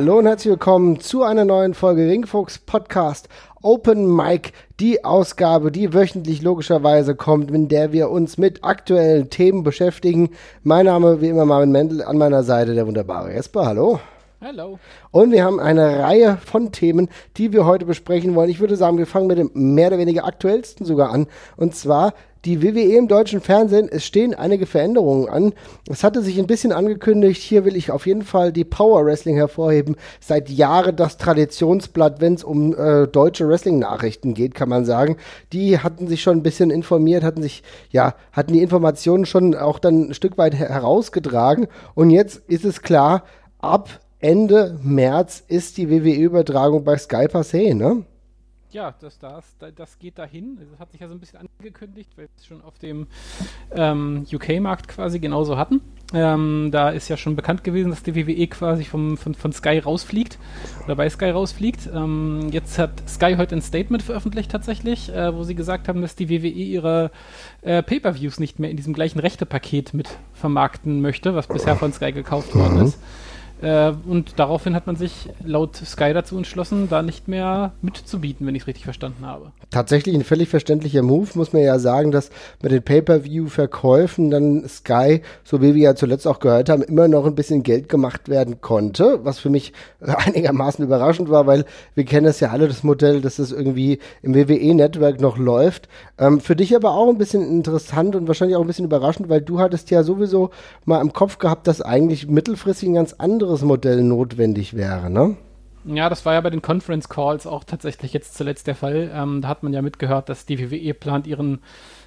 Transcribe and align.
Hallo 0.00 0.16
und 0.16 0.24
herzlich 0.24 0.52
willkommen 0.52 0.98
zu 0.98 1.24
einer 1.24 1.44
neuen 1.44 1.74
Folge 1.74 2.08
Ringfuchs 2.08 2.58
Podcast 2.58 3.28
Open 3.60 4.16
Mic, 4.16 4.52
die 4.80 5.04
Ausgabe, 5.04 5.70
die 5.70 5.92
wöchentlich 5.92 6.40
logischerweise 6.40 7.14
kommt, 7.14 7.50
in 7.50 7.68
der 7.68 7.92
wir 7.92 8.08
uns 8.08 8.38
mit 8.38 8.64
aktuellen 8.64 9.28
Themen 9.28 9.62
beschäftigen. 9.62 10.30
Mein 10.62 10.86
Name 10.86 11.20
wie 11.20 11.28
immer 11.28 11.44
Marvin 11.44 11.70
Mendel, 11.70 12.02
an 12.02 12.16
meiner 12.16 12.44
Seite 12.44 12.74
der 12.74 12.86
wunderbare 12.86 13.30
Jesper. 13.34 13.66
Hallo. 13.66 14.00
Hallo. 14.40 14.78
Und 15.10 15.32
wir 15.32 15.44
haben 15.44 15.60
eine 15.60 15.98
Reihe 15.98 16.38
von 16.42 16.72
Themen, 16.72 17.10
die 17.36 17.52
wir 17.52 17.66
heute 17.66 17.84
besprechen 17.84 18.34
wollen. 18.34 18.48
Ich 18.48 18.58
würde 18.58 18.76
sagen, 18.76 18.96
wir 18.96 19.06
fangen 19.06 19.26
mit 19.26 19.36
dem 19.36 19.50
mehr 19.52 19.88
oder 19.88 19.98
weniger 19.98 20.24
aktuellsten 20.24 20.86
sogar 20.86 21.10
an. 21.10 21.26
Und 21.58 21.74
zwar 21.74 22.14
die 22.44 22.62
WWE 22.62 22.96
im 22.96 23.08
deutschen 23.08 23.40
Fernsehen. 23.40 23.88
Es 23.90 24.04
stehen 24.04 24.34
einige 24.34 24.66
Veränderungen 24.66 25.28
an. 25.28 25.52
Es 25.88 26.04
hatte 26.04 26.22
sich 26.22 26.38
ein 26.38 26.46
bisschen 26.46 26.72
angekündigt. 26.72 27.42
Hier 27.42 27.64
will 27.64 27.76
ich 27.76 27.90
auf 27.90 28.06
jeden 28.06 28.22
Fall 28.22 28.52
die 28.52 28.64
Power 28.64 29.04
Wrestling 29.04 29.36
hervorheben. 29.36 29.96
Seit 30.20 30.48
Jahren 30.48 30.96
das 30.96 31.18
Traditionsblatt, 31.18 32.20
wenn 32.20 32.34
es 32.34 32.44
um 32.44 32.74
äh, 32.74 33.06
deutsche 33.06 33.48
Wrestling-Nachrichten 33.48 34.34
geht, 34.34 34.54
kann 34.54 34.68
man 34.68 34.84
sagen. 34.84 35.16
Die 35.52 35.78
hatten 35.78 36.06
sich 36.06 36.22
schon 36.22 36.38
ein 36.38 36.42
bisschen 36.42 36.70
informiert, 36.70 37.22
hatten 37.22 37.42
sich, 37.42 37.62
ja, 37.90 38.14
hatten 38.32 38.52
die 38.52 38.62
Informationen 38.62 39.26
schon 39.26 39.54
auch 39.54 39.78
dann 39.78 40.10
ein 40.10 40.14
Stück 40.14 40.38
weit 40.38 40.54
herausgetragen. 40.54 41.66
Und 41.94 42.10
jetzt 42.10 42.42
ist 42.48 42.64
es 42.64 42.82
klar, 42.82 43.24
ab 43.58 44.00
Ende 44.18 44.78
März 44.82 45.42
ist 45.48 45.78
die 45.78 45.90
WWE-Übertragung 45.90 46.84
bei 46.84 46.96
Sky 46.98 47.26
passé, 47.26 47.74
ne? 47.74 48.04
Ja, 48.72 48.94
das, 49.00 49.18
das, 49.18 49.56
das 49.74 49.98
geht 49.98 50.16
dahin. 50.16 50.56
Das 50.56 50.78
hat 50.78 50.92
sich 50.92 51.00
ja 51.00 51.08
so 51.08 51.14
ein 51.14 51.18
bisschen 51.18 51.40
angekündigt, 51.40 52.10
weil 52.16 52.26
wir 52.26 52.30
es 52.36 52.46
schon 52.46 52.62
auf 52.62 52.78
dem 52.78 53.08
ähm, 53.72 54.24
UK-Markt 54.32 54.86
quasi 54.86 55.18
genauso 55.18 55.58
hatten. 55.58 55.80
Ähm, 56.12 56.70
da 56.70 56.90
ist 56.90 57.08
ja 57.08 57.16
schon 57.16 57.34
bekannt 57.34 57.64
gewesen, 57.64 57.90
dass 57.90 58.04
die 58.04 58.14
WWE 58.14 58.46
quasi 58.46 58.84
vom, 58.84 59.16
von, 59.16 59.34
von 59.34 59.52
Sky 59.52 59.78
rausfliegt 59.78 60.38
oder 60.84 60.94
bei 60.94 61.08
Sky 61.10 61.30
rausfliegt. 61.30 61.88
Ähm, 61.92 62.48
jetzt 62.52 62.78
hat 62.78 63.02
Sky 63.08 63.34
heute 63.36 63.56
ein 63.56 63.62
Statement 63.62 64.04
veröffentlicht 64.04 64.52
tatsächlich, 64.52 65.12
äh, 65.12 65.34
wo 65.34 65.42
sie 65.42 65.56
gesagt 65.56 65.88
haben, 65.88 66.00
dass 66.00 66.14
die 66.14 66.28
WWE 66.28 66.48
ihre 66.48 67.10
äh, 67.62 67.82
Pay-per-Views 67.82 68.38
nicht 68.38 68.60
mehr 68.60 68.70
in 68.70 68.76
diesem 68.76 68.94
gleichen 68.94 69.18
Rechtepaket 69.18 69.94
mit 69.94 70.08
vermarkten 70.32 71.00
möchte, 71.00 71.34
was 71.34 71.48
bisher 71.48 71.74
von 71.74 71.92
Sky 71.92 72.12
gekauft 72.12 72.54
worden 72.54 72.84
mhm. 72.84 72.94
Äh, 73.62 73.92
und 74.06 74.38
daraufhin 74.38 74.74
hat 74.74 74.86
man 74.86 74.96
sich 74.96 75.28
laut 75.44 75.76
Sky 75.76 76.12
dazu 76.12 76.36
entschlossen, 76.36 76.88
da 76.88 77.02
nicht 77.02 77.28
mehr 77.28 77.72
mitzubieten, 77.82 78.46
wenn 78.46 78.54
ich 78.54 78.62
es 78.62 78.66
richtig 78.66 78.84
verstanden 78.84 79.26
habe. 79.26 79.52
Tatsächlich 79.70 80.14
ein 80.14 80.24
völlig 80.24 80.48
verständlicher 80.48 81.02
Move, 81.02 81.28
muss 81.34 81.52
man 81.52 81.62
ja 81.62 81.78
sagen, 81.78 82.10
dass 82.10 82.30
mit 82.62 82.72
den 82.72 82.82
Pay-Per-View-Verkäufen 82.82 84.30
dann 84.30 84.66
Sky, 84.68 85.22
so 85.44 85.60
wie 85.60 85.74
wir 85.74 85.82
ja 85.82 85.94
zuletzt 85.94 86.26
auch 86.26 86.40
gehört 86.40 86.68
haben, 86.68 86.82
immer 86.82 87.08
noch 87.08 87.26
ein 87.26 87.34
bisschen 87.34 87.62
Geld 87.62 87.88
gemacht 87.88 88.28
werden 88.28 88.60
konnte, 88.60 89.20
was 89.24 89.38
für 89.38 89.50
mich 89.50 89.72
einigermaßen 90.00 90.84
überraschend 90.84 91.28
war, 91.28 91.46
weil 91.46 91.64
wir 91.94 92.04
kennen 92.04 92.26
es 92.26 92.40
ja 92.40 92.50
alle, 92.50 92.66
das 92.66 92.82
Modell, 92.82 93.20
dass 93.20 93.38
es 93.38 93.52
irgendwie 93.52 93.98
im 94.22 94.34
WWE-Network 94.34 95.20
noch 95.20 95.36
läuft. 95.36 95.88
Ähm, 96.18 96.40
für 96.40 96.56
dich 96.56 96.74
aber 96.74 96.92
auch 96.92 97.08
ein 97.08 97.18
bisschen 97.18 97.42
interessant 97.42 98.16
und 98.16 98.26
wahrscheinlich 98.26 98.56
auch 98.56 98.62
ein 98.62 98.66
bisschen 98.66 98.86
überraschend, 98.86 99.28
weil 99.28 99.42
du 99.42 99.60
hattest 99.60 99.90
ja 99.90 100.02
sowieso 100.02 100.50
mal 100.84 101.00
im 101.00 101.12
Kopf 101.12 101.38
gehabt, 101.38 101.66
dass 101.66 101.82
eigentlich 101.82 102.26
mittelfristig 102.26 102.88
ein 102.88 102.94
ganz 102.94 103.12
anderes 103.14 103.49
anderes 103.50 103.62
Modell 103.64 104.02
notwendig 104.04 104.76
wäre, 104.76 105.10
ne? 105.10 105.36
Ja, 105.84 106.08
das 106.08 106.24
war 106.24 106.34
ja 106.34 106.40
bei 106.40 106.50
den 106.50 106.62
Conference 106.62 107.08
Calls 107.08 107.46
auch 107.46 107.64
tatsächlich 107.64 108.12
jetzt 108.12 108.36
zuletzt 108.36 108.66
der 108.66 108.76
Fall. 108.76 109.10
Ähm, 109.12 109.40
da 109.40 109.48
hat 109.48 109.62
man 109.62 109.72
ja 109.72 109.82
mitgehört, 109.82 110.28
dass 110.28 110.46
die 110.46 110.70
WWE 110.70 110.94
plant, 110.94 111.26
ihren 111.26 111.60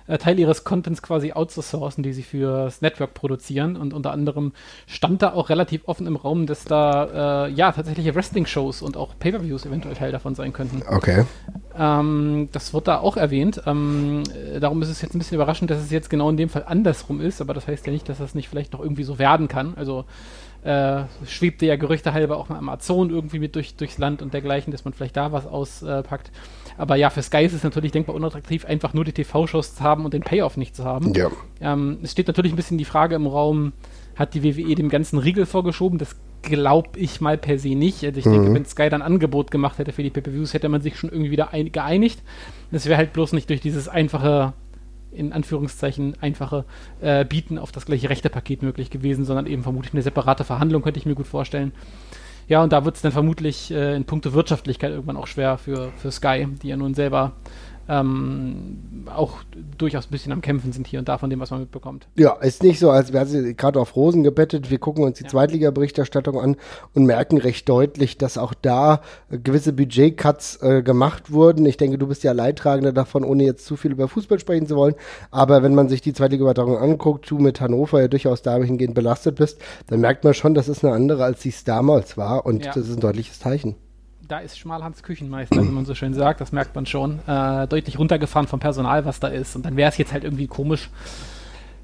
äh, 0.08 0.18
Teil 0.20 0.38
ihres 0.40 0.64
Contents 0.64 1.02
quasi 1.02 1.34
outzusourcen, 1.34 2.04
die 2.04 2.14
sie 2.14 2.22
fürs 2.22 2.81
Network 2.81 3.14
produzieren. 3.16 3.76
Und 3.76 3.94
unter 3.94 4.12
anderem 4.12 4.54
stand 4.86 5.22
da 5.24 5.34
auch 5.34 5.50
relativ 5.50 5.81
offen 5.88 6.06
im 6.06 6.16
Raum, 6.16 6.46
dass 6.46 6.66
da 6.66 7.48
äh, 7.48 7.52
ja 7.52 7.72
tatsächliche 7.72 8.14
Wrestling-Shows 8.14 8.84
und 8.84 8.96
auch 8.96 9.18
Pay-per-Views 9.18 9.66
eventuell 9.66 9.96
Teil 9.96 10.12
davon 10.12 10.36
sein 10.36 10.54
könnten. 10.54 10.84
Okay. 10.88 11.25
Ähm, 11.75 12.50
das 12.52 12.75
wird 12.75 12.88
da 12.88 13.00
auch 13.00 13.18
erwähnt. 13.18 13.64
Ähm, 13.66 14.24
äh, 14.54 14.60
darum 14.60 14.81
ist 14.84 14.90
es 14.90 15.02
jetzt 15.02 15.16
ein 15.16 15.20
bisschen 15.20 15.36
überraschend, 15.36 15.72
dass 15.72 15.81
es 15.81 15.90
jetzt 15.90 16.12
genau 16.12 16.30
in 16.30 16.38
dem 16.38 16.50
Fall 16.50 16.66
andersrum 16.68 17.20
ist, 17.22 17.42
aber 17.42 17.56
das 17.56 17.68
heißt 17.68 17.88
ja 17.88 17.92
nicht, 17.92 18.08
dass 18.08 18.20
das 18.20 18.36
nicht 18.36 18.50
vielleicht 18.50 18.74
noch 18.74 18.81
irgendwie 18.81 19.04
so 19.04 19.18
werden 19.18 19.48
kann. 19.48 19.74
Also 19.78 20.06
äh, 20.63 21.03
schwebte 21.25 21.66
ja 21.66 21.75
Gerüchte 21.75 22.13
halber 22.13 22.38
auch 22.38 22.50
mal 22.50 22.57
Amazon 22.57 23.09
irgendwie 23.09 23.40
mit 23.40 23.56
durch, 23.56 23.75
durchs 23.75 23.97
Land 23.97 24.22
und 24.22 24.34
dergleichen, 24.34 24.72
dass 24.72 24.85
man 24.85 24.94
vielleicht 24.94 25.18
da 25.18 25.31
was 25.31 25.46
auspackt. 25.46 26.31
Aber 26.78 26.96
ja, 26.96 27.09
für 27.09 27.22
Sky 27.22 27.44
ist 27.44 27.53
es 27.53 27.63
natürlich 27.63 27.91
denkbar 27.91 28.16
unattraktiv, 28.16 28.66
einfach 28.66 28.94
nur 28.94 29.03
die 29.03 29.12
TV-Shows 29.12 29.75
zu 29.75 29.84
haben 29.84 30.06
und 30.06 30.13
den 30.13 30.22
Payoff 30.22 30.57
nicht 30.57 30.75
zu 30.75 30.85
haben. 30.85 31.13
Ja. 31.13 31.29
Ähm, 31.62 32.00
es 32.01 32.12
steht 32.12 32.28
natürlich 32.28 32.53
ein 32.53 32.56
bisschen 32.56 32.78
die 32.78 32.85
Frage 32.85 33.16
im 33.16 33.28
Raum, 33.28 33.74
hat 34.16 34.34
die 34.34 34.44
WWE 34.44 34.75
dem 34.75 34.90
ganzen 34.90 35.19
Riegel 35.19 35.46
vorgeschoben? 35.46 36.00
Das 36.00 36.16
glaube 36.41 37.00
ich 37.00 37.22
mal 37.22 37.38
per 37.38 37.57
se 37.57 37.75
nicht. 37.75 38.03
Also 38.03 38.19
ich 38.19 38.25
mhm. 38.25 38.31
denke, 38.31 38.53
wenn 38.53 38.66
Sky 38.66 38.90
dann 38.90 39.01
Angebot 39.01 39.51
gemacht 39.51 39.80
hätte 39.80 39.91
für 39.91 40.03
die 40.03 40.09
Pay-Per-Views, 40.09 40.53
hätte 40.53 40.69
man 40.69 40.81
sich 40.81 40.97
schon 40.97 41.09
irgendwie 41.09 41.31
wieder 41.31 41.50
geeinigt. 41.51 42.22
Das 42.72 42.85
wäre 42.85 42.97
halt 42.97 43.13
bloß 43.13 43.34
nicht 43.34 43.50
durch 43.50 43.62
dieses 43.62 43.88
einfache 43.88 44.53
in 45.16 45.34
Anführungszeichen 45.34 46.16
einfache 46.22 46.66
äh, 47.01 47.25
Bieten 47.25 47.57
auf 47.57 47.72
das 47.72 47.85
gleiche 47.85 48.09
Rechtepaket 48.09 48.62
möglich 48.62 48.90
gewesen, 48.90 49.25
sondern 49.25 49.47
eben 49.47 49.63
vermutlich 49.63 49.94
eine 49.94 50.01
separate 50.01 50.44
Verhandlung, 50.44 50.81
könnte 50.81 51.00
ich 51.00 51.06
mir 51.06 51.16
gut 51.16 51.28
vorstellen. 51.28 51.74
Ja, 52.47 52.62
und 52.62 52.74
da 52.74 52.84
wird 52.84 52.96
es 52.96 53.01
dann 53.01 53.12
vermutlich 53.12 53.72
äh, 53.72 53.96
in 53.96 54.06
puncto 54.06 54.34
Wirtschaftlichkeit 54.34 54.91
irgendwann 54.91 55.18
auch 55.18 55.28
schwer 55.28 55.57
für, 55.57 55.91
für 55.96 56.12
Sky, 56.12 56.47
die 56.62 56.68
ja 56.68 56.78
nun 56.78 56.94
selber 56.94 57.34
ähm, 57.89 59.05
auch 59.13 59.39
durchaus 59.77 60.07
ein 60.07 60.11
bisschen 60.11 60.31
am 60.31 60.41
Kämpfen 60.41 60.71
sind 60.71 60.88
hier 60.88 60.99
und 60.99 61.09
da 61.09 61.17
von 61.17 61.29
dem, 61.29 61.39
was 61.39 61.51
man 61.51 61.61
mitbekommt. 61.61 62.07
Ja, 62.16 62.33
ist 62.33 62.63
nicht 62.63 62.79
so, 62.79 62.89
als 62.89 63.11
wäre 63.11 63.25
sie 63.25 63.55
gerade 63.55 63.79
auf 63.79 63.95
Rosen 63.95 64.23
gebettet. 64.23 64.69
Wir 64.69 64.79
gucken 64.79 65.03
uns 65.03 65.17
die 65.17 65.23
ja. 65.23 65.29
Zweitliga-Berichterstattung 65.29 66.39
an 66.39 66.55
und 66.94 67.05
merken 67.05 67.38
recht 67.38 67.67
deutlich, 67.67 68.17
dass 68.17 68.38
auch 68.38 68.53
da 68.53 69.01
gewisse 69.29 69.73
Budget-Cuts 69.73 70.61
äh, 70.61 70.81
gemacht 70.83 71.31
wurden. 71.31 71.66
Ich 71.66 71.77
denke, 71.77 71.97
du 71.97 72.07
bist 72.07 72.23
ja 72.23 72.31
Leidtragender 72.31 72.94
davon, 72.94 73.23
ohne 73.23 73.44
jetzt 73.44 73.66
zu 73.66 73.75
viel 73.75 73.91
über 73.91 74.07
Fußball 74.07 74.39
sprechen 74.39 74.67
zu 74.67 74.75
wollen. 74.75 74.95
Aber 75.31 75.63
wenn 75.63 75.75
man 75.75 75.89
sich 75.89 76.01
die 76.01 76.13
Zweitliga-Übertragung 76.13 76.77
anguckt, 76.77 77.29
du 77.29 77.38
mit 77.38 77.59
Hannover 77.59 78.01
ja 78.01 78.07
durchaus 78.07 78.41
dahingehend 78.41 78.95
belastet 78.95 79.35
bist, 79.35 79.59
dann 79.88 80.00
merkt 80.00 80.23
man 80.23 80.33
schon, 80.33 80.53
das 80.53 80.69
ist 80.69 80.85
eine 80.85 80.94
andere, 80.94 81.23
als 81.23 81.41
sie 81.41 81.50
es 81.50 81.63
damals 81.63 82.17
war. 82.17 82.45
Und 82.45 82.65
ja. 82.65 82.71
das 82.73 82.88
ist 82.88 82.95
ein 82.95 83.01
deutliches 83.01 83.39
Zeichen 83.39 83.75
da 84.28 84.39
ist 84.39 84.57
Schmalhans 84.57 85.03
Küchenmeister, 85.03 85.61
wie 85.63 85.69
man 85.69 85.85
so 85.85 85.95
schön 85.95 86.13
sagt, 86.13 86.41
das 86.41 86.51
merkt 86.51 86.75
man 86.75 86.85
schon, 86.85 87.19
äh, 87.28 87.67
deutlich 87.67 88.00
runtergefahren 88.00 88.47
vom 88.47 88.59
Personal, 88.59 89.06
was 89.06 89.19
da 89.19 89.28
ist. 89.28 89.56
Und 89.56 89.66
dann 89.66 89.75
wäre 89.75 89.89
es 89.89 89.97
jetzt 89.97 90.13
halt 90.13 90.23
irgendwie 90.23 90.47
komisch, 90.47 90.89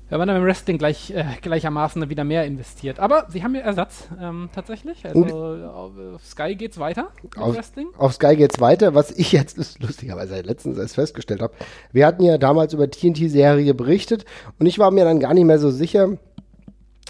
wenn 0.10 0.18
man 0.18 0.28
dann 0.28 0.38
im 0.38 0.44
Wrestling 0.44 0.78
gleich, 0.80 1.12
äh, 1.12 1.24
gleichermaßen 1.42 2.10
wieder 2.10 2.24
mehr 2.24 2.46
investiert. 2.46 3.00
Aber 3.00 3.28
sie 3.30 3.44
haben 3.44 3.54
ja 3.54 3.62
Ersatz, 3.62 4.08
ähm, 4.20 4.50
tatsächlich. 4.54 5.06
Also 5.06 5.24
auf, 5.68 5.92
auf 6.16 6.26
Sky 6.26 6.56
geht's 6.56 6.80
weiter 6.80 7.10
auf, 7.38 7.56
Wrestling. 7.56 7.88
Auf 7.98 8.14
Sky 8.14 8.36
geht's 8.36 8.60
weiter, 8.60 8.96
was 8.96 9.12
ich 9.12 9.32
jetzt 9.32 9.58
lustigerweise 9.80 10.42
letztens 10.42 10.78
erst 10.78 10.96
festgestellt 10.96 11.42
habe. 11.42 11.54
Wir 11.92 12.08
hatten 12.08 12.24
ja 12.24 12.38
damals 12.38 12.74
über 12.74 12.90
TNT-Serie 12.90 13.74
berichtet 13.76 14.26
und 14.58 14.66
ich 14.66 14.80
war 14.80 14.90
mir 14.92 15.04
dann 15.04 15.20
gar 15.20 15.34
nicht 15.34 15.46
mehr 15.46 15.60
so 15.60 15.70
sicher, 15.70 16.18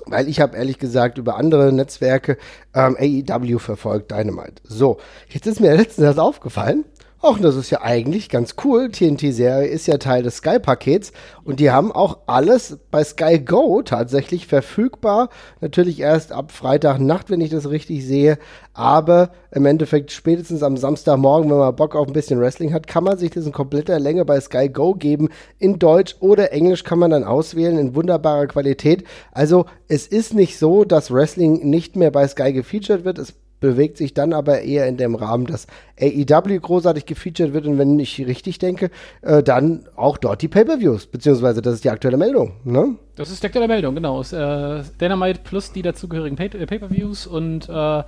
weil 0.05 0.27
ich 0.27 0.39
habe 0.39 0.57
ehrlich 0.57 0.79
gesagt 0.79 1.17
über 1.17 1.35
andere 1.37 1.71
Netzwerke 1.71 2.37
ähm, 2.73 2.97
AEW 2.99 3.59
verfolgt, 3.59 4.11
Dynamite. 4.11 4.61
So, 4.63 4.97
jetzt 5.29 5.47
ist 5.47 5.59
mir 5.59 5.75
letztens 5.75 6.07
das 6.07 6.17
aufgefallen. 6.17 6.85
Ach, 7.21 7.37
das 7.37 7.57
ist 7.57 7.69
ja 7.69 7.81
eigentlich 7.81 8.29
ganz 8.29 8.55
cool. 8.63 8.89
TNT-Serie 8.89 9.67
ist 9.67 9.87
ja 9.87 9.97
Teil 9.97 10.23
des 10.23 10.37
Sky-Pakets 10.37 11.11
und 11.43 11.59
die 11.59 11.69
haben 11.69 11.91
auch 11.91 12.19
alles 12.27 12.79
bei 12.91 13.03
Sky 13.03 13.39
Go 13.39 13.81
tatsächlich 13.81 14.47
verfügbar. 14.47 15.27
Natürlich 15.59 15.99
erst 15.99 16.31
ab 16.31 16.53
Freitagnacht, 16.53 17.29
wenn 17.29 17.41
ich 17.41 17.49
das 17.49 17.69
richtig 17.69 18.05
sehe. 18.05 18.37
Aber 18.73 19.31
im 19.51 19.65
Endeffekt 19.65 20.13
spätestens 20.13 20.63
am 20.63 20.77
Samstagmorgen, 20.77 21.51
wenn 21.51 21.57
man 21.57 21.75
Bock 21.75 21.93
auf 21.93 22.07
ein 22.07 22.13
bisschen 22.13 22.39
Wrestling 22.39 22.73
hat, 22.73 22.87
kann 22.87 23.03
man 23.03 23.17
sich 23.17 23.31
das 23.31 23.45
in 23.45 23.51
kompletter 23.51 23.99
Länge 23.99 24.23
bei 24.23 24.39
Sky 24.39 24.69
Go 24.69 24.93
geben. 24.93 25.27
In 25.57 25.77
Deutsch 25.77 26.15
oder 26.21 26.53
Englisch 26.53 26.85
kann 26.85 26.99
man 26.99 27.11
dann 27.11 27.25
auswählen 27.25 27.77
in 27.77 27.95
wunderbarer 27.95 28.47
Qualität. 28.47 29.03
Also 29.33 29.65
es 29.89 30.07
ist 30.07 30.33
nicht 30.33 30.57
so, 30.57 30.85
dass 30.85 31.11
Wrestling 31.11 31.69
nicht 31.69 31.97
mehr 31.97 32.11
bei 32.11 32.25
Sky 32.29 32.53
gefeatured 32.53 33.03
wird. 33.03 33.19
Es 33.19 33.33
bewegt 33.59 33.97
sich 33.97 34.13
dann 34.13 34.33
aber 34.33 34.61
eher 34.61 34.87
in 34.87 34.97
dem 34.97 35.15
Rahmen, 35.15 35.45
dass 35.45 35.67
AEW 35.99 36.59
großartig 36.59 37.05
gefeatured 37.05 37.53
wird 37.53 37.65
und 37.65 37.77
wenn 37.77 37.99
ich 37.99 38.19
richtig 38.25 38.59
denke, 38.59 38.89
äh, 39.21 39.43
dann 39.43 39.87
auch 39.95 40.17
dort 40.17 40.41
die 40.41 40.47
Pay-Per-Views, 40.47 41.07
beziehungsweise 41.07 41.61
das 41.61 41.75
ist 41.75 41.83
die 41.83 41.89
aktuelle 41.89 42.17
Meldung, 42.17 42.53
ne? 42.63 42.95
Das 43.15 43.29
ist 43.29 43.43
die 43.43 43.47
aktuelle 43.47 43.67
Meldung, 43.67 43.95
genau. 43.95 44.21
Es, 44.21 44.31
äh, 44.31 44.83
Dynamite 44.99 45.41
plus 45.43 45.71
die 45.71 45.81
dazugehörigen 45.81 46.37
äh, 46.37 46.65
Pay-Per-Views 46.65 47.27
und 47.27 47.67
äh, 47.69 48.03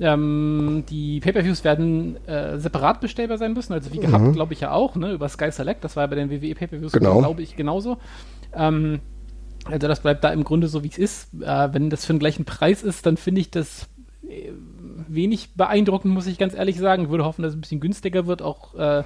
ähm, 0.00 0.84
die 0.88 1.20
Pay-Per-Views 1.20 1.64
werden 1.64 2.24
äh, 2.26 2.58
separat 2.58 3.00
bestellbar 3.00 3.38
sein 3.38 3.52
müssen, 3.52 3.72
also 3.72 3.92
wie 3.92 3.98
gehabt, 3.98 4.24
mhm. 4.24 4.32
glaube 4.32 4.52
ich 4.52 4.60
ja 4.60 4.72
auch, 4.72 4.96
ne, 4.96 5.12
über 5.12 5.28
Sky 5.28 5.50
Select, 5.50 5.84
das 5.84 5.96
war 5.96 6.04
ja 6.04 6.06
bei 6.08 6.16
den 6.16 6.30
WWE 6.30 6.54
Pay-Per-Views, 6.54 6.92
genau. 6.92 7.18
glaube 7.18 7.42
ich, 7.42 7.56
genauso. 7.56 7.98
Ähm, 8.54 9.00
also 9.64 9.88
das 9.88 10.00
bleibt 10.00 10.24
da 10.24 10.30
im 10.30 10.44
Grunde 10.44 10.68
so, 10.68 10.82
wie 10.82 10.88
es 10.88 10.98
ist. 10.98 11.34
Äh, 11.42 11.68
wenn 11.72 11.90
das 11.90 12.04
für 12.04 12.12
den 12.12 12.20
gleichen 12.20 12.44
Preis 12.44 12.82
ist, 12.82 13.06
dann 13.06 13.16
finde 13.16 13.40
ich 13.40 13.50
das 13.50 13.88
wenig 15.08 15.54
beeindruckend, 15.54 16.12
muss 16.12 16.26
ich 16.26 16.38
ganz 16.38 16.54
ehrlich 16.54 16.78
sagen. 16.78 17.04
Ich 17.04 17.10
würde 17.10 17.24
hoffen, 17.24 17.42
dass 17.42 17.52
es 17.52 17.56
ein 17.56 17.60
bisschen 17.60 17.80
günstiger 17.80 18.26
wird, 18.26 18.42
auch 18.42 18.74
äh, 18.74 19.04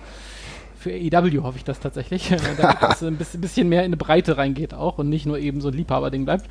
für 0.83 0.93
AEW 0.93 1.43
hoffe 1.43 1.59
ich 1.59 1.65
das 1.65 1.81
tatsächlich, 1.81 2.29
damit 2.59 2.83
das 2.83 3.03
ein 3.03 3.17
bisschen, 3.17 3.41
bisschen 3.41 3.69
mehr 3.69 3.81
in 3.81 3.87
eine 3.87 3.97
Breite 3.97 4.37
reingeht 4.37 4.75
auch 4.75 4.99
und 4.99 5.09
nicht 5.09 5.27
nur 5.27 5.39
eben 5.39 5.61
so 5.61 5.69
ein 5.69 5.75
Liebhaberding 5.75 6.25
bleibt. 6.25 6.47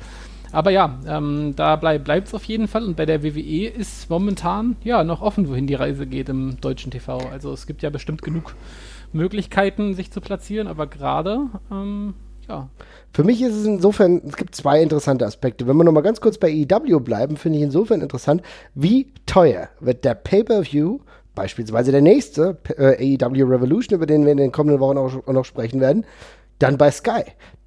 Aber 0.52 0.70
ja, 0.70 0.98
ähm, 1.06 1.54
da 1.56 1.76
bleib, 1.76 2.04
bleibt 2.04 2.28
es 2.28 2.34
auf 2.34 2.44
jeden 2.44 2.68
Fall. 2.68 2.84
Und 2.84 2.96
bei 2.96 3.06
der 3.06 3.22
WWE 3.22 3.68
ist 3.68 4.10
momentan 4.10 4.76
ja 4.84 5.02
noch 5.02 5.22
offen, 5.22 5.48
wohin 5.48 5.66
die 5.66 5.74
Reise 5.74 6.06
geht 6.06 6.28
im 6.28 6.60
deutschen 6.60 6.90
TV. 6.90 7.18
Also 7.30 7.52
es 7.52 7.66
gibt 7.66 7.82
ja 7.82 7.90
bestimmt 7.90 8.22
genug 8.22 8.54
Möglichkeiten, 9.12 9.94
sich 9.94 10.10
zu 10.10 10.20
platzieren, 10.20 10.68
aber 10.68 10.86
gerade, 10.86 11.48
ähm, 11.70 12.14
ja. 12.52 12.68
Für 13.14 13.24
mich 13.24 13.42
ist 13.42 13.54
es 13.54 13.66
insofern, 13.66 14.22
es 14.26 14.36
gibt 14.36 14.54
zwei 14.54 14.80
interessante 14.80 15.26
Aspekte. 15.26 15.66
Wenn 15.66 15.76
wir 15.76 15.84
nochmal 15.84 16.02
ganz 16.02 16.20
kurz 16.20 16.38
bei 16.38 16.50
EW 16.50 17.00
bleiben, 17.00 17.36
finde 17.36 17.58
ich 17.58 17.64
insofern 17.64 18.00
interessant, 18.00 18.42
wie 18.74 19.12
teuer 19.26 19.68
wird 19.80 20.04
der 20.04 20.14
Pay-Per-View 20.14 20.98
beispielsweise 21.34 21.92
der 21.92 22.02
nächste 22.02 22.58
äh, 22.76 23.16
AEW 23.22 23.44
Revolution, 23.44 23.96
über 23.96 24.06
den 24.06 24.24
wir 24.24 24.32
in 24.32 24.38
den 24.38 24.52
kommenden 24.52 24.80
Wochen 24.80 24.98
auch, 24.98 25.26
auch 25.26 25.32
noch 25.32 25.44
sprechen 25.44 25.80
werden, 25.80 26.06
dann 26.58 26.78
bei 26.78 26.90
Sky. 26.90 27.22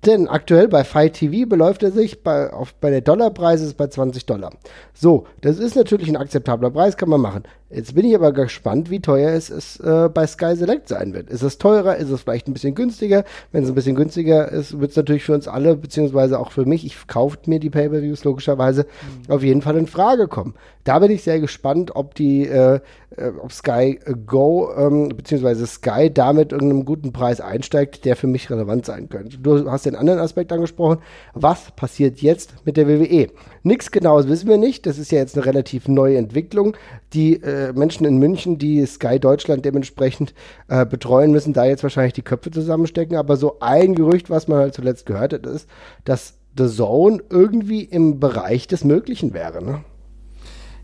Denn 0.05 0.27
aktuell 0.27 0.67
bei 0.67 0.83
Fight 0.83 1.13
TV 1.13 1.49
beläuft 1.49 1.81
er 1.81 1.91
sich 1.91 2.23
bei, 2.23 2.53
auf, 2.53 2.75
bei 2.75 2.91
der 2.91 3.01
Dollarpreise 3.01 3.73
bei 3.73 3.87
20 3.87 4.25
Dollar. 4.25 4.51
So, 4.93 5.25
das 5.41 5.57
ist 5.57 5.75
natürlich 5.75 6.09
ein 6.09 6.17
akzeptabler 6.17 6.69
Preis, 6.69 6.95
kann 6.95 7.09
man 7.09 7.21
machen. 7.21 7.43
Jetzt 7.71 7.95
bin 7.95 8.05
ich 8.05 8.13
aber 8.13 8.31
gespannt, 8.31 8.91
wie 8.91 8.99
teuer 8.99 9.31
es, 9.31 9.49
es 9.49 9.79
äh, 9.79 10.07
bei 10.13 10.27
Sky 10.27 10.55
Select 10.55 10.87
sein 10.87 11.15
wird. 11.15 11.31
Ist 11.31 11.41
es 11.41 11.57
teurer? 11.57 11.95
Ist 11.95 12.11
es 12.11 12.21
vielleicht 12.21 12.47
ein 12.47 12.53
bisschen 12.53 12.75
günstiger? 12.75 13.23
Wenn 13.51 13.63
es 13.63 13.69
ein 13.69 13.75
bisschen 13.75 13.95
günstiger 13.95 14.51
ist, 14.51 14.79
wird 14.79 14.91
es 14.91 14.97
natürlich 14.97 15.23
für 15.23 15.33
uns 15.33 15.47
alle, 15.47 15.75
beziehungsweise 15.75 16.39
auch 16.39 16.51
für 16.51 16.65
mich, 16.65 16.85
ich 16.85 17.07
kaufe 17.07 17.39
mir 17.47 17.59
die 17.59 17.71
Pay-Per-Views 17.71 18.23
logischerweise, 18.23 18.85
mhm. 19.27 19.33
auf 19.33 19.41
jeden 19.41 19.63
Fall 19.63 19.77
in 19.77 19.87
Frage 19.87 20.27
kommen. 20.27 20.53
Da 20.83 20.99
bin 20.99 21.09
ich 21.09 21.23
sehr 21.23 21.39
gespannt, 21.39 21.95
ob 21.95 22.13
die, 22.13 22.47
äh, 22.47 22.79
äh 23.17 23.31
ob 23.41 23.51
Sky 23.51 23.99
Go, 24.27 24.69
ähm, 24.77 25.09
beziehungsweise 25.09 25.65
Sky 25.65 26.11
damit 26.13 26.51
irgendeinem 26.51 26.85
guten 26.85 27.13
Preis 27.13 27.41
einsteigt, 27.41 28.05
der 28.05 28.15
für 28.15 28.27
mich 28.27 28.51
relevant 28.51 28.85
sein 28.85 29.09
könnte. 29.09 29.39
Du 29.39 29.71
hast 29.71 29.87
den 29.87 29.95
anderen 29.95 30.19
Aspekt 30.19 30.53
angesprochen. 30.53 30.99
Was 31.33 31.71
passiert 31.71 32.19
jetzt 32.21 32.53
mit 32.63 32.77
der 32.77 32.87
WWE? 32.87 33.29
Nichts 33.65 33.89
Genaues 33.89 34.27
wissen 34.27 34.47
wir 34.47 34.57
nicht. 34.57 34.85
Das 34.85 34.99
ist 34.99 35.11
ja 35.11 35.17
jetzt 35.17 35.35
eine 35.35 35.43
relativ 35.47 35.87
neue 35.87 36.17
Entwicklung. 36.17 36.77
Die 37.13 37.41
äh, 37.41 37.73
Menschen 37.73 38.05
in 38.05 38.17
München, 38.19 38.59
die 38.59 38.85
Sky 38.85 39.19
Deutschland 39.19 39.65
dementsprechend 39.65 40.35
äh, 40.67 40.85
betreuen, 40.85 41.31
müssen 41.31 41.51
da 41.51 41.65
jetzt 41.65 41.81
wahrscheinlich 41.81 42.13
die 42.13 42.21
Köpfe 42.21 42.51
zusammenstecken. 42.51 43.17
Aber 43.17 43.37
so 43.37 43.57
ein 43.61 43.95
Gerücht, 43.95 44.29
was 44.29 44.47
man 44.47 44.59
halt 44.59 44.75
zuletzt 44.75 45.07
gehört 45.07 45.33
hat, 45.33 45.47
ist, 45.47 45.67
dass 46.03 46.35
The 46.55 46.67
Zone 46.67 47.23
irgendwie 47.31 47.81
im 47.81 48.19
Bereich 48.19 48.67
des 48.67 48.83
Möglichen 48.83 49.33
wäre. 49.33 49.65
Ne? 49.65 49.83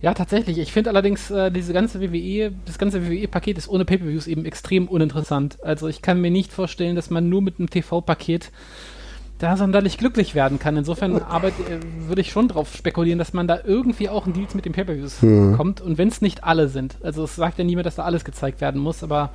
Ja, 0.02 0.16
tatsächlich. 0.16 0.58
Ich 0.58 0.74
finde 0.74 0.90
allerdings, 0.90 1.30
äh, 1.30 1.52
diese 1.52 1.74
ganze 1.74 2.02
WWE, 2.02 2.52
das 2.66 2.80
ganze 2.80 3.08
WWE-Paket 3.08 3.60
ist 3.60 3.70
ohne 3.70 3.86
Pay-Per-Views 3.86 4.26
eben 4.26 4.46
extrem 4.46 4.88
uninteressant. 4.88 5.64
Also 5.64 5.88
ich 5.88 6.02
kann 6.02 6.20
mir 6.20 6.32
nicht 6.32 6.52
vorstellen, 6.52 6.96
dass 6.96 7.12
man 7.12 7.30
nur 7.30 7.44
mit 7.44 7.60
einem 7.60 7.70
TV-Paket 7.70 8.52
da 9.42 9.58
sonderlich 9.58 9.98
glücklich 9.98 10.36
werden 10.36 10.60
kann. 10.60 10.78
Insofern 10.78 11.18
arbeit, 11.18 11.54
äh, 11.70 12.08
würde 12.08 12.22
ich 12.22 12.32
schon 12.32 12.48
darauf 12.48 12.76
spekulieren, 12.76 13.20
dass 13.20 13.34
man 13.34 13.48
da 13.48 13.60
irgendwie 13.64 14.10
auch 14.10 14.26
einen 14.26 14.34
Deals 14.34 14.56
mit 14.56 14.66
den 14.66 14.74
Pay-Per-Views 14.74 15.22
mhm. 15.22 15.52
bekommt. 15.52 15.82
Und 15.82 15.98
wenn 15.98 16.08
es 16.08 16.22
nicht 16.22 16.44
alle 16.44 16.68
sind. 16.68 16.98
Also 17.04 17.24
es 17.24 17.36
sagt 17.36 17.58
ja 17.58 17.64
niemand, 17.64 17.86
dass 17.86 17.96
da 17.96 18.04
alles 18.04 18.24
gezeigt 18.24 18.62
werden 18.62 18.80
muss, 18.80 19.04
aber 19.04 19.32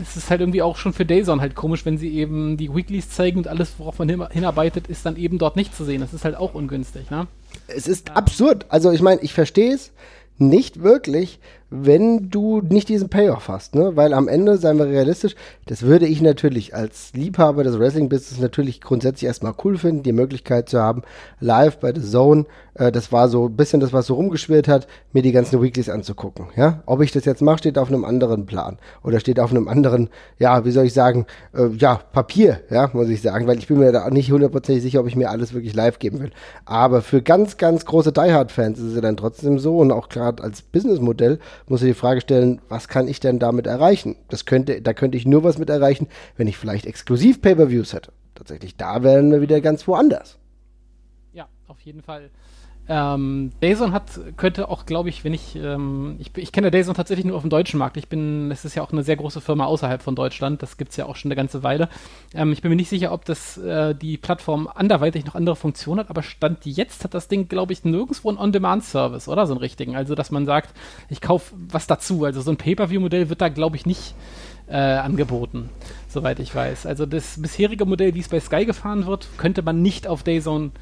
es 0.00 0.16
ist 0.16 0.30
halt 0.30 0.40
irgendwie 0.40 0.62
auch 0.62 0.76
schon 0.76 0.92
für 0.92 1.04
Dayzone 1.04 1.40
halt 1.40 1.54
komisch, 1.54 1.84
wenn 1.84 1.98
sie 1.98 2.12
eben 2.12 2.56
die 2.56 2.74
Weeklies 2.74 3.10
zeigen 3.10 3.38
und 3.38 3.48
alles, 3.48 3.74
worauf 3.78 3.98
man 3.98 4.08
hinarbeitet, 4.30 4.86
ist 4.86 5.06
dann 5.06 5.16
eben 5.16 5.38
dort 5.38 5.56
nicht 5.56 5.74
zu 5.74 5.84
sehen. 5.84 6.00
Das 6.00 6.14
ist 6.14 6.24
halt 6.24 6.36
auch 6.36 6.54
ungünstig, 6.54 7.10
ne? 7.10 7.26
Es 7.66 7.86
ist 7.86 8.08
ja. 8.08 8.14
absurd. 8.14 8.66
Also 8.68 8.90
ich 8.92 9.02
meine, 9.02 9.20
ich 9.22 9.34
verstehe 9.34 9.74
es 9.74 9.92
nicht 10.38 10.82
wirklich, 10.82 11.38
wenn 11.74 12.28
du 12.28 12.60
nicht 12.60 12.88
diesen 12.90 13.08
Payoff 13.08 13.48
hast, 13.48 13.74
ne? 13.74 13.96
Weil 13.96 14.12
am 14.12 14.28
Ende, 14.28 14.58
seien 14.58 14.78
wir 14.78 14.86
realistisch, 14.86 15.34
das 15.66 15.82
würde 15.82 16.06
ich 16.06 16.20
natürlich 16.20 16.74
als 16.74 17.12
Liebhaber 17.14 17.64
des 17.64 17.78
Wrestling-Business 17.78 18.40
natürlich 18.40 18.82
grundsätzlich 18.82 19.26
erstmal 19.26 19.54
cool 19.64 19.78
finden, 19.78 20.02
die 20.02 20.12
Möglichkeit 20.12 20.68
zu 20.68 20.80
haben, 20.80 21.02
live 21.40 21.78
bei 21.78 21.94
The 21.94 22.02
Zone, 22.02 22.44
äh, 22.74 22.92
das 22.92 23.10
war 23.10 23.28
so 23.28 23.46
ein 23.46 23.56
bisschen 23.56 23.80
das, 23.80 23.92
was 23.92 24.06
so 24.06 24.14
rumgeschwirrt 24.14 24.68
hat, 24.68 24.86
mir 25.12 25.22
die 25.22 25.32
ganzen 25.32 25.62
Weeklies 25.62 25.88
anzugucken, 25.88 26.46
ja? 26.56 26.82
Ob 26.84 27.00
ich 27.00 27.10
das 27.10 27.24
jetzt 27.24 27.40
mache, 27.40 27.58
steht 27.58 27.78
auf 27.78 27.88
einem 27.88 28.04
anderen 28.04 28.44
Plan 28.44 28.78
oder 29.02 29.18
steht 29.18 29.40
auf 29.40 29.50
einem 29.50 29.66
anderen, 29.66 30.10
ja, 30.38 30.64
wie 30.66 30.70
soll 30.72 30.84
ich 30.84 30.92
sagen, 30.92 31.26
äh, 31.54 31.68
ja, 31.78 32.00
Papier, 32.12 32.60
ja, 32.70 32.90
muss 32.92 33.08
ich 33.08 33.22
sagen, 33.22 33.46
weil 33.46 33.58
ich 33.58 33.68
bin 33.68 33.78
mir 33.78 33.92
da 33.92 34.10
nicht 34.10 34.30
hundertprozentig 34.30 34.82
sicher, 34.82 35.00
ob 35.00 35.06
ich 35.06 35.16
mir 35.16 35.30
alles 35.30 35.54
wirklich 35.54 35.74
live 35.74 35.98
geben 35.98 36.20
will. 36.20 36.30
Aber 36.66 37.00
für 37.00 37.22
ganz, 37.22 37.56
ganz 37.56 37.86
große 37.86 38.12
Die 38.12 38.32
Hard-Fans 38.32 38.78
ist 38.78 38.94
es 38.94 39.00
dann 39.00 39.16
trotzdem 39.16 39.58
so 39.58 39.78
und 39.78 39.90
auch 39.90 40.08
gerade 40.08 40.42
als 40.42 40.62
Businessmodell 40.62 41.38
muss 41.68 41.82
ich 41.82 41.88
die 41.88 41.94
Frage 41.94 42.20
stellen, 42.20 42.60
was 42.68 42.88
kann 42.88 43.08
ich 43.08 43.20
denn 43.20 43.38
damit 43.38 43.66
erreichen? 43.66 44.16
Das 44.28 44.44
könnte, 44.44 44.82
da 44.82 44.92
könnte 44.92 45.16
ich 45.16 45.26
nur 45.26 45.44
was 45.44 45.58
mit 45.58 45.70
erreichen, 45.70 46.08
wenn 46.36 46.46
ich 46.46 46.56
vielleicht 46.56 46.86
exklusiv 46.86 47.40
Pay-per-Views 47.40 47.92
hätte. 47.92 48.12
Tatsächlich, 48.34 48.76
da 48.76 49.02
wären 49.02 49.30
wir 49.30 49.40
wieder 49.40 49.60
ganz 49.60 49.86
woanders. 49.86 50.38
Ja, 51.32 51.48
auf 51.68 51.80
jeden 51.80 52.02
Fall. 52.02 52.30
Ähm, 52.88 53.52
Dayson 53.60 53.92
hat, 53.92 54.18
könnte 54.36 54.68
auch, 54.68 54.86
glaube 54.86 55.08
ich, 55.08 55.22
wenn 55.22 55.32
ich, 55.32 55.54
ähm, 55.54 56.16
ich, 56.18 56.36
ich 56.36 56.50
kenne 56.50 56.72
Dayson 56.72 56.94
tatsächlich 56.94 57.24
nur 57.24 57.36
auf 57.36 57.42
dem 57.42 57.50
deutschen 57.50 57.78
Markt. 57.78 57.96
Ich 57.96 58.08
bin, 58.08 58.50
es 58.50 58.64
ist 58.64 58.74
ja 58.74 58.82
auch 58.82 58.90
eine 58.90 59.04
sehr 59.04 59.14
große 59.16 59.40
Firma 59.40 59.66
außerhalb 59.66 60.02
von 60.02 60.16
Deutschland. 60.16 60.62
Das 60.62 60.76
gibt 60.76 60.90
es 60.90 60.96
ja 60.96 61.06
auch 61.06 61.14
schon 61.14 61.30
eine 61.30 61.36
ganze 61.36 61.62
Weile. 61.62 61.88
Ähm, 62.34 62.52
ich 62.52 62.60
bin 62.60 62.70
mir 62.70 62.76
nicht 62.76 62.88
sicher, 62.88 63.12
ob 63.12 63.24
das 63.24 63.56
äh, 63.56 63.94
die 63.94 64.16
Plattform 64.16 64.68
anderweitig 64.72 65.24
noch 65.24 65.36
andere 65.36 65.54
Funktionen 65.54 66.00
hat, 66.00 66.10
aber 66.10 66.24
Stand 66.24 66.66
jetzt 66.66 67.04
hat 67.04 67.14
das 67.14 67.28
Ding, 67.28 67.46
glaube 67.46 67.72
ich, 67.72 67.84
nirgendwo 67.84 68.28
einen 68.28 68.38
On-Demand-Service, 68.38 69.28
oder? 69.28 69.46
So 69.46 69.52
einen 69.52 69.60
richtigen. 69.60 69.94
Also, 69.94 70.16
dass 70.16 70.32
man 70.32 70.44
sagt, 70.44 70.74
ich 71.08 71.20
kaufe 71.20 71.54
was 71.70 71.86
dazu. 71.86 72.24
Also, 72.24 72.40
so 72.40 72.50
ein 72.50 72.56
Pay-Per-View-Modell 72.56 73.28
wird 73.28 73.40
da, 73.40 73.48
glaube 73.48 73.76
ich, 73.76 73.86
nicht 73.86 74.14
äh, 74.66 74.76
angeboten, 74.76 75.70
soweit 76.08 76.40
ich 76.40 76.52
weiß. 76.52 76.86
Also, 76.86 77.06
das 77.06 77.40
bisherige 77.40 77.84
Modell, 77.84 78.14
wie 78.14 78.20
es 78.20 78.28
bei 78.28 78.40
Sky 78.40 78.66
gefahren 78.66 79.06
wird, 79.06 79.28
könnte 79.38 79.62
man 79.62 79.82
nicht 79.82 80.08
auf 80.08 80.24
Dayzone 80.24 80.72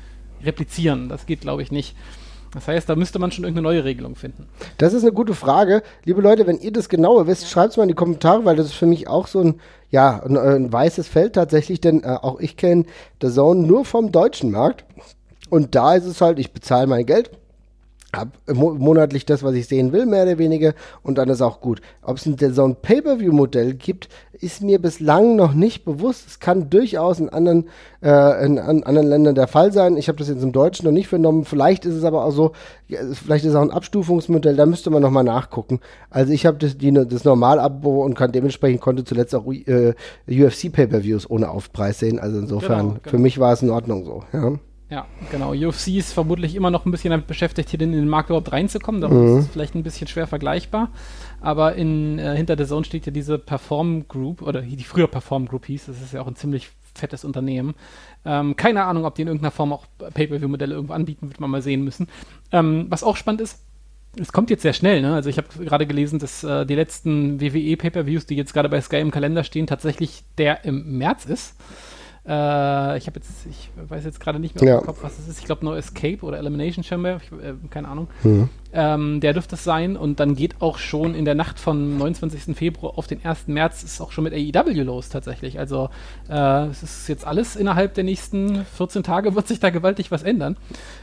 replizieren. 0.45 1.09
Das 1.09 1.27
geht, 1.27 1.41
glaube 1.41 1.63
ich, 1.63 1.71
nicht. 1.73 1.97
Das 2.53 2.67
heißt, 2.67 2.89
da 2.89 2.97
müsste 2.97 3.19
man 3.19 3.31
schon 3.31 3.45
irgendeine 3.45 3.69
neue 3.69 3.85
Regelung 3.85 4.17
finden. 4.17 4.49
Das 4.79 4.93
ist 4.93 5.03
eine 5.03 5.13
gute 5.13 5.35
Frage. 5.35 5.83
Liebe 6.05 6.21
Leute, 6.21 6.47
wenn 6.47 6.59
ihr 6.59 6.73
das 6.73 6.89
genauer 6.89 7.27
wisst, 7.27 7.49
schreibt 7.49 7.71
es 7.71 7.77
mal 7.77 7.85
in 7.85 7.91
die 7.91 7.95
Kommentare, 7.95 8.45
weil 8.45 8.57
das 8.57 8.67
ist 8.67 8.75
für 8.75 8.87
mich 8.87 9.09
auch 9.09 9.29
so 9.29 9.41
ein, 9.41 9.61
ja, 9.91 10.21
ein, 10.23 10.37
ein 10.37 10.73
weißes 10.73 11.07
Feld 11.07 11.35
tatsächlich, 11.35 11.81
denn 11.81 12.03
äh, 12.03 12.09
auch 12.09 12.41
ich 12.41 12.57
kenne 12.57 12.87
The 13.23 13.31
Zone 13.31 13.67
nur 13.67 13.85
vom 13.85 14.11
deutschen 14.11 14.51
Markt. 14.51 14.85
Und 15.49 15.75
da 15.75 15.95
ist 15.95 16.07
es 16.07 16.21
halt, 16.21 16.39
ich 16.39 16.53
bezahle 16.53 16.87
mein 16.89 17.07
Geld, 17.07 17.31
habe 18.15 18.33
monatlich 18.53 19.25
das, 19.27 19.43
was 19.43 19.55
ich 19.55 19.67
sehen 19.67 19.93
will, 19.93 20.07
mehr 20.07 20.25
oder 20.25 20.39
weniger, 20.39 20.75
und 21.03 21.19
dann 21.19 21.29
ist 21.29 21.43
auch 21.43 21.61
gut. 21.61 21.81
Ob 22.03 22.17
es 22.17 22.25
so 22.25 22.65
ein 22.65 22.77
Pay-Per-View-Modell 22.77 23.75
gibt, 23.75 24.09
ist 24.33 24.63
mir 24.63 24.81
bislang 24.81 25.37
noch 25.37 25.53
nicht 25.53 25.85
bewusst. 25.85 26.27
Es 26.27 26.41
kann 26.41 26.71
durchaus 26.71 27.21
in 27.21 27.29
anderen, 27.29 27.69
äh, 28.03 28.45
in, 28.45 28.57
in 28.57 28.83
anderen 28.85 29.09
Ländern 29.09 29.35
der 29.35 29.49
Fall 29.49 29.73
sein. 29.73 29.97
Ich 29.97 30.09
habe 30.09 30.19
das 30.19 30.29
jetzt 30.29 30.43
im 30.43 30.53
Deutschen 30.53 30.87
noch 30.87 30.93
nicht 30.93 31.09
vernommen. 31.09 31.45
Vielleicht 31.45 31.85
ist 31.85 31.95
es 31.95 32.05
aber 32.05 32.25
auch 32.25 32.31
so, 32.31 32.53
vielleicht 32.89 33.45
ist 33.45 33.51
es 33.51 33.57
auch 33.57 33.63
ein 33.63 33.71
Abstufungsmodell, 33.71 34.57
da 34.57 34.67
müsste 34.67 34.91
man 34.91 35.03
nochmal 35.03 35.25
nachgucken. 35.25 35.81
Also 36.09 36.33
ich 36.33 36.47
habe 36.47 36.59
das, 36.59 36.79
die, 36.79 36.93
das 36.93 37.25
Normal-Abo 37.25 38.03
und 38.03 38.15
kann 38.15 38.33
dementsprechend 38.33 38.81
konnte 38.81 39.05
zuletzt 39.05 39.35
auch 39.35 39.47
äh, 39.47 39.95
UFC-Pay-Per-Views 40.27 41.29
ohne 41.29 41.51
Aufpreis 41.51 41.99
sehen. 41.99 42.19
Also 42.19 42.39
insofern, 42.39 42.79
genau, 42.79 42.91
genau. 42.95 43.11
für 43.11 43.19
mich 43.19 43.39
war 43.39 43.53
es 43.53 43.63
in 43.63 43.71
Ordnung 43.71 44.05
so. 44.05 44.25
Ja. 44.33 44.53
Ja, 44.91 45.07
genau. 45.31 45.53
UFC 45.53 45.89
ist 45.89 46.13
vermutlich 46.13 46.57
immer 46.57 46.71
noch 46.71 46.85
ein 46.85 46.91
bisschen 46.91 47.11
damit 47.11 47.29
beschäftigt, 47.29 47.71
hier 47.71 47.81
in 47.81 47.93
den 47.93 48.09
Markt 48.09 48.29
überhaupt 48.29 48.51
reinzukommen. 48.51 49.01
Darum 49.01 49.19
mhm. 49.19 49.39
ist 49.39 49.45
es 49.45 49.53
vielleicht 49.53 49.77
ein 49.77 49.85
bisschen 49.85 50.09
schwer 50.09 50.27
vergleichbar. 50.27 50.91
Aber 51.41 51.77
in, 51.77 52.19
äh, 52.19 52.37
hinter 52.37 52.57
der 52.57 52.67
Zone 52.67 52.85
steht 52.85 53.07
ja 53.07 53.13
diese 53.13 53.39
Perform 53.39 54.09
Group, 54.09 54.43
oder 54.43 54.63
die 54.63 54.83
früher 54.83 55.07
Perform 55.07 55.47
Group 55.47 55.67
hieß. 55.67 55.87
Das 55.87 56.03
ist 56.03 56.13
ja 56.13 56.21
auch 56.21 56.27
ein 56.27 56.35
ziemlich 56.35 56.71
fettes 56.95 57.25
Unternehmen. 57.25 57.75
Ähm, 58.25 58.57
keine 58.57 58.85
Ahnung, 58.85 59.05
ob 59.05 59.15
die 59.15 59.23
in 59.23 59.29
irgendeiner 59.29 59.53
Form 59.53 59.73
auch 59.73 59.87
Pay-Per-View-Modelle 59.99 60.75
irgendwo 60.75 60.93
anbieten, 60.93 61.29
wird 61.29 61.39
man 61.39 61.51
mal 61.51 61.63
sehen 61.63 61.85
müssen. 61.85 62.09
Ähm, 62.51 62.87
was 62.89 63.05
auch 63.05 63.17
spannend 63.17 63.43
ist, 63.43 63.65
es 64.19 64.33
kommt 64.33 64.51
jetzt 64.51 64.63
sehr 64.63 64.73
schnell, 64.73 65.03
ne? 65.03 65.15
Also 65.15 65.31
ich 65.31 65.39
habe 65.39 65.47
gerade 65.65 65.87
gelesen, 65.87 66.19
dass 66.19 66.43
äh, 66.43 66.67
die 66.67 66.75
letzten 66.75 67.41
WWE 67.41 67.77
Pay-Per-Views, 67.77 68.27
die 68.27 68.35
jetzt 68.35 68.53
gerade 68.53 68.69
bei 68.69 68.81
Sky 68.81 68.97
im 68.97 69.13
Kalender 69.13 69.45
stehen, 69.45 69.69
tatsächlich 69.69 70.25
der 70.37 70.65
im 70.65 70.99
März 70.99 71.27
ist. 71.27 71.55
Äh, 72.27 72.99
ich 72.99 73.07
habe 73.07 73.17
jetzt, 73.17 73.47
ich 73.47 73.71
weiß 73.77 74.05
jetzt 74.05 74.21
gerade 74.21 74.39
nicht 74.39 74.61
mehr 74.61 74.69
ja. 74.75 74.79
im 74.79 74.85
Kopf, 74.85 75.03
was 75.03 75.17
das 75.17 75.29
ist. 75.29 75.41
Ich 75.41 75.47
glaube 75.47 75.65
No 75.65 75.75
Escape 75.75 76.19
oder 76.23 76.39
Elimination 76.39 76.85
Chamber, 76.85 77.21
ich, 77.23 77.33
äh, 77.33 77.55
keine 77.71 77.89
Ahnung. 77.89 78.09
Mhm. 78.23 78.49
Ähm, 78.73 79.21
der 79.21 79.33
dürfte 79.33 79.57
es 79.57 79.65
sein 79.65 79.97
und 79.97 80.21
dann 80.21 80.37
geht 80.37 80.61
auch 80.61 80.79
schon 80.79 81.15
in 81.15 81.25
der 81.25 81.35
Nacht 81.35 81.59
vom 81.59 81.99
29. 81.99 82.57
Februar 82.57 82.97
auf 82.97 83.07
den 83.07 83.25
1. 83.25 83.49
März 83.49 83.83
ist 83.83 84.01
auch 84.01 84.13
schon 84.13 84.25
mit 84.25 84.33
AEW 84.33 84.83
los 84.83 85.09
tatsächlich. 85.09 85.59
Also 85.59 85.89
äh, 86.29 86.67
es 86.67 86.83
ist 86.83 87.09
jetzt 87.09 87.27
alles 87.27 87.57
innerhalb 87.57 87.95
der 87.95 88.05
nächsten 88.05 88.65
14 88.65 89.03
Tage 89.03 89.35
wird 89.35 89.49
sich 89.49 89.61
da 89.61 89.71
gewaltig 89.71 90.11
was 90.11 90.23
ändern. 90.23 90.57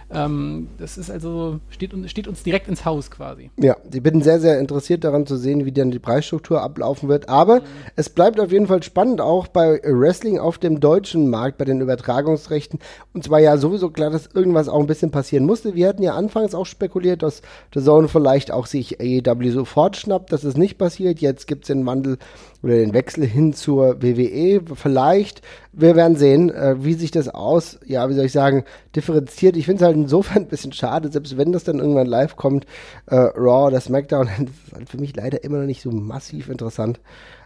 Ähm, 0.10 0.70
das 0.78 0.98
ist 0.98 1.12
also, 1.12 1.60
steht, 1.70 1.92
steht, 2.10 2.28
uns 2.30 2.44
direkt 2.44 2.70
ins 2.70 2.86
Haus 2.86 3.12
quasi. 3.12 3.52
Ja, 3.58 3.76
ich 3.94 4.02
bin 4.02 4.22
sehr, 4.22 4.40
sehr 4.40 4.60
interessiert 4.60 5.04
daran 5.04 5.26
zu 5.26 5.36
sehen, 5.36 5.66
wie 5.66 5.72
dann 5.74 5.92
die 5.92 6.00
Preisstruktur 6.00 6.62
ablaufen 6.62 7.10
wird. 7.10 7.28
Aber 7.28 7.58
mhm. 7.58 7.66
es 7.98 8.10
bleibt 8.10 8.40
auf 8.40 8.52
jeden 8.52 8.68
Fall 8.68 8.82
spannend, 8.84 9.20
auch 9.20 9.48
bei 9.48 9.82
Wrestling 9.84 10.40
auf 10.40 10.58
dem 10.58 10.80
deutschen 10.80 11.30
Markt 11.30 11.58
bei 11.58 11.66
den 11.66 11.82
Übertragungsrechten. 11.82 12.80
Und 13.14 13.26
zwar 13.26 13.40
ja 13.40 13.58
sowieso 13.58 13.90
klar, 13.90 14.10
dass 14.10 14.28
irgendwas 14.34 14.70
auch 14.70 14.80
ein 14.80 14.88
bisschen 14.88 15.12
passieren 15.12 15.46
musste. 15.46 15.76
Wir 15.76 15.90
hatten 15.90 16.04
ja 16.04 16.14
anfangs 16.14 16.56
auch 16.56 16.66
spekuliert, 16.66 17.22
dass 17.22 17.42
The 17.74 17.82
Zone 17.82 18.08
vielleicht 18.08 18.52
auch 18.52 18.66
sich 18.66 19.00
AEW 19.00 19.52
sofort 19.52 19.98
schnappt. 19.98 20.32
Das 20.32 20.44
ist 20.44 20.58
nicht 20.58 20.78
passiert. 20.78 21.20
Jetzt 21.20 21.48
gibt 21.48 21.64
es 21.64 21.68
den 21.68 21.86
Wandel 21.86 22.18
oder 22.64 22.76
den 22.76 22.94
Wechsel 22.94 23.26
hin 23.26 23.54
zur 23.54 24.02
WWE. 24.02 24.62
Vielleicht, 24.76 25.42
wir 25.72 25.96
werden 25.96 26.18
sehen, 26.18 26.50
äh, 26.50 26.84
wie 26.84 26.94
sich 26.94 27.12
das 27.12 27.30
aus, 27.30 27.80
ja, 27.86 28.10
wie 28.10 28.14
soll 28.14 28.26
ich 28.26 28.32
sagen, 28.32 28.64
differenziert. 28.96 29.56
Ich 29.58 29.66
finde 29.66 29.84
es 29.84 29.86
halt 29.86 29.98
insofern 29.98 30.44
ein 30.44 30.48
bisschen 30.48 30.74
schade, 30.74 31.12
selbst 31.12 31.38
wenn 31.38 31.52
das 31.52 31.64
dann 31.64 31.80
irgendwann 31.80 32.08
live 32.08 32.36
kommt, 32.36 32.66
äh, 33.06 33.16
Raw 33.16 33.68
oder 33.68 33.80
SmackDown, 33.80 34.28
das 34.40 34.50
ist 34.68 34.74
halt 34.74 34.90
für 34.90 34.98
mich 34.98 35.16
leider 35.16 35.44
immer 35.44 35.60
noch 35.60 35.66
nicht 35.66 35.82
so 35.82 35.92
massiv 35.92 36.50
interessant 36.50 37.00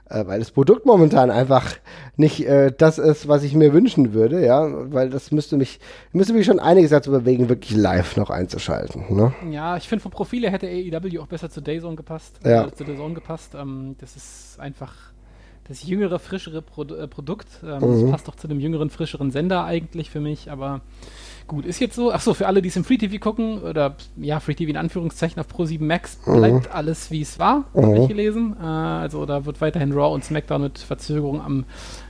weil 0.09 0.39
das 0.39 0.51
Produkt 0.51 0.85
momentan 0.85 1.31
einfach 1.31 1.65
nicht 2.17 2.45
äh, 2.45 2.71
das 2.77 2.97
ist, 2.97 3.27
was 3.27 3.43
ich 3.43 3.53
mir 3.53 3.73
wünschen 3.73 4.13
würde, 4.13 4.45
ja, 4.45 4.67
weil 4.91 5.09
das 5.09 5.31
müsste 5.31 5.57
mich, 5.57 5.79
müsste 6.11 6.33
mich 6.33 6.45
schon 6.45 6.59
einiges 6.59 6.91
dazu 6.91 7.11
bewegen, 7.11 7.49
wirklich 7.49 7.77
live 7.77 8.17
noch 8.17 8.29
einzuschalten. 8.29 9.15
Ne? 9.15 9.33
Ja, 9.49 9.77
ich 9.77 9.87
finde 9.87 10.03
vom 10.03 10.11
Profil 10.11 10.43
her 10.43 10.51
hätte 10.51 10.67
AEW 10.67 11.21
auch 11.21 11.27
besser 11.27 11.49
zu 11.49 11.61
Dayzone 11.61 11.95
gepasst, 11.95 12.39
ja. 12.43 12.67
äh, 12.67 12.73
zu 12.73 12.83
Dayzone 12.83 13.13
gepasst. 13.13 13.55
Ähm, 13.55 13.95
das 13.99 14.15
ist 14.15 14.59
einfach 14.59 14.93
das 15.67 15.83
jüngere, 15.83 16.19
frischere 16.19 16.61
Pro 16.61 16.83
äh, 16.83 17.07
Produkt. 17.07 17.47
Ähm, 17.63 17.79
mhm. 17.79 18.01
Das 18.01 18.11
passt 18.11 18.27
doch 18.27 18.35
zu 18.35 18.47
dem 18.47 18.59
jüngeren, 18.59 18.89
frischeren 18.89 19.31
Sender 19.31 19.63
eigentlich 19.63 20.09
für 20.09 20.19
mich, 20.19 20.51
aber 20.51 20.81
Gut, 21.51 21.65
ist 21.65 21.81
jetzt 21.81 21.97
so. 21.97 22.13
Achso, 22.13 22.33
für 22.33 22.47
alle, 22.47 22.61
die 22.61 22.69
es 22.69 22.77
im 22.77 22.85
Free 22.85 22.95
TV 22.95 23.17
gucken, 23.17 23.61
oder 23.61 23.97
ja, 24.15 24.39
Free 24.39 24.53
TV 24.53 24.69
in 24.69 24.77
Anführungszeichen 24.77 25.37
auf 25.37 25.49
Pro 25.49 25.65
7 25.65 25.85
Max, 25.85 26.17
mhm. 26.25 26.37
bleibt 26.37 26.69
mhm. 26.69 26.71
alles 26.71 27.11
wie 27.11 27.19
es 27.19 27.39
war, 27.39 27.65
mhm. 27.73 27.83
habe 27.83 27.99
ich 27.99 28.07
gelesen. 28.07 28.55
Äh, 28.57 28.63
also 28.63 29.25
da 29.25 29.43
wird 29.43 29.59
weiterhin 29.59 29.91
Raw 29.91 30.13
und 30.13 30.23
SmackDown 30.23 30.61
mit 30.61 30.79
Verzögerung 30.79 31.41
am 31.41 31.65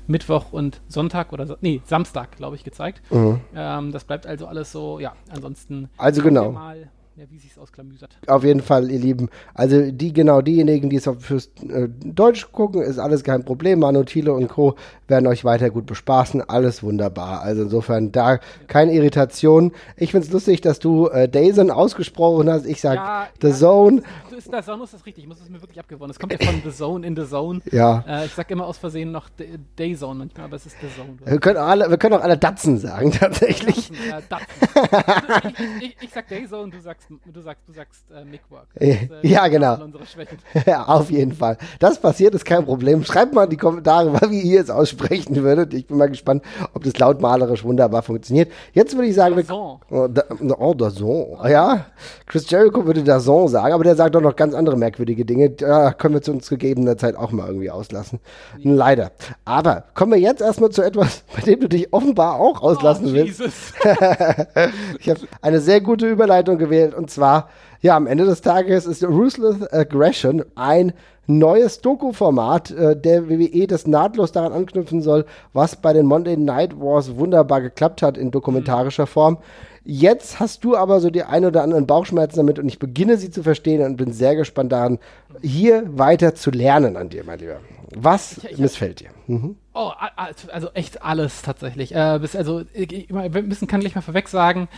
Mittwoch 0.05 0.53
und 0.53 0.79
Sonntag 0.87 1.33
oder 1.33 1.57
nee, 1.61 1.81
Samstag, 1.85 2.37
glaube 2.37 2.55
ich, 2.55 2.63
gezeigt. 2.63 3.01
Mhm. 3.11 3.41
Ähm, 3.55 3.91
das 3.91 4.03
bleibt 4.03 4.27
also 4.27 4.45
alles 4.45 4.71
so, 4.71 4.99
ja, 4.99 5.13
ansonsten. 5.31 5.89
Also 5.97 6.21
genau. 6.21 6.51
Mal 6.51 6.91
ja, 7.17 7.25
wie 7.29 7.37
sich's 7.37 7.57
ausklamüsert. 7.57 8.17
Auf 8.27 8.45
jeden 8.45 8.61
Fall, 8.61 8.89
ihr 8.89 8.99
Lieben. 8.99 9.29
Also 9.53 9.91
die, 9.91 10.13
genau 10.13 10.41
diejenigen, 10.41 10.89
die 10.89 10.95
es 10.95 11.09
fürs 11.19 11.51
äh, 11.67 11.89
Deutsch 12.05 12.51
gucken, 12.53 12.81
ist 12.81 12.99
alles 12.99 13.23
kein 13.23 13.43
Problem. 13.43 13.79
Manu 13.79 14.03
Thiele 14.03 14.33
und 14.33 14.47
Co. 14.47 14.75
werden 15.07 15.27
euch 15.27 15.43
weiter 15.43 15.69
gut 15.69 15.85
bespaßen. 15.85 16.41
Alles 16.41 16.83
wunderbar. 16.83 17.41
Also 17.41 17.63
insofern 17.63 18.13
da 18.13 18.39
keine 18.67 18.93
Irritation. 18.93 19.73
Ich 19.97 20.11
find's 20.11 20.31
lustig, 20.31 20.61
dass 20.61 20.79
du 20.79 21.07
äh, 21.07 21.27
Dazon 21.27 21.69
ausgesprochen 21.69 22.49
hast. 22.49 22.65
Ich 22.65 22.79
sag 22.79 22.95
ja, 22.95 23.27
The 23.41 23.49
ja, 23.49 23.53
Zone. 23.55 24.03
Ist, 24.45 24.51
The 24.51 24.61
Zone 24.61 24.83
ist 24.83 24.93
das 24.93 25.05
richtig. 25.05 25.23
Ich 25.23 25.27
muss 25.27 25.39
es 25.41 25.49
mir 25.49 25.61
wirklich 25.61 25.79
abgewonnen. 25.79 26.11
Es 26.11 26.19
kommt 26.19 26.33
ja 26.33 26.39
von 26.45 26.61
The 26.63 26.75
Zone 26.75 27.05
in 27.05 27.15
The 27.15 27.25
Zone. 27.25 27.61
Ja. 27.71 28.03
Äh, 28.07 28.25
ich 28.25 28.33
sag 28.33 28.49
immer 28.51 28.65
aus 28.65 28.77
Versehen 28.77 29.11
noch 29.11 29.29
Dayzone 29.75 30.19
manchmal, 30.19 30.45
aber 30.45 30.55
es 30.55 30.65
ist 30.65 30.77
The 30.81 30.87
Zone. 30.95 31.17
Wir 31.23 31.39
können 31.39 31.57
auch 31.57 31.67
alle, 31.67 31.89
wir 31.89 31.97
können 31.97 32.15
auch 32.15 32.23
alle 32.23 32.37
Datsen 32.37 32.77
sagen, 32.77 33.11
tatsächlich. 33.19 33.91
Datsen, 33.91 34.09
ja, 34.09 34.21
Datsen. 34.21 35.53
ich, 35.79 35.85
ich, 35.85 35.97
ich, 36.01 36.09
sag 36.11 36.27
Dayzone, 36.27 36.71
du 36.71 36.79
sagst 36.79 37.07
du 37.25 37.41
sagst, 37.41 37.67
du 37.67 37.73
sagst 37.73 38.05
äh, 38.11 38.25
Mickwork. 38.25 38.67
Äh, 38.75 39.07
ja, 39.21 39.47
genau. 39.47 39.77
ja, 40.65 40.85
auf 40.85 41.11
jeden 41.11 41.33
Fall. 41.33 41.57
Das 41.79 41.99
passiert, 41.99 42.33
ist 42.35 42.45
kein 42.45 42.65
Problem. 42.65 43.03
Schreibt 43.03 43.33
mal 43.33 43.45
in 43.45 43.49
die 43.51 43.57
Kommentare, 43.57 44.11
wie 44.29 44.41
ihr 44.41 44.61
es 44.61 44.69
aussprechen 44.69 45.35
würdet. 45.35 45.73
Ich 45.73 45.87
bin 45.87 45.97
mal 45.97 46.09
gespannt, 46.09 46.43
ob 46.73 46.83
das 46.83 46.97
lautmalerisch 46.97 47.63
wunderbar 47.63 48.01
funktioniert. 48.01 48.51
Jetzt 48.73 48.95
würde 48.95 49.07
ich 49.07 49.15
sagen, 49.15 49.35
Dazon. 49.35 49.79
oh, 49.89 50.07
da, 50.07 50.23
oh, 50.57 50.73
Dazon. 50.73 51.37
Ja, 51.49 51.85
Chris 52.25 52.49
Jericho 52.49 52.85
würde 52.85 53.03
Dazon 53.03 53.47
sagen, 53.47 53.73
aber 53.73 53.83
der 53.83 53.95
sagt 53.95 54.15
doch 54.15 54.21
noch 54.21 54.30
ganz 54.35 54.53
andere 54.53 54.77
merkwürdige 54.77 55.25
Dinge. 55.25 55.49
Da 55.49 55.91
können 55.93 56.13
wir 56.13 56.21
zu 56.21 56.31
uns 56.31 56.49
gegebener 56.49 56.97
Zeit 56.97 57.15
auch 57.15 57.31
mal 57.31 57.47
irgendwie 57.47 57.69
auslassen. 57.69 58.19
Nee. 58.57 58.73
Leider. 58.73 59.11
Aber 59.45 59.85
kommen 59.93 60.13
wir 60.13 60.19
jetzt 60.19 60.41
erstmal 60.41 60.69
zu 60.69 60.81
etwas, 60.81 61.23
bei 61.35 61.41
dem 61.41 61.59
du 61.59 61.69
dich 61.69 61.93
offenbar 61.93 62.39
auch 62.39 62.61
auslassen 62.61 63.07
oh, 63.09 63.13
willst. 63.13 63.41
ich 64.99 65.09
habe 65.09 65.19
eine 65.41 65.59
sehr 65.59 65.81
gute 65.81 66.09
Überleitung 66.09 66.57
gewählt 66.57 66.93
und 66.93 67.09
zwar 67.09 67.49
ja, 67.81 67.95
am 67.95 68.05
Ende 68.05 68.25
des 68.25 68.41
Tages 68.41 68.85
ist 68.85 69.03
Ruthless 69.03 69.63
Aggression 69.73 70.45
ein 70.53 70.93
neues 71.25 71.81
Doku-Format 71.81 72.71
äh, 72.71 72.95
der 72.95 73.29
WWE, 73.29 73.67
das 73.67 73.87
nahtlos 73.87 74.31
daran 74.31 74.53
anknüpfen 74.53 75.01
soll, 75.01 75.25
was 75.53 75.75
bei 75.75 75.93
den 75.93 76.05
Monday 76.05 76.37
Night 76.37 76.79
Wars 76.79 77.15
wunderbar 77.15 77.61
geklappt 77.61 78.01
hat 78.01 78.17
in 78.17 78.31
dokumentarischer 78.31 79.07
Form. 79.07 79.37
Jetzt 79.83 80.39
hast 80.39 80.63
du 80.63 80.77
aber 80.77 80.99
so 80.99 81.09
die 81.09 81.23
ein 81.23 81.43
oder 81.43 81.63
anderen 81.63 81.87
Bauchschmerzen 81.87 82.37
damit 82.37 82.59
und 82.59 82.67
ich 82.67 82.77
beginne 82.77 83.17
sie 83.17 83.31
zu 83.31 83.41
verstehen 83.41 83.83
und 83.83 83.97
bin 83.97 84.13
sehr 84.13 84.35
gespannt 84.35 84.71
daran, 84.71 84.99
hier 85.41 85.83
weiter 85.97 86.35
zu 86.35 86.51
lernen 86.51 86.97
an 86.97 87.09
dir, 87.09 87.23
mein 87.23 87.39
Lieber. 87.39 87.59
Was 87.95 88.37
ich, 88.37 88.51
ich, 88.51 88.57
missfällt 88.57 88.99
dir? 88.99 89.09
Mhm. 89.27 89.57
Oh, 89.73 89.91
also 90.15 90.69
echt 90.73 91.01
alles 91.01 91.41
tatsächlich. 91.41 91.93
Äh, 91.95 92.19
bis, 92.21 92.35
also, 92.35 92.63
ich, 92.73 93.13
ein 93.13 93.49
bisschen 93.49 93.67
kann 93.67 93.81
ich 93.81 93.95
mal 93.95 94.01
vorweg 94.01 94.29
sagen, 94.29 94.69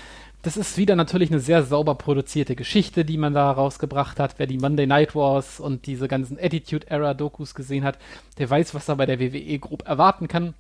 das 0.42 0.58
ist 0.58 0.78
wieder 0.78 0.96
natürlich 0.96 1.32
eine 1.32 1.40
sehr 1.40 1.64
sauber 1.64 1.96
produzierte 1.96 2.56
Geschichte, 2.56 3.06
die 3.06 3.18
man 3.18 3.34
da 3.34 3.52
rausgebracht 3.52 4.20
hat. 4.20 4.36
Wer 4.38 4.48
die 4.48 4.58
Monday 4.58 4.86
Night 4.88 5.16
Wars 5.16 5.60
und 5.60 5.86
diese 5.86 6.08
ganzen 6.08 6.38
Attitude-Era-Dokus 6.38 7.56
gesehen 7.56 7.84
hat, 7.84 7.98
der 8.40 8.50
weiß, 8.50 8.74
was 8.74 8.90
er 8.90 8.98
bei 8.98 9.06
der 9.06 9.20
WWE 9.20 9.60
grob 9.60 9.88
erwarten 9.88 10.28
kann. 10.28 10.54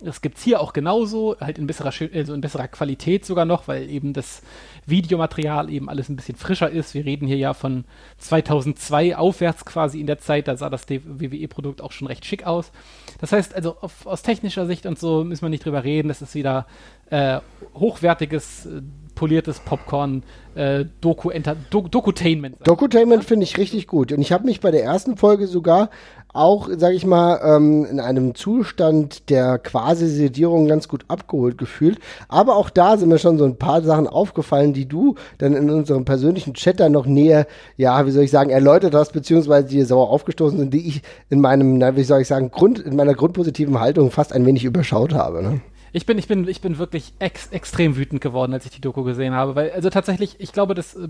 Das 0.00 0.20
gibt's 0.20 0.42
hier 0.42 0.60
auch 0.60 0.74
genauso, 0.74 1.36
halt 1.40 1.56
in 1.58 1.66
besserer, 1.66 1.90
also 2.12 2.34
in 2.34 2.42
besserer 2.42 2.68
Qualität 2.68 3.24
sogar 3.24 3.46
noch, 3.46 3.66
weil 3.66 3.88
eben 3.88 4.12
das 4.12 4.42
Videomaterial 4.84 5.70
eben 5.70 5.88
alles 5.88 6.10
ein 6.10 6.16
bisschen 6.16 6.36
frischer 6.36 6.68
ist. 6.68 6.92
Wir 6.92 7.06
reden 7.06 7.26
hier 7.26 7.38
ja 7.38 7.54
von 7.54 7.84
2002 8.18 9.16
aufwärts 9.16 9.64
quasi 9.64 9.98
in 9.98 10.06
der 10.06 10.18
Zeit, 10.18 10.48
da 10.48 10.56
sah 10.56 10.68
das 10.68 10.86
WWE-Produkt 10.88 11.80
auch 11.80 11.92
schon 11.92 12.08
recht 12.08 12.26
schick 12.26 12.46
aus. 12.46 12.72
Das 13.20 13.32
heißt 13.32 13.54
also 13.54 13.78
auf, 13.80 14.06
aus 14.06 14.22
technischer 14.22 14.66
Sicht 14.66 14.84
und 14.84 14.98
so 14.98 15.24
müssen 15.24 15.42
wir 15.42 15.48
nicht 15.48 15.64
drüber 15.64 15.82
reden, 15.82 16.08
das 16.08 16.20
ist 16.20 16.34
wieder 16.34 16.66
äh, 17.08 17.40
hochwertiges 17.74 18.66
äh, 18.66 18.82
poliertes 19.16 19.58
Popcorn 19.58 20.22
äh, 20.54 20.84
Doku 21.00 21.30
Do 21.70 21.88
Dokutainment. 21.90 22.56
Dokutainment 22.64 23.24
finde 23.24 23.42
ich 23.42 23.58
richtig 23.58 23.88
gut. 23.88 24.12
Und 24.12 24.20
ich 24.20 24.30
habe 24.30 24.44
mich 24.44 24.60
bei 24.60 24.70
der 24.70 24.84
ersten 24.84 25.16
Folge 25.16 25.48
sogar 25.48 25.90
auch, 26.32 26.68
sage 26.76 26.94
ich 26.94 27.06
mal, 27.06 27.40
ähm, 27.42 27.86
in 27.86 27.98
einem 27.98 28.34
Zustand 28.34 29.30
der 29.30 29.58
quasi 29.58 30.06
Sedierung 30.06 30.68
ganz 30.68 30.86
gut 30.86 31.04
abgeholt 31.08 31.58
gefühlt. 31.58 31.98
Aber 32.28 32.56
auch 32.56 32.70
da 32.70 32.96
sind 32.96 33.08
mir 33.08 33.18
schon 33.18 33.38
so 33.38 33.44
ein 33.44 33.56
paar 33.56 33.82
Sachen 33.82 34.06
aufgefallen, 34.06 34.72
die 34.72 34.86
du 34.86 35.14
dann 35.38 35.54
in 35.54 35.70
unserem 35.70 36.04
persönlichen 36.04 36.54
Chat 36.54 36.78
dann 36.78 36.92
noch 36.92 37.06
näher, 37.06 37.46
ja, 37.76 38.06
wie 38.06 38.10
soll 38.10 38.24
ich 38.24 38.30
sagen, 38.30 38.50
erläutert 38.50 38.94
hast, 38.94 39.12
beziehungsweise 39.12 39.68
die 39.68 39.82
sauer 39.82 40.10
aufgestoßen 40.10 40.58
sind, 40.58 40.74
die 40.74 40.86
ich 40.88 41.02
in 41.30 41.40
meinem, 41.40 41.78
na, 41.78 41.96
wie 41.96 42.04
soll 42.04 42.20
ich 42.20 42.28
sagen, 42.28 42.50
Grund, 42.50 42.78
in 42.78 42.96
meiner 42.96 43.14
grundpositiven 43.14 43.80
Haltung 43.80 44.10
fast 44.10 44.32
ein 44.32 44.44
wenig 44.44 44.64
überschaut 44.64 45.14
habe. 45.14 45.42
Ne? 45.42 45.60
Ich 45.96 46.04
bin, 46.04 46.18
ich 46.18 46.28
bin, 46.28 46.46
ich 46.46 46.60
bin 46.60 46.76
wirklich 46.76 47.14
ex, 47.20 47.46
extrem 47.46 47.96
wütend 47.96 48.20
geworden, 48.20 48.52
als 48.52 48.66
ich 48.66 48.70
die 48.70 48.82
Doku 48.82 49.02
gesehen 49.02 49.32
habe, 49.32 49.54
weil, 49.54 49.70
also 49.70 49.88
tatsächlich, 49.88 50.36
ich 50.40 50.52
glaube, 50.52 50.74
dass 50.74 50.94
äh, 50.94 51.08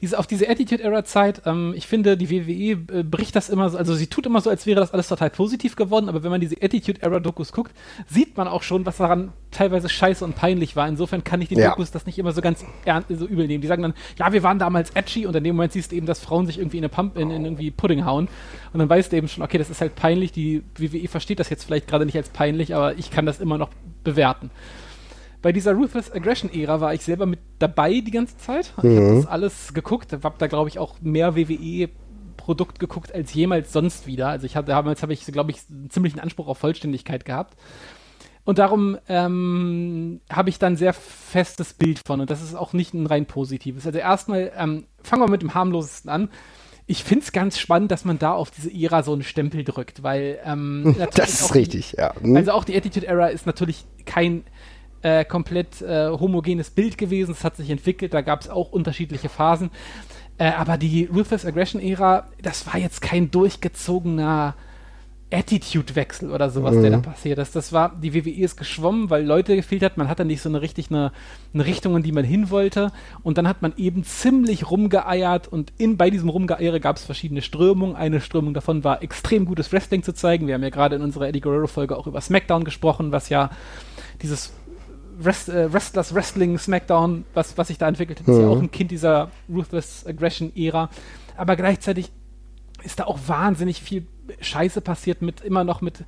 diese, 0.00 0.18
auf 0.18 0.26
diese 0.26 0.48
Attitude-Era-Zeit, 0.48 1.42
ähm, 1.46 1.74
ich 1.76 1.86
finde, 1.86 2.16
die 2.16 2.30
WWE 2.30 2.98
äh, 2.98 3.02
bricht 3.02 3.36
das 3.36 3.48
immer 3.48 3.70
so, 3.70 3.78
also 3.78 3.94
sie 3.94 4.06
tut 4.06 4.26
immer 4.26 4.40
so, 4.40 4.50
als 4.50 4.66
wäre 4.66 4.80
das 4.80 4.92
alles 4.92 5.08
total 5.08 5.30
positiv 5.30 5.76
geworden, 5.76 6.08
aber 6.08 6.22
wenn 6.22 6.30
man 6.30 6.40
diese 6.40 6.56
Attitude-Era-Dokus 6.60 7.52
guckt, 7.52 7.72
sieht 8.06 8.36
man 8.36 8.48
auch 8.48 8.62
schon, 8.62 8.86
was 8.86 8.96
daran 8.96 9.32
teilweise 9.50 9.88
scheiße 9.88 10.24
und 10.24 10.34
peinlich 10.34 10.76
war. 10.76 10.88
Insofern 10.88 11.24
kann 11.24 11.40
ich 11.40 11.48
die 11.48 11.56
ja. 11.56 11.70
Dokus 11.70 11.90
das 11.90 12.06
nicht 12.06 12.18
immer 12.18 12.32
so 12.32 12.40
ganz 12.40 12.64
so 13.08 13.26
übel 13.26 13.46
nehmen. 13.46 13.62
Die 13.62 13.68
sagen 13.68 13.82
dann, 13.82 13.94
ja, 14.18 14.32
wir 14.32 14.42
waren 14.42 14.58
damals 14.58 14.90
edgy 14.90 15.26
und 15.26 15.36
in 15.36 15.44
dem 15.44 15.56
Moment 15.56 15.72
siehst 15.72 15.92
du 15.92 15.96
eben, 15.96 16.06
dass 16.06 16.20
Frauen 16.20 16.46
sich 16.46 16.58
irgendwie 16.58 16.78
in 16.78 16.84
eine 16.84 16.88
Pump, 16.88 17.16
in, 17.16 17.30
in 17.30 17.44
irgendwie 17.44 17.70
Pudding 17.70 18.04
hauen 18.04 18.28
und 18.72 18.80
dann 18.80 18.88
weißt 18.88 19.12
du 19.12 19.16
eben 19.16 19.28
schon, 19.28 19.42
okay, 19.42 19.58
das 19.58 19.70
ist 19.70 19.80
halt 19.80 19.94
peinlich, 19.94 20.32
die 20.32 20.62
WWE 20.76 21.08
versteht 21.08 21.40
das 21.40 21.50
jetzt 21.50 21.64
vielleicht 21.64 21.86
gerade 21.86 22.04
nicht 22.04 22.16
als 22.16 22.28
peinlich, 22.28 22.74
aber 22.74 22.98
ich 22.98 23.10
kann 23.10 23.26
das 23.26 23.40
immer 23.40 23.58
noch 23.58 23.70
bewerten. 24.02 24.50
Bei 25.44 25.52
dieser 25.52 25.74
Ruthless 25.74 26.10
Aggression 26.10 26.50
Ära 26.50 26.80
war 26.80 26.94
ich 26.94 27.02
selber 27.02 27.26
mit 27.26 27.38
dabei 27.58 28.00
die 28.00 28.10
ganze 28.10 28.38
Zeit. 28.38 28.72
Mhm. 28.82 28.90
Ich 28.90 28.96
habe 28.96 29.14
das 29.16 29.26
alles 29.26 29.74
geguckt, 29.74 30.10
habe 30.14 30.34
da 30.38 30.46
glaube 30.46 30.70
ich 30.70 30.78
auch 30.78 31.02
mehr 31.02 31.36
WWE 31.36 31.90
Produkt 32.38 32.78
geguckt 32.78 33.14
als 33.14 33.34
jemals 33.34 33.70
sonst 33.70 34.06
wieder. 34.06 34.28
Also 34.28 34.46
ich 34.46 34.56
hatte 34.56 34.68
damals 34.68 35.02
habe 35.02 35.12
ich 35.12 35.26
glaube 35.26 35.50
ich 35.50 35.58
einen 35.68 35.90
ziemlichen 35.90 36.18
Anspruch 36.18 36.48
auf 36.48 36.56
Vollständigkeit 36.56 37.26
gehabt. 37.26 37.58
Und 38.46 38.58
darum 38.58 38.96
ähm, 39.06 40.22
habe 40.32 40.48
ich 40.48 40.58
dann 40.58 40.76
sehr 40.76 40.94
festes 40.94 41.74
Bild 41.74 42.00
von. 42.06 42.22
Und 42.22 42.30
das 42.30 42.40
ist 42.40 42.54
auch 42.54 42.72
nicht 42.72 42.94
ein 42.94 43.06
rein 43.06 43.26
positives. 43.26 43.86
Also 43.86 43.98
erstmal 43.98 44.50
ähm, 44.56 44.86
fangen 45.02 45.20
wir 45.20 45.28
mit 45.28 45.42
dem 45.42 45.52
harmlosesten 45.52 46.10
an 46.10 46.30
ich 46.86 47.02
finde 47.02 47.24
es 47.24 47.32
ganz 47.32 47.58
spannend, 47.58 47.90
dass 47.90 48.04
man 48.04 48.18
da 48.18 48.32
auf 48.32 48.50
diese 48.50 48.70
Ära 48.70 49.02
so 49.02 49.12
einen 49.12 49.22
Stempel 49.22 49.64
drückt, 49.64 50.02
weil 50.02 50.38
ähm, 50.44 50.96
das 51.14 51.40
ist 51.40 51.54
richtig, 51.54 51.92
die, 51.92 51.96
ja. 51.96 52.14
Hm. 52.20 52.36
Also 52.36 52.52
auch 52.52 52.64
die 52.64 52.76
Attitude 52.76 53.06
Era 53.06 53.28
ist 53.28 53.46
natürlich 53.46 53.86
kein 54.04 54.44
äh, 55.04 55.24
komplett 55.24 55.82
äh, 55.82 56.08
homogenes 56.08 56.70
Bild 56.70 56.96
gewesen. 56.96 57.32
Es 57.32 57.44
hat 57.44 57.56
sich 57.56 57.68
entwickelt, 57.70 58.14
da 58.14 58.22
gab 58.22 58.40
es 58.40 58.48
auch 58.48 58.72
unterschiedliche 58.72 59.28
Phasen. 59.28 59.70
Äh, 60.38 60.46
aber 60.46 60.78
die 60.78 61.04
Ruthless 61.04 61.44
Aggression 61.44 61.80
Ära, 61.80 62.26
das 62.42 62.66
war 62.66 62.78
jetzt 62.78 63.02
kein 63.02 63.30
durchgezogener 63.30 64.54
Attitude-Wechsel 65.30 66.30
oder 66.30 66.48
sowas, 66.48 66.76
mhm. 66.76 66.82
der 66.82 66.90
da 66.92 66.98
passiert 66.98 67.38
ist. 67.38 67.54
Das 67.54 67.72
war, 67.72 67.94
die 68.00 68.14
WWE 68.14 68.30
ist 68.30 68.56
geschwommen, 68.56 69.10
weil 69.10 69.26
Leute 69.26 69.56
gefehlt 69.56 69.82
hat. 69.82 69.98
Man 69.98 70.08
hatte 70.08 70.24
nicht 70.24 70.40
so 70.40 70.48
eine 70.48 70.62
richtig 70.62 70.90
eine, 70.90 71.12
eine 71.52 71.66
Richtung, 71.66 71.96
in 71.96 72.02
die 72.02 72.12
man 72.12 72.24
hin 72.24 72.48
wollte. 72.48 72.90
Und 73.22 73.36
dann 73.36 73.46
hat 73.46 73.60
man 73.60 73.74
eben 73.76 74.04
ziemlich 74.04 74.70
rumgeeiert 74.70 75.48
und 75.48 75.72
in, 75.76 75.98
bei 75.98 76.08
diesem 76.08 76.30
Rumgeeiere 76.30 76.80
gab 76.80 76.96
es 76.96 77.04
verschiedene 77.04 77.42
Strömungen. 77.42 77.94
Eine 77.94 78.22
Strömung 78.22 78.54
davon 78.54 78.84
war 78.84 79.02
extrem 79.02 79.44
gutes 79.44 79.70
Wrestling 79.72 80.02
zu 80.02 80.14
zeigen. 80.14 80.46
Wir 80.46 80.54
haben 80.54 80.62
ja 80.62 80.70
gerade 80.70 80.96
in 80.96 81.02
unserer 81.02 81.28
Eddie 81.28 81.40
Guerrero-Folge 81.40 81.96
auch 81.98 82.06
über 82.06 82.20
SmackDown 82.20 82.64
gesprochen, 82.64 83.12
was 83.12 83.28
ja 83.28 83.50
dieses 84.22 84.52
Rest, 85.22 85.48
äh, 85.48 85.72
Wrestlers 85.72 86.14
Wrestling 86.14 86.58
SmackDown, 86.58 87.24
was, 87.34 87.56
was 87.56 87.68
sich 87.68 87.78
da 87.78 87.88
entwickelt 87.88 88.20
hat, 88.20 88.28
ist 88.28 88.38
ja 88.38 88.44
mhm. 88.44 88.50
auch 88.50 88.60
ein 88.60 88.70
Kind 88.70 88.90
dieser 88.90 89.30
Ruthless 89.48 90.06
Aggression-Ära. 90.06 90.90
Aber 91.36 91.56
gleichzeitig 91.56 92.12
ist 92.82 93.00
da 93.00 93.04
auch 93.04 93.18
wahnsinnig 93.26 93.80
viel 93.80 94.06
Scheiße 94.40 94.80
passiert 94.80 95.22
mit 95.22 95.40
immer 95.40 95.64
noch 95.64 95.80
mit 95.80 96.04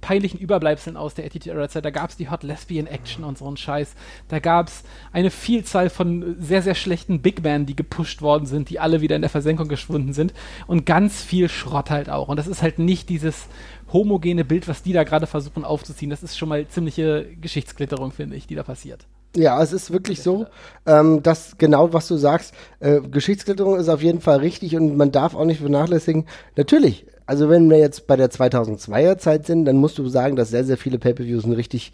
peinlichen 0.00 0.38
Überbleibseln 0.38 0.96
aus 0.96 1.14
der 1.14 1.24
Attitude 1.24 1.54
Era 1.54 1.68
Zeit. 1.68 1.84
Da 1.84 1.90
gab 1.90 2.10
es 2.10 2.16
die 2.16 2.30
Hot 2.30 2.42
Lesbian 2.42 2.86
Action 2.86 3.24
und 3.24 3.38
so 3.38 3.46
einen 3.46 3.56
Scheiß. 3.56 3.94
Da 4.28 4.38
gab 4.38 4.68
es 4.68 4.82
eine 5.12 5.30
Vielzahl 5.30 5.90
von 5.90 6.36
sehr, 6.38 6.62
sehr 6.62 6.74
schlechten 6.74 7.20
Big 7.20 7.42
Men, 7.42 7.66
die 7.66 7.76
gepusht 7.76 8.22
worden 8.22 8.46
sind, 8.46 8.70
die 8.70 8.80
alle 8.80 9.00
wieder 9.00 9.16
in 9.16 9.22
der 9.22 9.30
Versenkung 9.30 9.68
geschwunden 9.68 10.12
sind. 10.12 10.34
Und 10.66 10.86
ganz 10.86 11.22
viel 11.22 11.48
Schrott 11.48 11.90
halt 11.90 12.10
auch. 12.10 12.28
Und 12.28 12.36
das 12.36 12.46
ist 12.46 12.62
halt 12.62 12.78
nicht 12.78 13.08
dieses 13.08 13.46
homogene 13.92 14.44
Bild, 14.44 14.68
was 14.68 14.82
die 14.82 14.92
da 14.92 15.04
gerade 15.04 15.26
versuchen 15.26 15.64
aufzuziehen. 15.64 16.10
Das 16.10 16.22
ist 16.22 16.36
schon 16.36 16.48
mal 16.48 16.66
ziemliche 16.68 17.26
Geschichtsklitterung, 17.40 18.12
finde 18.12 18.36
ich, 18.36 18.46
die 18.46 18.54
da 18.54 18.62
passiert. 18.62 19.06
Ja, 19.36 19.60
es 19.60 19.72
ist 19.72 19.90
wirklich 19.90 20.22
so, 20.22 20.46
ähm, 20.86 21.22
dass 21.22 21.58
genau 21.58 21.92
was 21.92 22.06
du 22.06 22.16
sagst, 22.16 22.54
äh, 22.78 23.00
Geschichtsklitterung 23.00 23.76
ist 23.76 23.88
auf 23.88 24.00
jeden 24.00 24.20
Fall 24.20 24.38
richtig 24.38 24.76
und 24.76 24.96
man 24.96 25.10
darf 25.10 25.34
auch 25.34 25.44
nicht 25.44 25.60
vernachlässigen. 25.60 26.26
Natürlich, 26.56 27.06
also 27.26 27.48
wenn 27.48 27.70
wir 27.70 27.78
jetzt 27.78 28.06
bei 28.06 28.16
der 28.16 28.30
2002er 28.30 29.18
Zeit 29.18 29.46
sind, 29.46 29.64
dann 29.64 29.76
musst 29.76 29.98
du 29.98 30.06
sagen, 30.08 30.36
dass 30.36 30.50
sehr, 30.50 30.64
sehr 30.64 30.76
viele 30.76 30.98
Pay-Per-Views 30.98 31.44
ein 31.44 31.52
richtig 31.52 31.92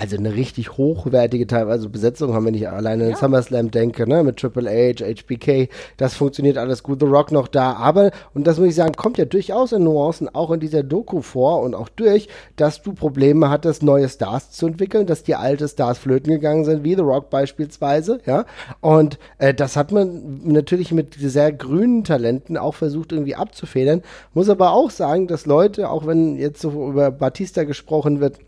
also 0.00 0.16
eine 0.16 0.34
richtig 0.34 0.78
hochwertige 0.78 1.46
teilweise 1.46 1.90
Besetzung 1.90 2.32
haben, 2.32 2.46
wenn 2.46 2.54
ich 2.54 2.66
alleine 2.66 3.04
ja. 3.04 3.10
an 3.10 3.16
SummerSlam 3.16 3.70
denke, 3.70 4.08
ne, 4.08 4.24
mit 4.24 4.38
Triple 4.38 4.70
H, 4.70 5.04
HBK, 5.04 5.68
das 5.98 6.14
funktioniert 6.14 6.56
alles 6.56 6.82
gut, 6.82 7.00
The 7.00 7.06
Rock 7.06 7.32
noch 7.32 7.48
da, 7.48 7.74
aber, 7.74 8.10
und 8.32 8.46
das 8.46 8.58
muss 8.58 8.68
ich 8.68 8.74
sagen, 8.74 8.94
kommt 8.94 9.18
ja 9.18 9.26
durchaus 9.26 9.72
in 9.72 9.84
Nuancen 9.84 10.34
auch 10.34 10.52
in 10.52 10.60
dieser 10.60 10.82
Doku 10.82 11.20
vor 11.20 11.60
und 11.60 11.74
auch 11.74 11.90
durch, 11.90 12.28
dass 12.56 12.80
du 12.80 12.94
Probleme 12.94 13.50
hattest, 13.50 13.82
neue 13.82 14.08
Stars 14.08 14.50
zu 14.52 14.66
entwickeln, 14.66 15.04
dass 15.04 15.22
die 15.22 15.34
alte 15.34 15.68
Stars 15.68 15.98
flöten 15.98 16.32
gegangen 16.32 16.64
sind, 16.64 16.82
wie 16.82 16.94
The 16.94 17.02
Rock 17.02 17.28
beispielsweise, 17.28 18.20
ja, 18.24 18.46
und 18.80 19.18
äh, 19.36 19.52
das 19.52 19.76
hat 19.76 19.92
man 19.92 20.40
natürlich 20.44 20.92
mit 20.92 21.14
sehr 21.20 21.52
grünen 21.52 22.04
Talenten 22.04 22.56
auch 22.56 22.74
versucht 22.74 23.12
irgendwie 23.12 23.34
abzufedern, 23.34 24.00
muss 24.32 24.48
aber 24.48 24.72
auch 24.72 24.90
sagen, 24.90 25.26
dass 25.26 25.44
Leute, 25.44 25.90
auch 25.90 26.06
wenn 26.06 26.38
jetzt 26.38 26.62
so 26.62 26.88
über 26.88 27.10
Batista 27.10 27.64
gesprochen 27.64 28.20
wird, 28.20 28.38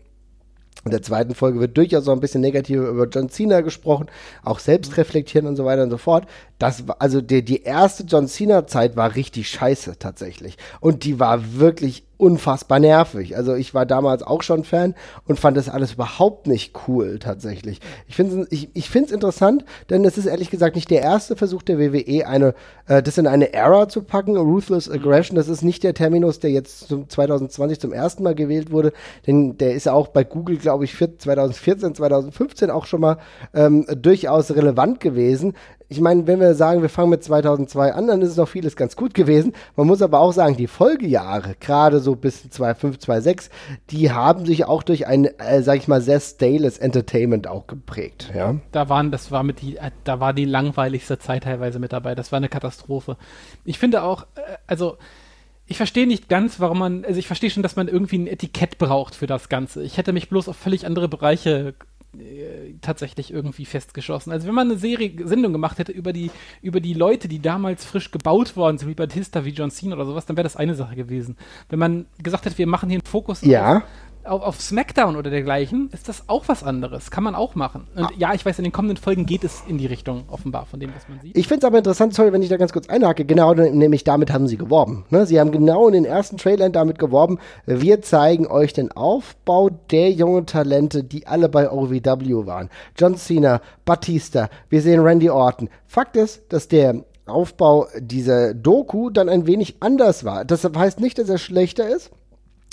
in 0.85 0.91
der 0.91 1.01
zweiten 1.01 1.33
Folge 1.33 1.59
wird 1.59 1.77
durchaus 1.77 2.05
so 2.05 2.11
ein 2.11 2.19
bisschen 2.19 2.41
negativ 2.41 2.77
über 2.77 3.07
John 3.07 3.29
Cena 3.29 3.61
gesprochen, 3.61 4.07
auch 4.43 4.59
selbst 4.59 4.97
reflektieren 4.97 5.47
und 5.47 5.55
so 5.55 5.63
weiter 5.65 5.83
und 5.83 5.89
so 5.89 5.97
fort. 5.97 6.25
Das 6.59 6.87
war, 6.87 6.97
also 6.99 7.21
die, 7.21 7.43
die 7.43 7.63
erste 7.63 8.03
John 8.03 8.27
Cena 8.27 8.67
Zeit 8.67 8.95
war 8.95 9.15
richtig 9.15 9.49
scheiße 9.49 9.97
tatsächlich. 9.97 10.57
Und 10.81 11.05
die 11.05 11.19
war 11.19 11.53
wirklich 11.55 12.03
unfassbar 12.23 12.79
nervig. 12.79 13.35
Also 13.35 13.53
ich 13.53 13.73
war 13.73 13.85
damals 13.85 14.23
auch 14.23 14.43
schon 14.43 14.63
Fan 14.63 14.95
und 15.25 15.41
fand 15.41 15.57
das 15.57 15.67
alles 15.67 15.93
überhaupt 15.93 16.47
nicht 16.47 16.73
cool 16.87 17.19
tatsächlich. 17.19 17.81
Ich 18.07 18.15
finde 18.15 18.43
es 18.43 18.51
ich, 18.51 18.69
ich 18.73 18.89
find's 18.89 19.11
interessant, 19.11 19.65
denn 19.89 20.05
es 20.05 20.17
ist 20.17 20.25
ehrlich 20.25 20.49
gesagt 20.49 20.77
nicht 20.77 20.89
der 20.89 21.01
erste 21.01 21.35
Versuch 21.35 21.63
der 21.63 21.79
WWE, 21.79 22.25
eine, 22.25 22.55
äh, 22.87 23.03
das 23.03 23.17
in 23.17 23.27
eine 23.27 23.53
Era 23.53 23.89
zu 23.89 24.03
packen. 24.03 24.37
Ruthless 24.37 24.89
Aggression, 24.89 25.35
das 25.35 25.49
ist 25.49 25.63
nicht 25.63 25.83
der 25.83 25.93
Terminus, 25.93 26.39
der 26.39 26.51
jetzt 26.51 26.87
zum 26.87 27.09
2020 27.09 27.81
zum 27.81 27.91
ersten 27.91 28.23
Mal 28.23 28.35
gewählt 28.35 28.71
wurde, 28.71 28.93
denn 29.27 29.57
der 29.57 29.73
ist 29.73 29.89
auch 29.89 30.07
bei 30.07 30.23
Google, 30.23 30.55
glaube 30.55 30.85
ich, 30.85 30.95
2014, 30.95 31.93
2015 31.93 32.69
auch 32.71 32.85
schon 32.85 33.01
mal 33.01 33.17
ähm, 33.53 33.85
durchaus 33.97 34.55
relevant 34.55 35.01
gewesen 35.01 35.55
ich 35.89 36.01
meine, 36.01 36.25
wenn 36.27 36.39
wir 36.39 36.55
sagen, 36.55 36.81
wir 36.81 36.89
fangen 36.89 37.09
mit 37.09 37.23
2002 37.23 37.93
an, 37.93 38.07
dann 38.07 38.21
ist 38.21 38.37
noch 38.37 38.47
vieles 38.47 38.75
ganz 38.75 38.95
gut 38.95 39.13
gewesen. 39.13 39.53
Man 39.75 39.87
muss 39.87 40.01
aber 40.01 40.19
auch 40.19 40.31
sagen, 40.31 40.57
die 40.57 40.67
Folgejahre, 40.67 41.55
gerade 41.59 41.99
so 41.99 42.15
bis 42.15 42.49
2005, 42.49 42.99
2006, 42.99 43.49
die 43.89 44.11
haben 44.11 44.45
sich 44.45 44.65
auch 44.65 44.83
durch 44.83 45.07
ein, 45.07 45.25
äh, 45.25 45.61
sag 45.61 45.77
ich 45.77 45.87
mal, 45.87 46.01
sehr 46.01 46.19
stales 46.19 46.77
Entertainment 46.77 47.47
auch 47.47 47.67
geprägt. 47.67 48.31
Ja? 48.35 48.55
Da 48.71 48.89
waren, 48.89 49.11
das 49.11 49.31
war 49.31 49.43
mit 49.43 49.61
die, 49.61 49.77
äh, 49.77 49.91
da 50.03 50.19
war 50.19 50.33
die 50.33 50.45
langweiligste 50.45 51.19
Zeit 51.19 51.43
teilweise 51.43 51.79
mit 51.79 51.93
dabei. 51.93 52.15
Das 52.15 52.31
war 52.31 52.37
eine 52.37 52.49
Katastrophe. 52.49 53.17
Ich 53.65 53.79
finde 53.79 54.03
auch, 54.03 54.23
äh, 54.35 54.57
also 54.67 54.97
ich 55.65 55.77
verstehe 55.77 56.07
nicht 56.07 56.27
ganz, 56.27 56.59
warum 56.59 56.79
man, 56.79 57.05
also 57.05 57.17
ich 57.17 57.27
verstehe 57.27 57.49
schon, 57.49 57.63
dass 57.63 57.75
man 57.75 57.87
irgendwie 57.87 58.17
ein 58.17 58.27
Etikett 58.27 58.77
braucht 58.77 59.15
für 59.15 59.27
das 59.27 59.47
Ganze. 59.47 59.81
Ich 59.83 59.97
hätte 59.97 60.11
mich 60.11 60.29
bloß 60.29 60.49
auf 60.49 60.57
völlig 60.57 60.85
andere 60.85 61.07
Bereiche 61.07 61.73
äh, 62.19 62.75
tatsächlich 62.81 63.33
irgendwie 63.33 63.65
festgeschossen. 63.65 64.31
Also 64.31 64.47
wenn 64.47 64.53
man 64.53 64.69
eine 64.69 64.79
Serie, 64.79 65.11
Sendung 65.27 65.51
gemacht 65.51 65.79
hätte 65.79 65.91
über 65.91 66.13
die, 66.13 66.29
über 66.61 66.79
die 66.79 66.93
Leute, 66.93 67.27
die 67.27 67.39
damals 67.39 67.85
frisch 67.85 68.11
gebaut 68.11 68.55
worden 68.55 68.77
sind, 68.77 68.89
wie 68.89 68.93
Batista, 68.93 69.45
wie 69.45 69.49
John 69.49 69.71
Cena 69.71 69.95
oder 69.95 70.05
sowas, 70.05 70.25
dann 70.25 70.37
wäre 70.37 70.43
das 70.43 70.55
eine 70.55 70.75
Sache 70.75 70.95
gewesen. 70.95 71.37
Wenn 71.69 71.79
man 71.79 72.05
gesagt 72.21 72.45
hätte, 72.45 72.57
wir 72.57 72.67
machen 72.67 72.89
hier 72.89 72.99
einen 72.99 73.05
Fokus 73.05 73.41
ja. 73.41 73.77
auf, 73.77 73.83
auf, 74.25 74.41
auf 74.41 74.61
SmackDown 74.61 75.15
oder 75.15 75.29
dergleichen 75.29 75.89
ist 75.91 76.09
das 76.09 76.23
auch 76.27 76.47
was 76.47 76.63
anderes. 76.63 77.11
Kann 77.11 77.23
man 77.23 77.35
auch 77.35 77.55
machen. 77.55 77.87
Und 77.95 78.05
ah. 78.05 78.09
ja, 78.17 78.33
ich 78.33 78.45
weiß, 78.45 78.57
in 78.59 78.63
den 78.63 78.71
kommenden 78.71 78.97
Folgen 78.97 79.25
geht 79.25 79.43
es 79.43 79.63
in 79.67 79.77
die 79.77 79.85
Richtung, 79.85 80.23
offenbar, 80.27 80.65
von 80.65 80.79
dem, 80.79 80.91
was 80.95 81.07
man 81.09 81.19
sieht. 81.21 81.37
Ich 81.37 81.47
finde 81.47 81.65
es 81.65 81.67
aber 81.67 81.77
interessant, 81.77 82.13
sorry, 82.13 82.31
wenn 82.31 82.41
ich 82.41 82.49
da 82.49 82.57
ganz 82.57 82.73
kurz 82.73 82.87
einhake, 82.89 83.25
genau, 83.25 83.53
nämlich 83.53 84.03
damit 84.03 84.31
haben 84.31 84.47
sie 84.47 84.57
geworben. 84.57 85.05
Ne? 85.09 85.25
Sie 85.25 85.39
haben 85.39 85.51
genau 85.51 85.87
in 85.87 85.93
den 85.93 86.05
ersten 86.05 86.37
Trailern 86.37 86.71
damit 86.71 86.99
geworben, 86.99 87.39
wir 87.65 88.01
zeigen 88.01 88.47
euch 88.47 88.73
den 88.73 88.91
Aufbau 88.91 89.69
der 89.91 90.11
jungen 90.11 90.45
Talente, 90.45 91.03
die 91.03 91.27
alle 91.27 91.49
bei 91.49 91.69
OVW 91.71 92.45
waren. 92.45 92.69
John 92.97 93.15
Cena, 93.15 93.61
Batista, 93.85 94.49
wir 94.69 94.81
sehen 94.81 95.01
Randy 95.01 95.29
Orton. 95.29 95.69
Fakt 95.87 96.15
ist, 96.15 96.41
dass 96.49 96.67
der 96.67 97.03
Aufbau 97.25 97.87
dieser 97.97 98.53
Doku 98.53 99.09
dann 99.09 99.29
ein 99.29 99.47
wenig 99.47 99.77
anders 99.79 100.25
war. 100.25 100.43
Das 100.43 100.63
heißt 100.63 100.99
nicht, 100.99 101.17
dass 101.17 101.29
er 101.29 101.37
schlechter 101.37 101.87
ist. 101.87 102.11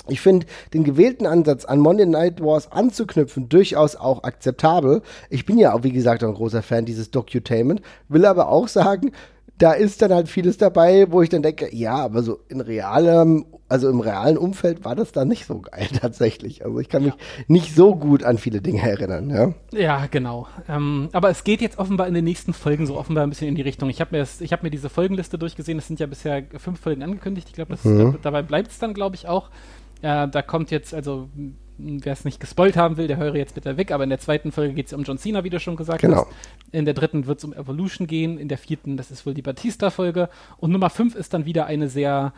Ich 0.07 0.21
finde 0.21 0.47
den 0.73 0.83
gewählten 0.83 1.25
Ansatz 1.25 1.65
an 1.65 1.79
Monday 1.79 2.05
Night 2.05 2.41
Wars 2.41 2.71
anzuknüpfen 2.71 3.49
durchaus 3.49 3.95
auch 3.95 4.23
akzeptabel. 4.23 5.01
Ich 5.29 5.45
bin 5.45 5.57
ja 5.57 5.73
auch, 5.73 5.83
wie 5.83 5.91
gesagt, 5.91 6.23
ein 6.23 6.33
großer 6.33 6.63
Fan 6.63 6.85
dieses 6.85 7.11
Docutainment, 7.11 7.81
will 8.09 8.25
aber 8.25 8.49
auch 8.49 8.67
sagen, 8.67 9.11
da 9.61 9.73
ist 9.73 10.01
dann 10.01 10.11
halt 10.11 10.27
vieles 10.27 10.57
dabei, 10.57 11.11
wo 11.11 11.21
ich 11.21 11.29
dann 11.29 11.43
denke, 11.43 11.73
ja, 11.73 11.95
aber 11.95 12.23
so 12.23 12.39
in 12.49 12.61
realem, 12.61 13.45
also 13.69 13.89
im 13.89 13.99
realen 13.99 14.37
Umfeld 14.37 14.83
war 14.83 14.95
das 14.95 15.11
dann 15.11 15.27
nicht 15.27 15.45
so 15.45 15.59
geil 15.59 15.87
tatsächlich. 16.01 16.65
Also 16.65 16.79
ich 16.79 16.89
kann 16.89 17.03
mich 17.03 17.13
ja. 17.13 17.43
nicht 17.47 17.75
so 17.75 17.95
gut 17.95 18.23
an 18.23 18.39
viele 18.39 18.61
Dinge 18.61 18.81
erinnern, 18.81 19.29
ja. 19.29 19.53
Ja, 19.71 20.07
genau. 20.07 20.47
Ähm, 20.67 21.09
aber 21.11 21.29
es 21.29 21.43
geht 21.43 21.61
jetzt 21.61 21.77
offenbar 21.77 22.07
in 22.07 22.15
den 22.15 22.23
nächsten 22.23 22.53
Folgen 22.53 22.87
so 22.87 22.97
offenbar 22.97 23.23
ein 23.23 23.29
bisschen 23.29 23.49
in 23.49 23.55
die 23.55 23.61
Richtung. 23.61 23.89
Ich 23.89 24.01
habe 24.01 24.17
mir, 24.17 24.25
hab 24.25 24.63
mir 24.63 24.71
diese 24.71 24.89
Folgenliste 24.89 25.37
durchgesehen, 25.37 25.77
es 25.77 25.85
sind 25.85 25.99
ja 25.99 26.07
bisher 26.07 26.43
fünf 26.57 26.79
Folgen 26.79 27.03
angekündigt. 27.03 27.47
Ich 27.49 27.53
glaube, 27.53 27.77
mhm. 27.83 28.17
dabei 28.23 28.41
bleibt 28.41 28.71
es 28.71 28.79
dann, 28.79 28.95
glaube 28.95 29.15
ich, 29.15 29.27
auch. 29.27 29.51
Äh, 30.01 30.27
da 30.27 30.41
kommt 30.41 30.71
jetzt, 30.71 30.93
also 30.93 31.29
wer 31.77 32.13
es 32.13 32.25
nicht 32.25 32.39
gespoilt 32.39 32.77
haben 32.77 32.97
will, 32.97 33.07
der 33.07 33.17
höre 33.17 33.35
jetzt 33.35 33.55
bitte 33.55 33.77
weg, 33.77 33.91
aber 33.91 34.03
in 34.03 34.09
der 34.09 34.19
zweiten 34.19 34.51
Folge 34.51 34.73
geht 34.73 34.87
es 34.87 34.93
um 34.93 35.03
John 35.03 35.17
Cena, 35.17 35.43
wie 35.43 35.49
du 35.49 35.59
schon 35.59 35.75
gesagt 35.75 36.01
genau. 36.01 36.25
hast. 36.25 36.27
In 36.71 36.85
der 36.85 36.93
dritten 36.93 37.25
wird 37.25 37.39
es 37.39 37.43
um 37.43 37.53
Evolution 37.53 38.07
gehen, 38.07 38.37
in 38.37 38.47
der 38.47 38.57
vierten, 38.57 38.97
das 38.97 39.11
ist 39.11 39.25
wohl 39.25 39.33
die 39.33 39.41
Batista-Folge. 39.41 40.29
Und 40.57 40.71
Nummer 40.71 40.89
fünf 40.89 41.15
ist 41.15 41.33
dann 41.33 41.45
wieder 41.45 41.65
eine 41.65 41.89
sehr, 41.89 42.33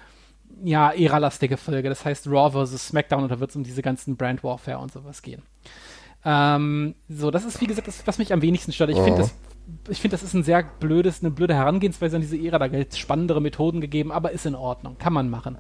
ja, 0.64 0.92
era-lastige 0.94 1.58
Folge. 1.58 1.90
Das 1.90 2.06
heißt 2.06 2.28
Raw 2.28 2.66
vs. 2.66 2.88
SmackDown 2.88 3.24
und 3.24 3.32
da 3.32 3.40
wird 3.40 3.50
es 3.50 3.56
um 3.56 3.64
diese 3.64 3.82
ganzen 3.82 4.16
Brand 4.16 4.44
Warfare 4.44 4.80
und 4.80 4.92
sowas 4.92 5.22
gehen. 5.22 5.42
Ähm, 6.26 6.96
so, 7.10 7.32
das 7.32 7.44
ist 7.44 7.60
wie 7.60 7.68
gesagt 7.68 7.88
das, 7.88 8.08
was 8.08 8.18
mich 8.18 8.32
am 8.32 8.42
wenigsten 8.42 8.72
stört. 8.72 8.90
Ich 8.92 8.98
oh. 8.98 9.04
finde 9.04 9.22
das 9.22 9.36
ich 9.88 10.02
finde, 10.02 10.16
das 10.16 10.24
ist 10.24 10.34
ein 10.34 10.44
sehr 10.44 10.62
blödes, 10.62 11.22
eine 11.22 11.32
blöde 11.32 11.56
Herangehensweise 11.56 12.18
an 12.18 12.22
diese 12.22 12.38
Ära. 12.38 12.60
Da 12.60 12.68
gibt 12.68 12.92
es 12.92 13.00
spannendere 13.00 13.42
Methoden 13.42 13.80
gegeben, 13.80 14.12
aber 14.12 14.32
ist 14.32 14.46
in 14.46 14.56
Ordnung. 14.56 14.98
Kann 14.98 15.14
man 15.14 15.30
machen 15.30 15.58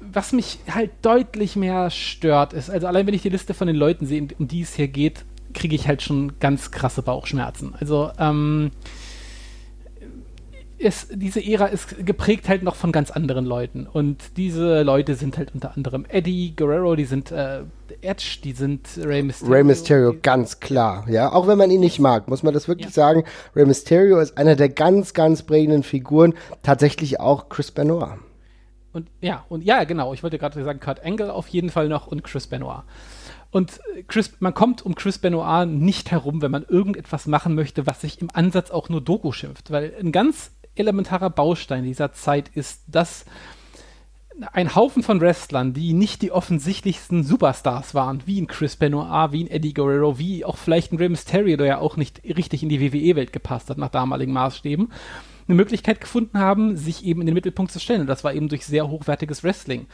was 0.00 0.32
mich 0.32 0.58
halt 0.68 0.90
deutlich 1.02 1.56
mehr 1.56 1.90
stört, 1.90 2.52
ist, 2.52 2.70
also 2.70 2.86
allein 2.86 3.06
wenn 3.06 3.14
ich 3.14 3.22
die 3.22 3.28
Liste 3.28 3.54
von 3.54 3.66
den 3.66 3.76
Leuten 3.76 4.06
sehe, 4.06 4.26
um 4.38 4.48
die 4.48 4.62
es 4.62 4.74
hier 4.74 4.88
geht, 4.88 5.24
kriege 5.54 5.74
ich 5.74 5.88
halt 5.88 6.02
schon 6.02 6.38
ganz 6.40 6.70
krasse 6.70 7.02
Bauchschmerzen. 7.02 7.74
Also, 7.78 8.10
ähm, 8.18 8.70
es, 10.82 11.08
diese 11.12 11.44
Ära 11.44 11.66
ist 11.66 12.06
geprägt 12.06 12.48
halt 12.48 12.62
noch 12.62 12.74
von 12.74 12.90
ganz 12.90 13.10
anderen 13.10 13.44
Leuten. 13.44 13.86
Und 13.86 14.38
diese 14.38 14.82
Leute 14.82 15.14
sind 15.14 15.36
halt 15.36 15.54
unter 15.54 15.76
anderem 15.76 16.06
Eddie 16.08 16.54
Guerrero, 16.56 16.96
die 16.96 17.04
sind 17.04 17.30
äh, 17.30 17.60
Edge, 18.00 18.38
die 18.42 18.52
sind 18.52 18.88
Rey 18.96 19.22
Mysterio. 19.22 19.54
Rey 19.54 19.64
Mysterio, 19.64 20.14
ganz 20.22 20.58
klar. 20.60 21.04
Ja, 21.08 21.32
auch 21.32 21.46
wenn 21.46 21.58
man 21.58 21.70
ihn 21.70 21.80
nicht 21.80 21.98
mag, 21.98 22.28
muss 22.28 22.42
man 22.42 22.54
das 22.54 22.66
wirklich 22.66 22.88
ja. 22.88 22.92
sagen. 22.92 23.24
Rey 23.54 23.66
Mysterio 23.66 24.18
ist 24.20 24.38
einer 24.38 24.56
der 24.56 24.70
ganz, 24.70 25.12
ganz 25.12 25.42
prägenden 25.42 25.82
Figuren. 25.82 26.34
Tatsächlich 26.62 27.20
auch 27.20 27.50
Chris 27.50 27.70
Benoit. 27.70 28.18
Und 28.92 29.08
ja, 29.20 29.44
und 29.48 29.64
ja, 29.64 29.84
genau, 29.84 30.12
ich 30.14 30.22
wollte 30.22 30.38
gerade 30.38 30.62
sagen, 30.62 30.80
Kurt 30.80 31.04
Angle 31.04 31.32
auf 31.32 31.48
jeden 31.48 31.70
Fall 31.70 31.88
noch 31.88 32.06
und 32.06 32.24
Chris 32.24 32.46
Benoit. 32.46 32.82
Und 33.50 33.80
Chris, 34.06 34.32
man 34.40 34.54
kommt 34.54 34.82
um 34.82 34.94
Chris 34.94 35.18
Benoit 35.18 35.66
nicht 35.66 36.10
herum, 36.10 36.40
wenn 36.42 36.50
man 36.50 36.64
irgendetwas 36.64 37.26
machen 37.26 37.54
möchte, 37.54 37.86
was 37.86 38.00
sich 38.00 38.20
im 38.20 38.30
Ansatz 38.32 38.70
auch 38.70 38.88
nur 38.88 39.00
Doku 39.00 39.32
schimpft. 39.32 39.70
Weil 39.70 39.92
ein 40.00 40.12
ganz 40.12 40.52
elementarer 40.76 41.30
Baustein 41.30 41.84
dieser 41.84 42.12
Zeit 42.12 42.48
ist, 42.54 42.82
dass 42.86 43.24
ein 44.52 44.74
Haufen 44.74 45.02
von 45.02 45.20
Wrestlern, 45.20 45.74
die 45.74 45.92
nicht 45.92 46.22
die 46.22 46.32
offensichtlichsten 46.32 47.24
Superstars 47.24 47.94
waren, 47.94 48.22
wie 48.26 48.40
ein 48.40 48.46
Chris 48.46 48.76
Benoit, 48.76 49.32
wie 49.32 49.44
ein 49.44 49.50
Eddie 49.50 49.74
Guerrero, 49.74 50.18
wie 50.18 50.44
auch 50.44 50.56
vielleicht 50.56 50.92
ein 50.92 50.98
Rey 50.98 51.08
Mysterio, 51.08 51.56
der 51.56 51.66
ja 51.66 51.78
auch 51.78 51.96
nicht 51.96 52.22
richtig 52.24 52.62
in 52.62 52.68
die 52.68 52.80
WWE-Welt 52.80 53.32
gepasst 53.32 53.68
hat 53.68 53.78
nach 53.78 53.90
damaligen 53.90 54.32
Maßstäben, 54.32 54.92
eine 55.50 55.56
Möglichkeit 55.56 56.00
gefunden 56.00 56.38
haben, 56.38 56.76
sich 56.76 57.04
eben 57.04 57.20
in 57.20 57.26
den 57.26 57.34
Mittelpunkt 57.34 57.72
zu 57.72 57.80
stellen. 57.80 58.02
Und 58.02 58.06
das 58.06 58.24
war 58.24 58.32
eben 58.32 58.48
durch 58.48 58.64
sehr 58.64 58.88
hochwertiges 58.88 59.42
Wrestling. 59.42 59.86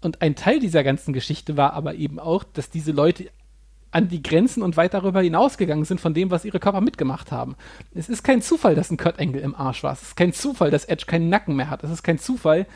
Und 0.00 0.22
ein 0.22 0.36
Teil 0.36 0.60
dieser 0.60 0.84
ganzen 0.84 1.12
Geschichte 1.12 1.56
war 1.56 1.72
aber 1.72 1.94
eben 1.94 2.18
auch, 2.20 2.44
dass 2.44 2.70
diese 2.70 2.92
Leute 2.92 3.28
an 3.90 4.08
die 4.08 4.22
Grenzen 4.22 4.62
und 4.62 4.76
weit 4.76 4.94
darüber 4.94 5.22
hinausgegangen 5.22 5.84
sind 5.84 6.00
von 6.00 6.14
dem, 6.14 6.30
was 6.30 6.44
ihre 6.44 6.60
Körper 6.60 6.80
mitgemacht 6.80 7.32
haben. 7.32 7.56
Es 7.94 8.08
ist 8.08 8.22
kein 8.22 8.42
Zufall, 8.42 8.74
dass 8.74 8.90
ein 8.90 8.96
Kurt 8.96 9.18
Angle 9.18 9.40
im 9.40 9.54
Arsch 9.54 9.82
war. 9.82 9.92
Es 9.92 10.02
ist 10.02 10.16
kein 10.16 10.32
Zufall, 10.32 10.70
dass 10.70 10.84
Edge 10.84 11.06
keinen 11.06 11.28
Nacken 11.30 11.56
mehr 11.56 11.70
hat. 11.70 11.82
Es 11.82 11.90
ist 11.90 12.02
kein 12.02 12.18
Zufall, 12.18 12.66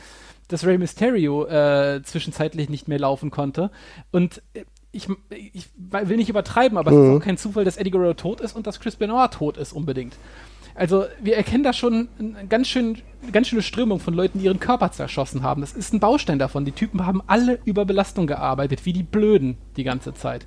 dass 0.48 0.66
Rey 0.66 0.78
Mysterio 0.78 1.46
äh, 1.46 2.02
zwischenzeitlich 2.02 2.68
nicht 2.68 2.88
mehr 2.88 2.98
laufen 2.98 3.30
konnte. 3.30 3.70
Und 4.10 4.42
äh, 4.54 4.64
ich, 4.92 5.08
ich 5.30 5.68
will 5.76 6.16
nicht 6.16 6.30
übertreiben, 6.30 6.76
aber 6.76 6.90
mhm. 6.90 6.96
es 6.96 7.02
ist 7.04 7.10
mhm. 7.10 7.16
auch 7.18 7.24
kein 7.24 7.36
Zufall, 7.36 7.64
dass 7.64 7.76
Eddie 7.76 7.90
Guerrero 7.92 8.14
tot 8.14 8.40
ist 8.40 8.56
und 8.56 8.66
dass 8.66 8.80
Chris 8.80 8.96
Benoit 8.96 9.30
tot 9.30 9.56
ist 9.56 9.72
unbedingt. 9.72 10.16
Also 10.74 11.04
wir 11.20 11.36
erkennen 11.36 11.64
da 11.64 11.72
schon 11.72 12.08
eine 12.18 12.46
ganz, 12.48 12.68
schön, 12.68 12.98
ganz 13.32 13.48
schöne 13.48 13.62
Strömung 13.62 14.00
von 14.00 14.14
Leuten, 14.14 14.38
die 14.38 14.46
ihren 14.46 14.60
Körper 14.60 14.92
zerschossen 14.92 15.42
haben. 15.42 15.60
Das 15.60 15.72
ist 15.72 15.92
ein 15.92 16.00
Baustein 16.00 16.38
davon. 16.38 16.64
Die 16.64 16.72
Typen 16.72 17.06
haben 17.06 17.22
alle 17.26 17.58
über 17.64 17.84
Belastung 17.84 18.26
gearbeitet, 18.26 18.84
wie 18.86 18.92
die 18.92 19.02
Blöden 19.02 19.56
die 19.76 19.84
ganze 19.84 20.14
Zeit. 20.14 20.46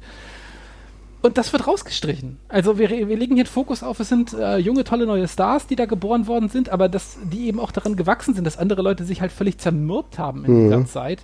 Und 1.21 1.37
das 1.37 1.53
wird 1.53 1.67
rausgestrichen. 1.67 2.37
Also 2.49 2.77
wir, 2.77 2.89
wir 2.89 3.15
legen 3.15 3.35
hier 3.35 3.45
den 3.45 3.49
Fokus 3.49 3.81
auf, 3.81 3.97
es 4.01 4.09
sind 4.09 4.33
äh, 4.33 4.57
junge, 4.57 4.83
tolle 4.83 5.05
neue 5.05 5.29
Stars, 5.29 5.67
die 5.67 5.77
da 5.77 5.85
geboren 5.85 6.27
worden 6.27 6.49
sind, 6.49 6.67
aber 6.67 6.89
dass 6.89 7.17
die 7.23 7.47
eben 7.47 7.61
auch 7.61 7.71
daran 7.71 7.95
gewachsen 7.95 8.33
sind, 8.33 8.43
dass 8.43 8.57
andere 8.57 8.81
Leute 8.81 9.05
sich 9.05 9.21
halt 9.21 9.31
völlig 9.31 9.57
zermürbt 9.57 10.19
haben 10.19 10.43
in 10.43 10.51
mhm. 10.51 10.69
dieser 10.69 10.85
Zeit. 10.85 11.23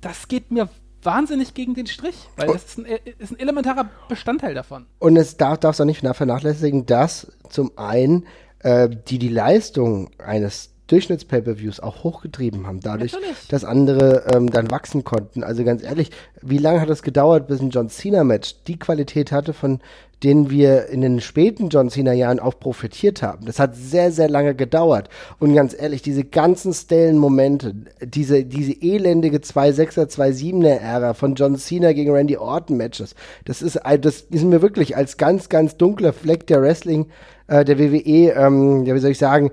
Das 0.00 0.26
geht 0.26 0.50
mir 0.50 0.68
wahnsinnig 1.08 1.54
gegen 1.54 1.74
den 1.74 1.86
Strich, 1.86 2.28
weil 2.36 2.48
das 2.48 2.64
ist 2.64 2.78
ein, 2.78 2.84
äh, 2.84 2.98
ist 3.18 3.32
ein 3.32 3.38
elementarer 3.40 3.88
Bestandteil 4.08 4.54
davon. 4.54 4.86
Und 4.98 5.16
es 5.16 5.38
darf, 5.38 5.58
darfst 5.58 5.80
auch 5.80 5.86
nicht 5.86 6.04
vernachlässigen, 6.06 6.84
dass 6.84 7.32
zum 7.48 7.72
einen 7.76 8.26
äh, 8.60 8.90
die 8.90 9.18
die 9.18 9.28
Leistung 9.28 10.10
eines 10.18 10.74
Durchschnitts-Pay-Per-Views 10.88 11.80
auch 11.80 12.02
hochgetrieben 12.02 12.66
haben, 12.66 12.80
dadurch, 12.80 13.12
Natürlich. 13.12 13.48
dass 13.48 13.64
andere 13.64 14.24
ähm, 14.34 14.50
dann 14.50 14.70
wachsen 14.70 15.04
konnten. 15.04 15.44
Also 15.44 15.62
ganz 15.62 15.82
ehrlich, 15.82 16.10
wie 16.42 16.58
lange 16.58 16.80
hat 16.80 16.90
es 16.90 17.02
gedauert, 17.02 17.46
bis 17.46 17.60
ein 17.60 17.70
John 17.70 17.88
Cena-Match 17.88 18.56
die 18.66 18.78
Qualität 18.78 19.30
hatte, 19.30 19.52
von 19.52 19.80
denen 20.24 20.50
wir 20.50 20.86
in 20.86 21.00
den 21.00 21.20
späten 21.20 21.68
John 21.68 21.90
Cena-Jahren 21.90 22.40
auch 22.40 22.58
profitiert 22.58 23.22
haben? 23.22 23.44
Das 23.46 23.58
hat 23.58 23.76
sehr, 23.76 24.10
sehr 24.10 24.28
lange 24.28 24.54
gedauert. 24.54 25.08
Und 25.38 25.54
ganz 25.54 25.76
ehrlich, 25.78 26.02
diese 26.02 26.24
ganzen 26.24 26.72
stellen 26.72 27.18
Momente, 27.18 27.74
diese, 28.02 28.44
diese 28.44 28.72
elendige 28.72 29.38
2-6er, 29.38 30.08
2-7er-Ära 30.08 31.14
von 31.14 31.34
John 31.34 31.56
Cena 31.56 31.92
gegen 31.92 32.12
Randy 32.12 32.36
Orton-Matches, 32.36 33.14
das 33.44 33.62
ist, 33.62 33.78
das 34.00 34.22
ist 34.22 34.44
mir 34.44 34.62
wirklich 34.62 34.96
als 34.96 35.18
ganz, 35.18 35.48
ganz 35.48 35.76
dunkler 35.76 36.12
Fleck 36.12 36.46
der 36.46 36.62
Wrestling- 36.62 37.06
äh, 37.48 37.64
der 37.64 37.78
WWE, 37.78 38.32
ähm, 38.36 38.84
ja, 38.84 38.94
wie 38.94 38.98
soll 38.98 39.10
ich 39.10 39.18
sagen, 39.18 39.46
äh, 39.46 39.50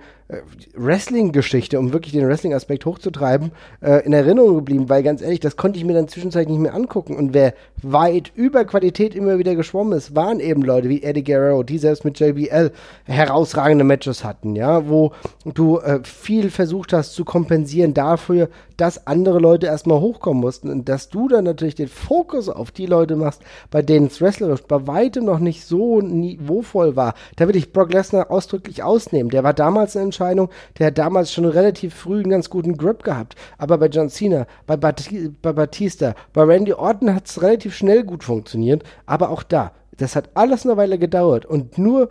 Wrestling-Geschichte, 0.76 1.80
um 1.80 1.94
wirklich 1.94 2.14
den 2.14 2.28
Wrestling-Aspekt 2.28 2.86
hochzutreiben, 2.86 3.52
äh, 3.82 4.04
in 4.06 4.14
Erinnerung 4.14 4.56
geblieben, 4.56 4.90
weil 4.90 5.04
ganz 5.04 5.22
ehrlich, 5.22 5.40
das 5.40 5.56
konnte 5.56 5.78
ich 5.78 5.86
mir 5.86 5.94
dann 5.94 6.08
zwischenzeitlich 6.08 6.58
nicht 6.58 6.64
mehr 6.64 6.74
angucken. 6.74 7.16
Und 7.16 7.34
wer 7.34 7.54
weit 7.91 8.32
über 8.36 8.65
Qualität 8.65 9.15
immer 9.15 9.38
wieder 9.38 9.56
geschwommen 9.56 9.93
ist, 9.93 10.15
waren 10.15 10.39
eben 10.39 10.62
Leute 10.62 10.89
wie 10.89 11.04
Eddie 11.04 11.24
Guerrero, 11.24 11.63
die 11.63 11.78
selbst 11.78 12.06
mit 12.06 12.19
JBL 12.19 12.71
herausragende 13.06 13.84
Matches 13.84 14.24
hatten, 14.24 14.56
ja, 14.56 14.88
wo 14.89 15.12
du 15.45 15.80
äh, 15.80 16.00
viel 16.04 16.50
versucht 16.50 16.93
hast 16.93 17.13
zu 17.13 17.26
kompensieren 17.26 17.93
dafür, 17.93 18.50
dass 18.78 19.08
andere 19.08 19.39
Leute 19.39 19.67
erstmal 19.67 20.00
hochkommen 20.00 20.41
mussten 20.41 20.69
und 20.69 20.89
dass 20.89 21.10
du 21.10 21.28
dann 21.28 21.45
natürlich 21.45 21.76
den 21.76 21.88
Fokus 21.88 22.50
auf 22.50 22.71
die 22.71 22.86
Leute 22.86 23.15
machst, 23.15 23.41
bei 23.71 23.82
denen 23.82 24.08
es 24.08 24.19
wrestlerisch 24.19 24.63
bei 24.63 24.88
weitem 24.88 25.26
noch 25.26 25.39
nicht 25.39 25.65
so 25.65 26.02
niveauvoll 26.02 26.95
war. 26.95 27.13
Da 27.36 27.48
will 27.48 27.56
ich 27.56 27.71
Brock 27.71 27.93
Lesnar 27.93 28.32
ausdrücklich 28.32 28.84
ausnehmen. 28.84 29.30
Der 29.30 29.43
war 29.43 29.54
damals 29.54 29.95
eine 29.95 30.06
Entscheidung, 30.06 30.50
der 30.80 30.88
hat 30.88 30.98
damals 30.98 31.32
schon 31.32 31.45
relativ 31.45 31.93
früh 31.93 32.19
einen 32.19 32.32
ganz 32.32 32.50
guten 32.50 32.78
Grip 32.78 33.04
gehabt. 33.04 33.36
Aber 33.58 33.78
bei 33.78 33.88
John 33.88 34.10
Cena, 34.10 34.48
bei, 34.65 34.76
Bat 34.76 35.10
bei 35.41 35.54
Batista, 35.54 36.15
bei 36.34 36.43
Randy 36.43 36.74
Orton 36.74 37.13
hat 37.13 37.28
es 37.28 37.41
relativ 37.41 37.75
schnell 37.76 38.04
gut 38.04 38.24
funktioniert. 38.24 38.84
Aber 39.06 39.30
auch 39.30 39.44
da, 39.44 39.72
das 39.98 40.16
hat 40.16 40.30
alles 40.34 40.66
eine 40.66 40.78
Weile 40.78 40.98
gedauert 40.98 41.46
und 41.46 41.78
nur 41.78 42.10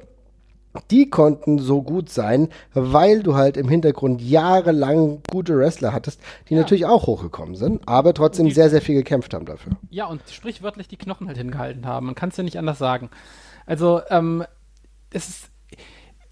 die 0.90 1.08
konnten 1.08 1.58
so 1.58 1.82
gut 1.82 2.10
sein, 2.10 2.48
weil 2.72 3.22
du 3.22 3.36
halt 3.36 3.56
im 3.56 3.68
Hintergrund 3.68 4.20
jahrelang 4.20 5.22
gute 5.30 5.56
Wrestler 5.56 5.92
hattest, 5.92 6.20
die 6.48 6.54
ja. 6.54 6.60
natürlich 6.60 6.86
auch 6.86 7.06
hochgekommen 7.06 7.54
sind, 7.54 7.82
aber 7.86 8.12
trotzdem 8.12 8.46
die, 8.46 8.52
sehr, 8.52 8.70
sehr 8.70 8.82
viel 8.82 8.96
gekämpft 8.96 9.34
haben 9.34 9.46
dafür. 9.46 9.72
Ja, 9.90 10.06
und 10.06 10.22
sprichwörtlich 10.28 10.88
die 10.88 10.96
Knochen 10.96 11.28
halt 11.28 11.38
hingehalten 11.38 11.86
haben. 11.86 12.06
Man 12.06 12.14
kann 12.14 12.30
es 12.30 12.36
ja 12.36 12.44
nicht 12.44 12.58
anders 12.58 12.78
sagen. 12.78 13.10
Also, 13.66 14.00
ähm, 14.10 14.44
es 15.10 15.28
ist 15.28 15.50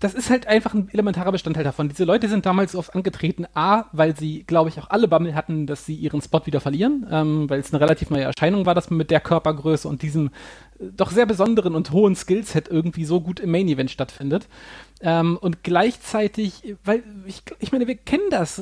das 0.02 0.14
ist 0.14 0.30
halt 0.30 0.48
einfach 0.48 0.74
ein 0.74 0.88
elementarer 0.92 1.30
Bestandteil 1.30 1.62
davon. 1.62 1.88
Diese 1.88 2.02
Leute 2.02 2.28
sind 2.28 2.44
damals 2.44 2.74
oft 2.74 2.92
angetreten, 2.92 3.46
A, 3.54 3.84
weil 3.92 4.16
sie, 4.16 4.42
glaube 4.42 4.68
ich, 4.68 4.80
auch 4.80 4.90
alle 4.90 5.06
Bammel 5.06 5.36
hatten, 5.36 5.68
dass 5.68 5.86
sie 5.86 5.94
ihren 5.94 6.20
Spot 6.20 6.44
wieder 6.44 6.60
verlieren, 6.60 7.06
ähm, 7.08 7.48
weil 7.48 7.60
es 7.60 7.72
eine 7.72 7.80
relativ 7.80 8.10
neue 8.10 8.24
Erscheinung 8.24 8.66
war, 8.66 8.74
dass 8.74 8.90
man 8.90 8.96
mit 8.96 9.12
der 9.12 9.20
Körpergröße 9.20 9.86
und 9.86 10.02
diesem 10.02 10.30
äh, 10.80 10.86
doch 10.96 11.12
sehr 11.12 11.24
besonderen 11.24 11.76
und 11.76 11.92
hohen 11.92 12.16
Skillset 12.16 12.66
irgendwie 12.66 13.04
so 13.04 13.20
gut 13.20 13.38
im 13.38 13.52
Main 13.52 13.68
Event 13.68 13.92
stattfindet. 13.92 14.48
Ähm, 15.02 15.38
und 15.40 15.62
gleichzeitig, 15.62 16.74
weil 16.84 17.04
ich, 17.26 17.42
ich 17.60 17.70
meine, 17.70 17.86
wir 17.86 17.96
kennen 17.96 18.30
das 18.30 18.60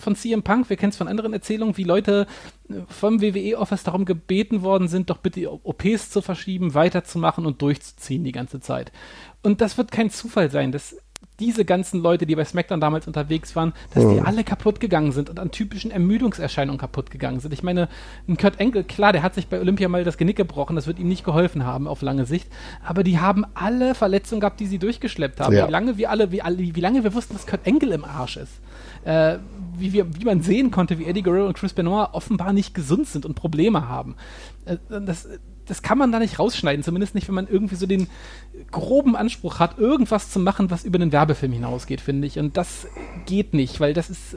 von 0.00 0.14
CM 0.14 0.44
Punk, 0.44 0.70
wir 0.70 0.76
kennen 0.76 0.90
es 0.90 0.96
von 0.96 1.08
anderen 1.08 1.32
Erzählungen, 1.32 1.76
wie 1.76 1.84
Leute 1.84 2.28
äh, 2.68 2.74
vom 2.86 3.20
WWE-Office 3.20 3.82
darum 3.82 4.04
gebeten 4.04 4.62
worden 4.62 4.86
sind, 4.86 5.10
doch 5.10 5.18
bitte 5.18 5.50
OPs 5.50 6.10
zu 6.10 6.22
verschieben, 6.22 6.74
weiterzumachen 6.74 7.44
und 7.44 7.60
durchzuziehen 7.60 8.22
die 8.22 8.32
ganze 8.32 8.60
Zeit. 8.60 8.92
Und 9.42 9.60
das 9.60 9.78
wird 9.78 9.90
kein 9.90 10.10
Zufall 10.10 10.50
sein, 10.50 10.72
dass 10.72 10.96
diese 11.40 11.64
ganzen 11.64 12.02
Leute, 12.02 12.26
die 12.26 12.36
bei 12.36 12.44
SmackDown 12.44 12.80
damals 12.80 13.06
unterwegs 13.06 13.56
waren, 13.56 13.72
dass 13.94 14.04
ja. 14.04 14.12
die 14.12 14.20
alle 14.20 14.44
kaputt 14.44 14.78
gegangen 14.78 15.10
sind 15.10 15.30
und 15.30 15.40
an 15.40 15.50
typischen 15.50 15.90
Ermüdungserscheinungen 15.90 16.78
kaputt 16.78 17.10
gegangen 17.10 17.40
sind. 17.40 17.52
Ich 17.52 17.62
meine, 17.62 17.88
ein 18.28 18.36
Kurt 18.36 18.60
Enkel, 18.60 18.84
klar, 18.84 19.12
der 19.12 19.22
hat 19.22 19.34
sich 19.34 19.48
bei 19.48 19.58
Olympia 19.58 19.88
mal 19.88 20.04
das 20.04 20.18
Genick 20.18 20.36
gebrochen, 20.36 20.76
das 20.76 20.86
wird 20.86 20.98
ihm 20.98 21.08
nicht 21.08 21.24
geholfen 21.24 21.64
haben 21.64 21.88
auf 21.88 22.02
lange 22.02 22.26
Sicht, 22.26 22.48
aber 22.84 23.02
die 23.02 23.18
haben 23.18 23.44
alle 23.54 23.94
Verletzungen 23.94 24.40
gehabt, 24.40 24.60
die 24.60 24.66
sie 24.66 24.78
durchgeschleppt 24.78 25.40
haben. 25.40 25.54
Ja. 25.54 25.66
Wie 25.66 25.72
lange 25.72 25.96
wir 25.96 26.10
alle, 26.10 26.30
wie, 26.30 26.42
alle, 26.42 26.58
wie 26.58 26.80
lange 26.80 27.02
wir 27.02 27.14
wussten, 27.14 27.32
dass 27.32 27.46
Kurt 27.46 27.66
Enkel 27.66 27.92
im 27.92 28.04
Arsch 28.04 28.36
ist. 28.36 28.60
Äh, 29.04 29.38
wie, 29.78 29.94
wir, 29.94 30.14
wie 30.14 30.26
man 30.26 30.42
sehen 30.42 30.70
konnte, 30.70 30.98
wie 30.98 31.06
Eddie 31.06 31.22
Guerrero 31.22 31.46
und 31.46 31.56
Chris 31.56 31.72
Benoit 31.72 32.10
offenbar 32.12 32.52
nicht 32.52 32.74
gesund 32.74 33.06
sind 33.06 33.24
und 33.24 33.34
Probleme 33.34 33.88
haben. 33.88 34.14
Äh, 34.66 34.76
das, 34.88 35.26
das 35.70 35.82
kann 35.82 35.98
man 35.98 36.10
da 36.10 36.18
nicht 36.18 36.40
rausschneiden, 36.40 36.82
zumindest 36.82 37.14
nicht, 37.14 37.28
wenn 37.28 37.34
man 37.36 37.46
irgendwie 37.46 37.76
so 37.76 37.86
den 37.86 38.08
groben 38.72 39.14
Anspruch 39.14 39.60
hat, 39.60 39.78
irgendwas 39.78 40.28
zu 40.28 40.40
machen, 40.40 40.70
was 40.70 40.84
über 40.84 40.98
den 40.98 41.12
Werbefilm 41.12 41.52
hinausgeht, 41.52 42.00
finde 42.00 42.26
ich. 42.26 42.40
Und 42.40 42.56
das 42.56 42.88
geht 43.26 43.54
nicht, 43.54 43.78
weil 43.78 43.94
das 43.94 44.10
ist 44.10 44.36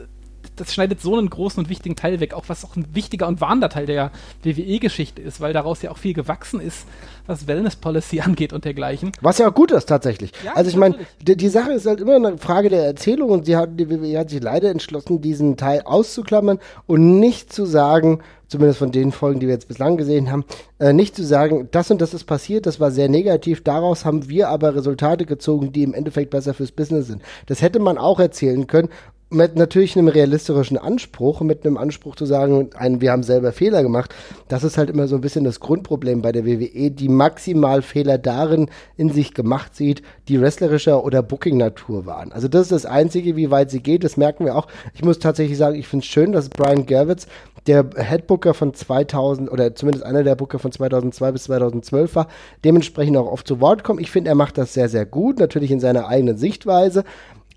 das 0.56 0.72
schneidet 0.72 1.00
so 1.00 1.16
einen 1.16 1.30
großen 1.30 1.62
und 1.62 1.68
wichtigen 1.68 1.96
Teil 1.96 2.20
weg, 2.20 2.34
auch 2.34 2.44
was 2.48 2.64
auch 2.64 2.76
ein 2.76 2.86
wichtiger 2.92 3.26
und 3.26 3.40
warnender 3.40 3.68
Teil 3.68 3.86
der 3.86 4.10
WWE-Geschichte 4.42 5.20
ist, 5.22 5.40
weil 5.40 5.52
daraus 5.52 5.82
ja 5.82 5.90
auch 5.90 5.98
viel 5.98 6.14
gewachsen 6.14 6.60
ist, 6.60 6.86
was 7.26 7.46
Wellness-Policy 7.46 8.20
angeht 8.24 8.52
und 8.52 8.64
dergleichen. 8.64 9.12
Was 9.20 9.38
ja 9.38 9.48
auch 9.48 9.54
gut 9.54 9.72
ist, 9.72 9.86
tatsächlich. 9.86 10.32
Ja, 10.44 10.52
also 10.54 10.70
ich 10.70 10.76
meine, 10.76 10.96
die, 11.20 11.36
die, 11.36 11.48
Sache 11.48 11.72
ist 11.72 11.86
halt 11.86 12.00
immer 12.00 12.16
eine 12.16 12.38
Frage 12.38 12.68
der 12.68 12.84
Erzählung 12.84 13.30
und 13.30 13.46
sie 13.46 13.56
hat, 13.56 13.78
die 13.78 13.88
WWE 13.88 14.18
hat 14.18 14.30
sich 14.30 14.42
leider 14.42 14.70
entschlossen, 14.70 15.20
diesen 15.20 15.56
Teil 15.56 15.82
auszuklammern 15.82 16.58
und 16.86 17.18
nicht 17.20 17.52
zu 17.52 17.66
sagen, 17.66 18.20
zumindest 18.48 18.78
von 18.78 18.92
den 18.92 19.10
Folgen, 19.10 19.40
die 19.40 19.46
wir 19.46 19.54
jetzt 19.54 19.68
bislang 19.68 19.96
gesehen 19.96 20.30
haben, 20.30 20.44
äh, 20.78 20.92
nicht 20.92 21.16
zu 21.16 21.24
sagen, 21.24 21.68
das 21.72 21.90
und 21.90 22.00
das 22.00 22.14
ist 22.14 22.24
passiert, 22.24 22.66
das 22.66 22.78
war 22.78 22.90
sehr 22.90 23.08
negativ, 23.08 23.62
daraus 23.64 24.04
haben 24.04 24.28
wir 24.28 24.48
aber 24.48 24.74
Resultate 24.74 25.26
gezogen, 25.26 25.72
die 25.72 25.82
im 25.82 25.94
Endeffekt 25.94 26.30
besser 26.30 26.54
fürs 26.54 26.70
Business 26.70 27.06
sind. 27.06 27.22
Das 27.46 27.62
hätte 27.62 27.80
man 27.80 27.98
auch 27.98 28.20
erzählen 28.20 28.66
können 28.66 28.90
mit 29.30 29.56
natürlich 29.56 29.96
einem 29.96 30.08
realistischen 30.08 30.78
Anspruch, 30.78 31.40
mit 31.40 31.66
einem 31.66 31.76
Anspruch 31.76 32.14
zu 32.14 32.24
sagen, 32.24 32.70
ein, 32.74 33.00
wir 33.00 33.10
haben 33.10 33.22
selber 33.22 33.52
Fehler 33.52 33.82
gemacht. 33.82 34.14
Das 34.48 34.64
ist 34.64 34.78
halt 34.78 34.90
immer 34.90 35.08
so 35.08 35.16
ein 35.16 35.20
bisschen 35.20 35.44
das 35.44 35.60
Grundproblem 35.60 36.22
bei 36.22 36.30
der 36.30 36.46
WWE, 36.46 36.90
die 36.90 37.08
maximal 37.08 37.82
Fehler 37.82 38.18
darin 38.18 38.70
in 38.96 39.10
sich 39.10 39.34
gemacht 39.34 39.74
sieht, 39.74 40.02
die 40.28 40.40
wrestlerischer 40.40 41.04
oder 41.04 41.22
Booking-Natur 41.22 42.06
waren. 42.06 42.32
Also 42.32 42.48
das 42.48 42.62
ist 42.62 42.72
das 42.72 42.86
Einzige, 42.86 43.36
wie 43.36 43.50
weit 43.50 43.70
sie 43.70 43.80
geht, 43.80 44.04
das 44.04 44.16
merken 44.16 44.44
wir 44.44 44.56
auch. 44.56 44.68
Ich 44.94 45.04
muss 45.04 45.18
tatsächlich 45.18 45.58
sagen, 45.58 45.76
ich 45.76 45.88
finde 45.88 46.04
es 46.04 46.10
schön, 46.10 46.32
dass 46.32 46.48
Brian 46.48 46.86
Gervitz, 46.86 47.26
der 47.66 47.88
Headbooker 47.96 48.52
von 48.52 48.74
2000 48.74 49.50
oder 49.50 49.74
zumindest 49.74 50.04
einer 50.04 50.22
der 50.22 50.34
Booker 50.34 50.58
von 50.58 50.70
2002 50.70 51.32
bis 51.32 51.44
2012 51.44 52.14
war, 52.14 52.28
dementsprechend 52.64 53.16
auch 53.16 53.30
oft 53.30 53.48
zu 53.48 53.60
Wort 53.60 53.84
kommt. 53.84 54.00
Ich 54.00 54.10
finde, 54.10 54.30
er 54.30 54.34
macht 54.34 54.58
das 54.58 54.74
sehr, 54.74 54.88
sehr 54.88 55.06
gut, 55.06 55.38
natürlich 55.38 55.70
in 55.70 55.80
seiner 55.80 56.06
eigenen 56.08 56.36
Sichtweise. 56.36 57.04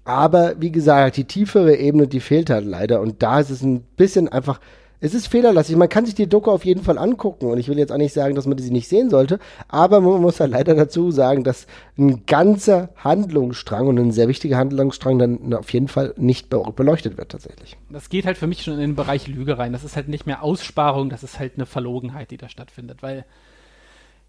Aber 0.07 0.55
wie 0.57 0.71
gesagt, 0.71 1.17
die 1.17 1.25
tiefere 1.25 1.75
Ebene, 1.75 2.07
die 2.07 2.21
fehlt 2.21 2.49
halt 2.49 2.65
leider. 2.65 3.01
Und 3.01 3.21
da 3.21 3.41
ist 3.41 3.49
es 3.49 3.61
ein 3.61 3.81
bisschen 3.97 4.29
einfach 4.29 4.61
Es 4.99 5.13
ist 5.13 5.27
fehlerlastig. 5.27 5.75
Man 5.75 5.89
kann 5.89 6.05
sich 6.05 6.15
die 6.15 6.27
Doku 6.27 6.49
auf 6.49 6.65
jeden 6.65 6.81
Fall 6.81 6.97
angucken. 6.97 7.45
Und 7.45 7.59
ich 7.59 7.67
will 7.67 7.77
jetzt 7.77 7.91
auch 7.91 7.97
nicht 7.97 8.13
sagen, 8.13 8.33
dass 8.33 8.47
man 8.47 8.57
sie 8.57 8.71
nicht 8.71 8.87
sehen 8.87 9.11
sollte. 9.11 9.37
Aber 9.67 10.01
man 10.01 10.21
muss 10.21 10.39
halt 10.39 10.51
leider 10.51 10.73
dazu 10.73 11.11
sagen, 11.11 11.43
dass 11.43 11.67
ein 11.99 12.25
ganzer 12.25 12.89
Handlungsstrang 12.95 13.87
und 13.87 13.99
ein 13.99 14.11
sehr 14.11 14.27
wichtiger 14.27 14.57
Handlungsstrang 14.57 15.19
dann 15.19 15.53
auf 15.53 15.71
jeden 15.71 15.87
Fall 15.87 16.15
nicht 16.17 16.49
beleuchtet 16.49 17.17
wird 17.17 17.29
tatsächlich. 17.29 17.77
Das 17.91 18.09
geht 18.09 18.25
halt 18.25 18.37
für 18.37 18.47
mich 18.47 18.63
schon 18.63 18.73
in 18.73 18.79
den 18.79 18.95
Bereich 18.95 19.27
Lüge 19.27 19.59
rein. 19.59 19.71
Das 19.71 19.83
ist 19.83 19.95
halt 19.95 20.07
nicht 20.07 20.25
mehr 20.25 20.41
Aussparung, 20.41 21.09
das 21.09 21.23
ist 21.23 21.37
halt 21.37 21.53
eine 21.55 21.67
Verlogenheit, 21.67 22.31
die 22.31 22.37
da 22.37 22.49
stattfindet. 22.49 23.03
Weil 23.03 23.25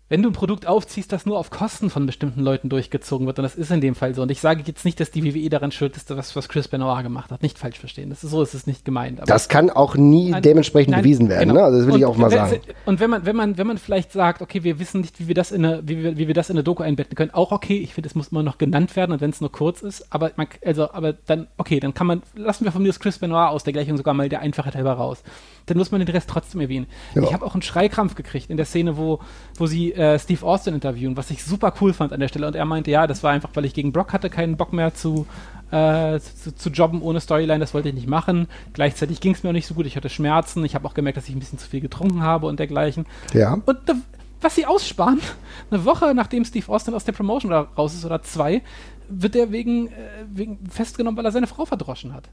wenn 0.08 0.22
du 0.22 0.30
ein 0.30 0.32
Produkt 0.32 0.66
aufziehst, 0.66 1.12
das 1.12 1.26
nur 1.26 1.38
auf 1.38 1.50
Kosten 1.50 1.90
von 1.90 2.06
bestimmten 2.06 2.40
Leuten 2.40 2.68
durchgezogen 2.68 3.26
wird, 3.26 3.38
und 3.38 3.42
das 3.42 3.54
ist 3.54 3.70
in 3.70 3.80
dem 3.80 3.94
Fall 3.94 4.14
so, 4.14 4.22
und 4.22 4.30
ich 4.30 4.40
sage 4.40 4.62
jetzt 4.64 4.84
nicht, 4.84 4.98
dass 5.00 5.10
die 5.10 5.24
WWE 5.24 5.50
daran 5.50 5.70
schuld 5.70 5.96
ist, 5.96 6.14
was, 6.16 6.34
was 6.34 6.48
Chris 6.48 6.68
Benoit 6.68 7.02
gemacht 7.02 7.30
hat, 7.30 7.42
nicht 7.42 7.58
falsch 7.58 7.78
verstehen, 7.78 8.10
das 8.10 8.24
ist, 8.24 8.30
so 8.30 8.42
ist 8.42 8.54
es 8.54 8.66
nicht 8.66 8.84
gemeint. 8.84 9.20
das 9.26 9.48
kann 9.48 9.70
auch 9.70 9.96
nie 9.96 10.30
nein, 10.30 10.42
dementsprechend 10.42 10.92
nein, 10.92 11.02
bewiesen 11.02 11.28
werden, 11.28 11.48
genau. 11.50 11.60
ne? 11.60 11.64
also 11.66 11.78
das 11.78 11.86
will 11.86 11.94
und, 11.94 12.00
ich 12.00 12.06
auch 12.06 12.16
mal 12.16 12.30
sagen. 12.30 12.60
Und 12.86 13.00
wenn 13.00 13.10
man, 13.10 13.26
wenn 13.26 13.36
man, 13.36 13.58
wenn 13.58 13.66
man 13.66 13.78
vielleicht 13.78 14.12
sagt, 14.12 14.40
okay, 14.40 14.64
wir 14.64 14.78
wissen 14.78 15.02
nicht, 15.02 15.20
wie 15.20 15.28
wir 15.28 15.34
das 15.34 15.52
in 15.52 15.64
eine, 15.64 15.82
wie 15.86 16.02
wir, 16.02 16.16
wie 16.16 16.26
wir 16.26 16.34
das 16.34 16.48
in 16.48 16.56
eine 16.56 16.64
Doku 16.64 16.82
einbetten 16.82 17.14
können, 17.14 17.32
auch 17.32 17.52
okay, 17.52 17.78
ich 17.78 17.92
finde, 17.94 18.08
es 18.08 18.14
muss 18.14 18.28
immer 18.28 18.42
noch 18.42 18.58
genannt 18.58 18.96
werden, 18.96 19.12
und 19.12 19.20
wenn 19.20 19.30
es 19.30 19.40
nur 19.40 19.52
kurz 19.52 19.82
ist, 19.82 20.06
aber 20.10 20.30
man, 20.36 20.46
also, 20.64 20.90
aber 20.90 21.12
dann, 21.12 21.48
okay, 21.58 21.80
dann 21.80 21.92
kann 21.92 22.06
man, 22.06 22.22
lassen 22.34 22.64
wir 22.64 22.72
von 22.72 22.82
mir 22.82 22.88
das 22.88 23.00
Chris 23.00 23.18
Benoit 23.18 23.50
aus 23.50 23.64
der 23.64 23.74
Gleichung 23.74 23.96
sogar 23.96 24.14
mal 24.14 24.28
der 24.28 24.40
Einfachheit 24.40 24.74
halber 24.74 24.92
raus 24.92 25.22
dann 25.70 25.78
muss 25.78 25.90
man 25.90 26.00
den 26.00 26.08
Rest 26.08 26.28
trotzdem 26.28 26.60
erwähnen. 26.60 26.86
Ja. 27.14 27.22
Ich 27.22 27.32
habe 27.32 27.44
auch 27.44 27.54
einen 27.54 27.62
Schreikrampf 27.62 28.14
gekriegt 28.14 28.50
in 28.50 28.56
der 28.56 28.66
Szene, 28.66 28.96
wo, 28.96 29.20
wo 29.56 29.66
sie 29.66 29.92
äh, 29.92 30.18
Steve 30.18 30.44
Austin 30.44 30.74
interviewen, 30.74 31.16
was 31.16 31.30
ich 31.30 31.44
super 31.44 31.72
cool 31.80 31.92
fand 31.92 32.12
an 32.12 32.20
der 32.20 32.28
Stelle. 32.28 32.46
Und 32.46 32.56
er 32.56 32.64
meinte, 32.64 32.90
ja, 32.90 33.06
das 33.06 33.22
war 33.22 33.32
einfach, 33.32 33.50
weil 33.54 33.64
ich 33.64 33.74
gegen 33.74 33.92
Brock 33.92 34.12
hatte, 34.12 34.30
keinen 34.30 34.56
Bock 34.56 34.72
mehr 34.72 34.94
zu, 34.94 35.26
äh, 35.70 36.18
zu, 36.20 36.54
zu, 36.54 36.70
jobben 36.70 37.02
ohne 37.02 37.20
Storyline, 37.20 37.58
das 37.58 37.74
wollte 37.74 37.88
ich 37.88 37.94
nicht 37.94 38.08
machen. 38.08 38.48
Gleichzeitig 38.72 39.20
ging 39.20 39.32
es 39.32 39.42
mir 39.42 39.50
auch 39.50 39.54
nicht 39.54 39.66
so 39.66 39.74
gut, 39.74 39.86
ich 39.86 39.96
hatte 39.96 40.08
Schmerzen, 40.08 40.64
ich 40.64 40.74
habe 40.74 40.86
auch 40.86 40.94
gemerkt, 40.94 41.16
dass 41.16 41.28
ich 41.28 41.34
ein 41.34 41.40
bisschen 41.40 41.58
zu 41.58 41.68
viel 41.68 41.80
getrunken 41.80 42.22
habe 42.22 42.46
und 42.46 42.58
dergleichen. 42.58 43.06
Ja. 43.32 43.54
Und 43.64 43.78
da, 43.86 43.94
was 44.40 44.54
sie 44.54 44.66
aussparen, 44.66 45.20
eine 45.70 45.84
Woche 45.84 46.14
nachdem 46.14 46.44
Steve 46.44 46.70
Austin 46.72 46.94
aus 46.94 47.04
der 47.04 47.12
Promotion 47.12 47.52
raus 47.52 47.94
ist 47.94 48.04
oder 48.04 48.22
zwei, 48.22 48.62
wird 49.08 49.36
er 49.36 49.52
wegen, 49.52 49.88
äh, 49.88 49.90
wegen 50.32 50.58
festgenommen, 50.70 51.16
weil 51.16 51.24
er 51.24 51.32
seine 51.32 51.46
Frau 51.46 51.64
verdroschen 51.64 52.14
hat 52.14 52.28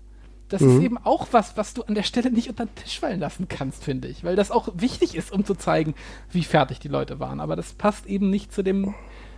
das 0.50 0.62
mhm. 0.62 0.78
ist 0.78 0.84
eben 0.84 0.98
auch 0.98 1.28
was, 1.32 1.58
was 1.58 1.74
du 1.74 1.84
an 1.84 1.96
der 1.96 2.04
Stelle 2.04 2.32
nicht 2.32 2.50
unter 2.50 2.66
den 2.66 2.76
Tisch 2.76 3.00
fallen 3.00 3.20
lassen 3.20 3.48
kannst, 3.48 3.84
finde 3.84 4.08
ich. 4.08 4.24
Weil 4.24 4.36
das 4.36 4.52
auch 4.52 4.70
wichtig 4.76 5.16
ist, 5.16 5.32
um 5.32 5.44
zu 5.44 5.56
zeigen, 5.56 5.96
wie 6.32 6.44
fertig 6.44 6.80
die 6.80 6.88
Leute 6.88 7.20
waren. 7.20 7.40
Aber 7.40 7.56
das 7.56 7.74
passt 7.74 8.06
eben 8.06 8.30
nicht 8.30 8.54
zu 8.54 8.64
dem 8.64 8.94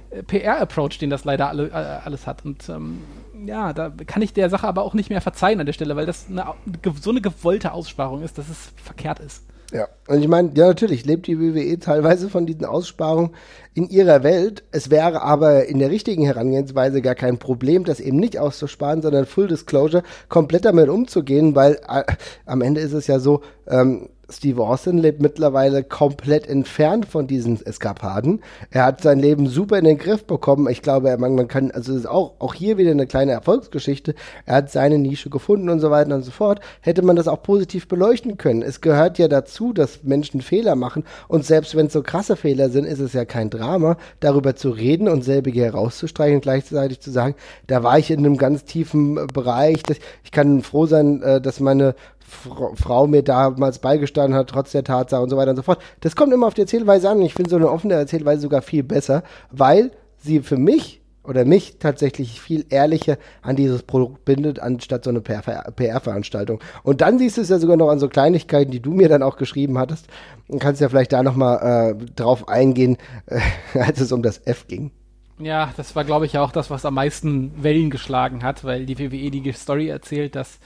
äh, 0.09 0.23
PR-Approach, 0.23 0.97
den 0.99 1.09
das 1.09 1.23
leider 1.23 1.47
alle, 1.49 1.69
äh, 1.69 1.73
alles 1.73 2.27
hat. 2.27 2.43
Und 2.43 2.67
ähm, 2.69 2.99
ja, 3.45 3.71
da 3.73 3.89
kann 3.89 4.21
ich 4.21 4.33
der 4.33 4.49
Sache 4.49 4.67
aber 4.67 4.83
auch 4.83 4.93
nicht 4.93 5.09
mehr 5.09 5.21
verzeihen 5.21 5.59
an 5.59 5.65
der 5.65 5.73
Stelle, 5.73 5.95
weil 5.95 6.05
das 6.05 6.27
eine, 6.29 6.53
so 6.99 7.11
eine 7.11 7.21
gewollte 7.21 7.71
Aussparung 7.71 8.21
ist, 8.21 8.37
dass 8.37 8.49
es 8.49 8.73
verkehrt 8.75 9.19
ist. 9.19 9.45
Ja, 9.73 9.89
und 10.07 10.21
ich 10.21 10.29
meine, 10.29 10.51
ja, 10.55 10.67
natürlich 10.67 11.05
lebt 11.05 11.27
die 11.27 11.39
WWE 11.39 11.77
teilweise 11.79 12.29
von 12.29 12.45
diesen 12.45 12.63
Aussparungen 12.63 13.31
in 13.73 13.89
ihrer 13.89 14.23
Welt. 14.23 14.63
Es 14.71 14.89
wäre 14.89 15.21
aber 15.21 15.65
in 15.65 15.79
der 15.79 15.89
richtigen 15.89 16.23
Herangehensweise 16.23 17.01
gar 17.01 17.15
kein 17.15 17.37
Problem, 17.37 17.83
das 17.83 17.99
eben 17.99 18.17
nicht 18.17 18.39
auszusparen, 18.39 19.01
sondern 19.01 19.25
Full 19.25 19.47
Disclosure 19.47 20.03
komplett 20.29 20.63
damit 20.63 20.87
umzugehen, 20.87 21.53
weil 21.53 21.81
äh, 21.89 22.03
am 22.45 22.61
Ende 22.61 22.79
ist 22.79 22.93
es 22.93 23.07
ja 23.07 23.19
so, 23.19 23.41
ähm, 23.67 24.07
Steve 24.29 24.61
Austin 24.61 24.97
lebt 24.97 25.21
mittlerweile 25.21 25.83
komplett 25.83 26.47
entfernt 26.47 27.05
von 27.05 27.27
diesen 27.27 27.65
Eskapaden. 27.65 28.41
Er 28.71 28.83
hat 28.83 29.01
sein 29.01 29.19
Leben 29.19 29.47
super 29.47 29.79
in 29.79 29.85
den 29.85 29.97
Griff 29.97 30.25
bekommen. 30.25 30.69
Ich 30.69 30.81
glaube, 30.81 31.17
man, 31.17 31.35
man 31.35 31.47
kann, 31.47 31.71
also 31.71 31.93
es 31.93 31.99
ist 31.99 32.07
auch, 32.07 32.33
auch 32.39 32.53
hier 32.53 32.77
wieder 32.77 32.91
eine 32.91 33.07
kleine 33.07 33.31
Erfolgsgeschichte. 33.31 34.15
Er 34.45 34.55
hat 34.55 34.71
seine 34.71 34.97
Nische 34.97 35.29
gefunden 35.29 35.69
und 35.69 35.79
so 35.79 35.91
weiter 35.91 36.13
und 36.13 36.23
so 36.23 36.31
fort. 36.31 36.59
Hätte 36.81 37.03
man 37.03 37.15
das 37.15 37.29
auch 37.29 37.41
positiv 37.41 37.87
beleuchten 37.87 38.37
können. 38.37 38.63
Es 38.63 38.81
gehört 38.81 39.17
ja 39.17 39.29
dazu, 39.29 39.71
dass 39.71 40.03
Menschen 40.03 40.41
Fehler 40.41 40.75
machen. 40.75 41.05
Und 41.29 41.45
selbst 41.45 41.75
wenn 41.75 41.87
es 41.87 41.93
so 41.93 42.03
krasse 42.03 42.35
Fehler 42.35 42.69
sind, 42.69 42.85
ist 42.85 42.99
es 42.99 43.13
ja 43.13 43.23
kein 43.23 43.49
Drama, 43.49 43.95
darüber 44.19 44.57
zu 44.57 44.71
reden 44.71 45.07
und 45.07 45.23
selbige 45.23 45.61
herauszustreichen 45.61 46.35
und 46.35 46.41
gleichzeitig 46.41 46.99
zu 46.99 47.11
sagen, 47.11 47.35
da 47.67 47.81
war 47.81 47.97
ich 47.97 48.11
in 48.11 48.19
einem 48.19 48.35
ganz 48.35 48.65
tiefen 48.65 49.27
Bereich. 49.27 49.83
Ich 50.25 50.31
kann 50.31 50.61
froh 50.63 50.85
sein, 50.85 51.21
äh, 51.21 51.39
dass 51.39 51.61
meine 51.61 51.95
Frau 52.27 53.07
mir 53.07 53.23
damals 53.23 53.79
beigestanden 53.79 54.37
hat, 54.37 54.49
trotz 54.49 54.73
der 54.73 54.83
Tatsache 54.83 55.21
und 55.21 55.29
so 55.29 55.37
weiter 55.37 55.51
und 55.51 55.55
so 55.55 55.61
fort. 55.61 55.79
Das 56.01 56.15
kommt 56.15 56.33
immer 56.33 56.47
auf 56.47 56.53
die 56.53 56.61
Erzählweise 56.61 57.09
an 57.09 57.21
ich 57.21 57.33
finde 57.33 57.49
so 57.49 57.55
eine 57.55 57.71
offene 57.71 57.93
Erzählweise 57.93 58.41
sogar 58.41 58.61
viel 58.61 58.83
besser, 58.83 59.23
weil 59.49 59.91
sie 60.17 60.41
für 60.41 60.57
mich 60.57 61.01
oder 61.23 61.45
mich 61.45 61.77
tatsächlich 61.79 62.39
viel 62.41 62.65
ehrlicher 62.69 63.17
an 63.41 63.55
dieses 63.55 63.83
Produkt 63.83 64.23
bindet, 64.25 64.59
anstatt 64.59 65.03
so 65.03 65.09
eine 65.09 65.21
PR-Veranstaltung. 65.21 66.61
Und 66.83 67.01
dann 67.01 67.19
siehst 67.19 67.37
du 67.37 67.41
es 67.41 67.49
ja 67.49 67.59
sogar 67.59 67.75
noch 67.75 67.89
an 67.89 67.99
so 67.99 68.07
Kleinigkeiten, 68.07 68.71
die 68.71 68.79
du 68.79 68.91
mir 68.91 69.09
dann 69.09 69.23
auch 69.23 69.35
geschrieben 69.35 69.77
hattest. 69.77 70.07
Und 70.47 70.59
kannst 70.59 70.79
ja 70.79 70.87
vielleicht 70.87 71.11
da 71.11 71.23
nochmal 71.23 71.95
äh, 71.99 72.05
drauf 72.15 72.47
eingehen, 72.47 72.97
äh, 73.25 73.39
als 73.79 73.99
es 73.99 74.13
um 74.13 74.23
das 74.23 74.39
F 74.45 74.67
ging. 74.67 74.91
Ja, 75.39 75.71
das 75.77 75.95
war, 75.95 76.03
glaube 76.03 76.25
ich, 76.25 76.37
auch 76.37 76.51
das, 76.51 76.69
was 76.71 76.85
am 76.85 76.95
meisten 76.95 77.51
Wellen 77.61 77.89
geschlagen 77.89 78.43
hat, 78.43 78.63
weil 78.63 78.85
die 78.85 78.97
WWE 78.97 79.29
die 79.29 79.51
Story 79.51 79.89
erzählt, 79.89 80.35
dass 80.35 80.59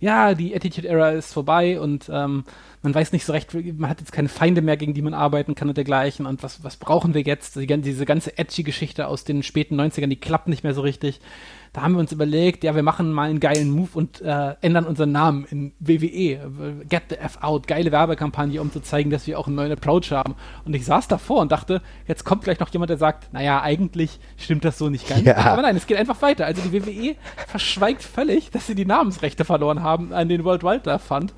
ja, 0.00 0.34
die 0.34 0.54
Attitude 0.54 0.88
Era 0.88 1.10
ist 1.10 1.32
vorbei 1.32 1.80
und 1.80 2.10
ähm, 2.12 2.44
man 2.82 2.94
weiß 2.94 3.12
nicht 3.12 3.24
so 3.24 3.32
recht, 3.32 3.52
man 3.54 3.90
hat 3.90 4.00
jetzt 4.00 4.12
keine 4.12 4.28
Feinde 4.28 4.62
mehr, 4.62 4.76
gegen 4.76 4.94
die 4.94 5.02
man 5.02 5.14
arbeiten 5.14 5.54
kann 5.54 5.68
und 5.68 5.76
dergleichen 5.76 6.26
und 6.26 6.42
was, 6.42 6.62
was 6.62 6.76
brauchen 6.76 7.14
wir 7.14 7.22
jetzt? 7.22 7.56
Die, 7.56 7.66
diese 7.66 8.04
ganze 8.04 8.38
edgy 8.38 8.62
Geschichte 8.62 9.06
aus 9.08 9.24
den 9.24 9.42
späten 9.42 9.80
90ern, 9.80 10.08
die 10.08 10.16
klappt 10.16 10.48
nicht 10.48 10.64
mehr 10.64 10.74
so 10.74 10.82
richtig. 10.82 11.20
Da 11.76 11.82
haben 11.82 11.92
wir 11.92 12.00
uns 12.00 12.10
überlegt, 12.10 12.64
ja, 12.64 12.74
wir 12.74 12.82
machen 12.82 13.12
mal 13.12 13.28
einen 13.28 13.38
geilen 13.38 13.70
Move 13.70 13.90
und 13.92 14.22
äh, 14.22 14.54
ändern 14.62 14.86
unseren 14.86 15.12
Namen 15.12 15.44
in 15.50 15.72
WWE. 15.78 16.84
Get 16.88 17.02
the 17.10 17.16
F 17.16 17.36
out. 17.42 17.66
Geile 17.66 17.92
Werbekampagne, 17.92 18.62
um 18.62 18.72
zu 18.72 18.80
zeigen, 18.80 19.10
dass 19.10 19.26
wir 19.26 19.38
auch 19.38 19.46
einen 19.46 19.56
neuen 19.56 19.72
Approach 19.72 20.10
haben. 20.10 20.36
Und 20.64 20.74
ich 20.74 20.86
saß 20.86 21.06
davor 21.06 21.42
und 21.42 21.52
dachte, 21.52 21.82
jetzt 22.06 22.24
kommt 22.24 22.44
gleich 22.44 22.60
noch 22.60 22.72
jemand, 22.72 22.88
der 22.88 22.96
sagt, 22.96 23.30
naja, 23.34 23.60
eigentlich 23.60 24.20
stimmt 24.38 24.64
das 24.64 24.78
so 24.78 24.88
nicht 24.88 25.06
ganz. 25.06 25.24
Ja. 25.24 25.36
Aber 25.36 25.60
nein, 25.60 25.76
es 25.76 25.86
geht 25.86 25.98
einfach 25.98 26.22
weiter. 26.22 26.46
Also 26.46 26.62
die 26.62 26.72
WWE 26.72 27.16
verschweigt 27.46 28.02
völlig, 28.02 28.50
dass 28.50 28.66
sie 28.66 28.74
die 28.74 28.86
Namensrechte 28.86 29.44
verloren 29.44 29.82
haben 29.82 30.14
an 30.14 30.30
den 30.30 30.44
World 30.44 30.62
Wildlife 30.62 31.04
Fund 31.04 31.34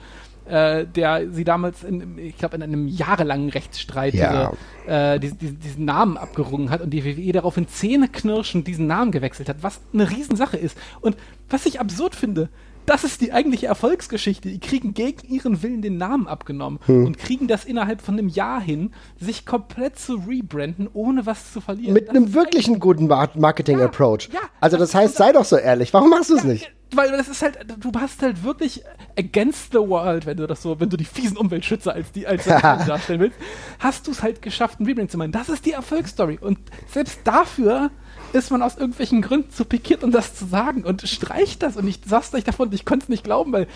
äh, 0.48 0.86
der 0.86 1.30
sie 1.30 1.44
damals, 1.44 1.84
in, 1.84 2.18
ich 2.18 2.36
glaube, 2.38 2.56
in 2.56 2.62
einem 2.62 2.88
jahrelangen 2.88 3.50
Rechtsstreit 3.50 4.14
ja. 4.14 4.52
diese, 4.86 4.92
äh, 4.92 5.20
die, 5.20 5.32
die, 5.32 5.52
diesen 5.52 5.84
Namen 5.84 6.16
abgerungen 6.16 6.70
hat 6.70 6.80
und 6.80 6.90
die 6.90 7.04
WWE 7.04 7.32
daraufhin 7.32 7.68
zähneknirschend 7.68 8.66
diesen 8.66 8.86
Namen 8.86 9.12
gewechselt 9.12 9.48
hat, 9.48 9.62
was 9.62 9.80
eine 9.92 10.10
Riesensache 10.10 10.56
ist. 10.56 10.76
Und 11.00 11.16
was 11.48 11.66
ich 11.66 11.80
absurd 11.80 12.14
finde, 12.14 12.48
das 12.88 13.04
ist 13.04 13.20
die 13.20 13.32
eigentliche 13.32 13.66
Erfolgsgeschichte. 13.66 14.48
Die 14.48 14.60
kriegen 14.60 14.94
gegen 14.94 15.26
ihren 15.28 15.62
Willen 15.62 15.82
den 15.82 15.98
Namen 15.98 16.26
abgenommen 16.26 16.80
hm. 16.86 17.06
und 17.06 17.18
kriegen 17.18 17.48
das 17.48 17.64
innerhalb 17.64 18.00
von 18.00 18.18
einem 18.18 18.28
Jahr 18.28 18.60
hin, 18.60 18.92
sich 19.20 19.44
komplett 19.44 19.98
zu 19.98 20.14
rebranden, 20.26 20.88
ohne 20.92 21.26
was 21.26 21.52
zu 21.52 21.60
verlieren. 21.60 21.94
Mit 21.94 22.08
das 22.08 22.16
einem 22.16 22.34
wirklichen 22.34 22.80
guten 22.80 23.06
Marketing-Approach. 23.06 24.28
Ja, 24.32 24.40
ja, 24.40 24.48
also 24.60 24.76
das, 24.76 24.92
das 24.92 25.00
heißt, 25.00 25.16
sei 25.16 25.32
doch 25.32 25.44
so 25.44 25.56
ehrlich. 25.56 25.92
Warum 25.92 26.10
machst 26.10 26.30
du 26.30 26.36
es 26.36 26.42
ja, 26.42 26.48
nicht? 26.48 26.72
weil 26.94 27.10
das 27.10 27.28
ist 27.28 27.42
halt, 27.42 27.58
du 27.78 27.92
hast 27.98 28.22
halt 28.22 28.42
wirklich 28.42 28.82
against 29.18 29.72
the 29.72 29.78
world, 29.78 30.26
wenn 30.26 30.36
du 30.36 30.46
das 30.46 30.62
so, 30.62 30.80
wenn 30.80 30.88
du 30.88 30.96
die 30.96 31.04
fiesen 31.04 31.36
Umweltschützer 31.36 31.92
als 31.92 32.12
die 32.12 32.26
als 32.26 32.44
darstellen 32.46 33.20
willst, 33.20 33.36
hast 33.78 34.06
du 34.06 34.10
es 34.10 34.22
halt 34.22 34.42
geschafft, 34.42 34.80
ein 34.80 34.86
Rebrand 34.86 35.10
zu 35.10 35.18
machen. 35.18 35.32
Das 35.32 35.48
ist 35.48 35.66
die 35.66 35.72
Erfolgsstory. 35.72 36.38
Und 36.40 36.58
selbst 36.86 37.20
dafür 37.24 37.90
ist 38.32 38.50
man 38.50 38.62
aus 38.62 38.76
irgendwelchen 38.76 39.22
Gründen 39.22 39.50
zu 39.50 39.64
pikiert, 39.64 40.04
um 40.04 40.10
das 40.10 40.34
zu 40.34 40.46
sagen 40.46 40.84
und 40.84 41.02
streicht 41.08 41.62
das. 41.62 41.76
Und 41.76 41.88
ich 41.88 42.00
sag's 42.06 42.34
euch 42.34 42.44
davon, 42.44 42.72
ich 42.72 42.84
konnte 42.84 43.04
es 43.04 43.08
nicht 43.08 43.24
glauben, 43.24 43.52
weil 43.52 43.66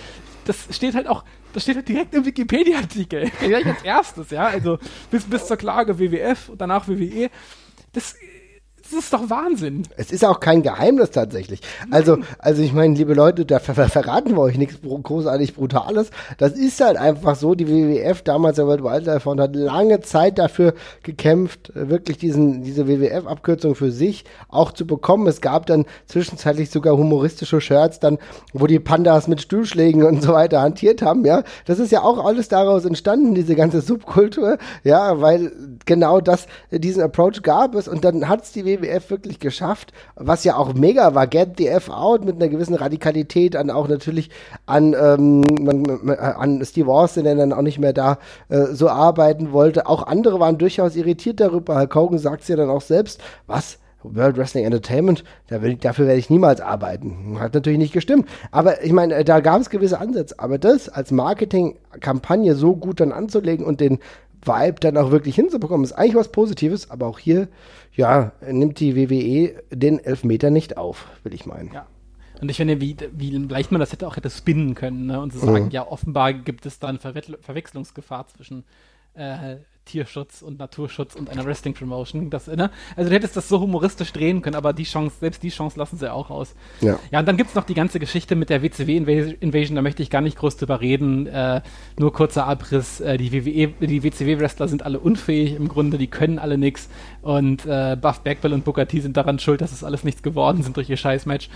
das 0.45 0.69
steht 0.71 0.95
halt 0.95 1.07
auch, 1.07 1.25
das 1.53 1.63
steht 1.63 1.77
halt 1.77 1.89
direkt 1.89 2.15
im 2.15 2.25
Wikipedia-Artikel. 2.25 3.31
Gleich 3.41 3.67
als 3.67 3.83
erstes, 3.83 4.31
ja. 4.31 4.47
Also 4.47 4.79
bis, 5.11 5.25
bis 5.25 5.47
zur 5.47 5.57
Klage 5.57 5.99
WWF 5.99 6.51
und 6.51 6.61
danach 6.61 6.89
WWE. 6.89 7.31
Das 7.93 8.15
das 8.93 9.05
ist 9.05 9.13
doch 9.13 9.31
Wahnsinn. 9.31 9.83
Es 9.97 10.11
ist 10.11 10.25
auch 10.25 10.41
kein 10.41 10.63
Geheimnis 10.63 11.11
tatsächlich. 11.11 11.61
Also, 11.91 12.19
also 12.39 12.63
ich 12.63 12.73
meine, 12.73 12.95
liebe 12.95 13.15
Leute, 13.15 13.45
da 13.45 13.59
ver 13.59 13.75
verraten 13.75 14.37
wir 14.37 14.41
euch 14.41 14.59
nichts 14.59 14.77
großartig 14.83 15.55
Brutales. 15.55 16.11
Das 16.39 16.53
ist 16.53 16.81
halt 16.81 16.97
einfach 16.97 17.37
so. 17.37 17.55
Die 17.55 17.69
WWF, 17.69 18.23
damals 18.23 18.57
der 18.57 18.67
World 18.67 18.85
Wildlife 18.85 19.21
Fund, 19.21 19.41
hat 19.41 19.57
lange 19.57 20.01
Zeit 20.01 20.39
dafür 20.39 20.75
gekämpft, 21.03 21.73
wirklich 21.75 22.19
diesen, 22.19 22.63
diese 22.63 22.87
WWF-Abkürzung 22.87 23.75
für 23.75 23.91
sich 23.91 24.25
auch 24.49 24.73
zu 24.73 24.87
bekommen. 24.87 25.27
Es 25.27 25.41
gab 25.41 25.67
dann 25.67 25.87
zwischenzeitlich 26.07 26.71
sogar 26.71 26.97
humoristische 26.97 27.61
Shirts, 27.61 28.01
dann, 28.01 28.19
wo 28.53 28.67
die 28.67 28.81
Pandas 28.81 29.29
mit 29.29 29.41
Stuhlschlägen 29.41 30.03
und 30.03 30.23
so 30.23 30.33
weiter 30.33 30.61
hantiert 30.61 31.03
haben, 31.03 31.25
ja. 31.25 31.43
Das 31.67 31.79
ist 31.79 31.93
ja 31.93 32.03
auch 32.03 32.25
alles 32.25 32.49
daraus 32.49 32.85
entstanden, 32.85 33.35
diese 33.35 33.55
ganze 33.55 33.81
Subkultur, 33.81 34.59
ja, 34.85 35.21
weil 35.21 35.53
genau 35.87 36.21
das, 36.21 36.47
diesen 36.71 37.03
Approach 37.03 37.43
gab 37.43 37.75
es 37.75 37.89
und 37.89 38.05
dann 38.05 38.29
hat 38.29 38.43
es 38.43 38.53
die 38.53 38.65
WWF 38.65 38.82
WWF 38.83 39.11
wirklich 39.11 39.41
geschafft, 39.41 39.93
was 40.17 40.45
ja 40.45 40.57
auch 40.57 40.75
mega 40.75 41.15
war. 41.15 41.27
Get 41.27 41.57
the 41.59 41.69
F 41.69 41.89
out 41.89 42.25
mit 42.25 42.37
einer 42.37 42.49
gewissen 42.49 42.75
Radikalität 42.75 43.57
an 43.57 43.71
auch 43.71 43.89
natürlich 43.89 44.31
an, 44.67 44.95
ähm, 45.01 45.41
man, 45.61 46.11
an 46.11 46.65
Steve 46.65 46.93
Austin, 46.93 47.25
der 47.25 47.37
dann 47.37 47.53
auch 47.53 47.63
nicht 47.63 47.79
mehr 47.79 47.93
da 47.93 48.19
äh, 48.49 48.67
so 48.73 48.89
arbeiten 48.89 49.53
wollte. 49.53 49.87
Auch 49.87 50.07
andere 50.07 50.41
waren 50.41 50.59
durchaus 50.59 50.97
irritiert 50.97 51.41
darüber. 51.41 51.79
Hulk 51.79 51.95
Hogan 51.95 52.19
sagt 52.19 52.43
es 52.43 52.49
ja 52.49 52.57
dann 52.57 52.71
auch 52.71 52.83
selbst. 52.83 53.21
Was? 53.47 53.79
World 54.05 54.37
Wrestling 54.37 54.65
Entertainment, 54.65 55.25
da 55.49 55.63
will, 55.63 55.77
dafür 55.77 56.07
werde 56.07 56.19
ich 56.19 56.31
niemals 56.31 56.61
arbeiten. 56.61 57.37
Hat 57.39 57.55
natürlich 57.55 57.79
nicht 57.79 57.93
gestimmt. 57.93 58.29
Aber 58.51 58.83
ich 58.83 58.93
meine, 58.93 59.25
da 59.25 59.41
gab 59.41 59.61
es 59.61 59.71
gewisse 59.71 60.01
Ansätze. 60.01 60.39
Aber 60.39 60.59
das 60.59 60.89
als 60.89 61.11
Marketingkampagne 61.11 62.55
so 62.55 62.75
gut 62.75 63.01
dann 63.01 63.13
anzulegen 63.13 63.65
und 63.65 63.81
den 63.81 63.99
Vibe 64.45 64.81
dann 64.81 64.97
auch 64.97 65.11
wirklich 65.11 65.35
hinzubekommen, 65.35 65.85
ist 65.85 65.93
eigentlich 65.93 66.15
was 66.15 66.33
Positives. 66.33 66.91
Aber 66.91 67.07
auch 67.07 67.19
hier, 67.19 67.49
ja, 67.95 68.33
nimmt 68.49 68.81
die 68.81 68.97
WWE 68.97 69.63
den 69.71 69.99
Elfmeter 69.99 70.51
nicht 70.51 70.77
auf, 70.77 71.07
will 71.23 71.35
ich 71.35 71.47
meinen. 71.47 71.73
Ja. 71.73 71.87
Und 72.41 72.51
ich 72.51 72.57
finde, 72.57 72.81
wie, 72.81 72.97
wie 73.13 73.31
leicht 73.31 73.71
man 73.71 73.79
das 73.79 73.93
hätte 73.93 74.07
auch 74.07 74.17
hätte 74.17 74.29
spinnen 74.29 74.75
können 74.75 75.07
ne? 75.07 75.21
und 75.21 75.33
zu 75.33 75.39
sagen, 75.39 75.67
mhm. 75.67 75.71
ja, 75.71 75.87
offenbar 75.87 76.33
gibt 76.33 76.67
es 76.67 76.81
da 76.81 76.89
eine 76.89 76.99
Ver 76.99 77.15
Verwechslungsgefahr 77.41 78.27
zwischen 78.27 78.65
äh, 79.15 79.57
Tierschutz 79.85 80.43
und 80.43 80.59
Naturschutz 80.59 81.15
und 81.17 81.29
einer 81.29 81.45
Wrestling-Promotion. 81.45 82.31
Das, 82.31 82.47
ne? 82.47 82.71
Also 82.97 83.11
du 83.11 83.15
hättest 83.17 83.37
das 83.37 83.49
so 83.49 83.61
humoristisch 83.61 84.13
drehen 84.13 84.43
können, 84.43 84.57
aber 84.57 84.73
die 84.73 84.85
Chance, 84.85 85.17
selbst 85.21 85.43
die 85.43 85.51
Chance 85.51 85.79
lassen 85.79 85.99
sie 85.99 86.13
auch 86.13 86.31
aus. 86.31 86.55
Ja, 86.81 86.99
ja 87.11 87.21
und 87.21 87.27
dann 87.27 87.37
gibt 87.37 87.51
es 87.51 87.57
noch 87.57 87.65
die 87.65 87.75
ganze 87.75 87.99
Geschichte 87.99 88.37
mit 88.37 88.51
der 88.51 88.63
WCW-Invasion, 88.63 89.77
da 89.77 89.83
möchte 89.83 90.03
ich 90.03 90.11
gar 90.11 90.21
nicht 90.21 90.39
groß 90.39 90.57
drüber 90.57 90.81
reden. 90.81 91.27
Äh, 91.27 91.63
nur 91.99 92.13
kurzer 92.13 92.47
Abriss, 92.47 93.01
äh, 93.01 93.17
die, 93.17 93.33
WWE, 93.33 93.87
die 93.87 94.03
WCW-Wrestler 94.03 94.69
sind 94.69 94.85
alle 94.85 95.01
unfähig 95.01 95.55
im 95.55 95.69
Grunde, 95.69 95.99
die 95.99 96.09
können 96.09 96.39
alle 96.39 96.59
nichts. 96.59 96.89
Und 97.21 97.67
äh, 97.67 97.97
Buff 98.01 98.21
Bagwell 98.21 98.53
und 98.53 98.65
Booker 98.65 98.87
T 98.87 99.01
sind 99.01 99.17
daran 99.17 99.39
schuld, 99.39 99.61
dass 99.61 99.73
es 99.73 99.85
alles 99.85 100.05
nichts 100.05 100.23
geworden 100.23 100.63
sind 100.63 100.77
durch 100.77 100.89
ihr 100.89 100.97
Scheißmatch. 100.97 101.49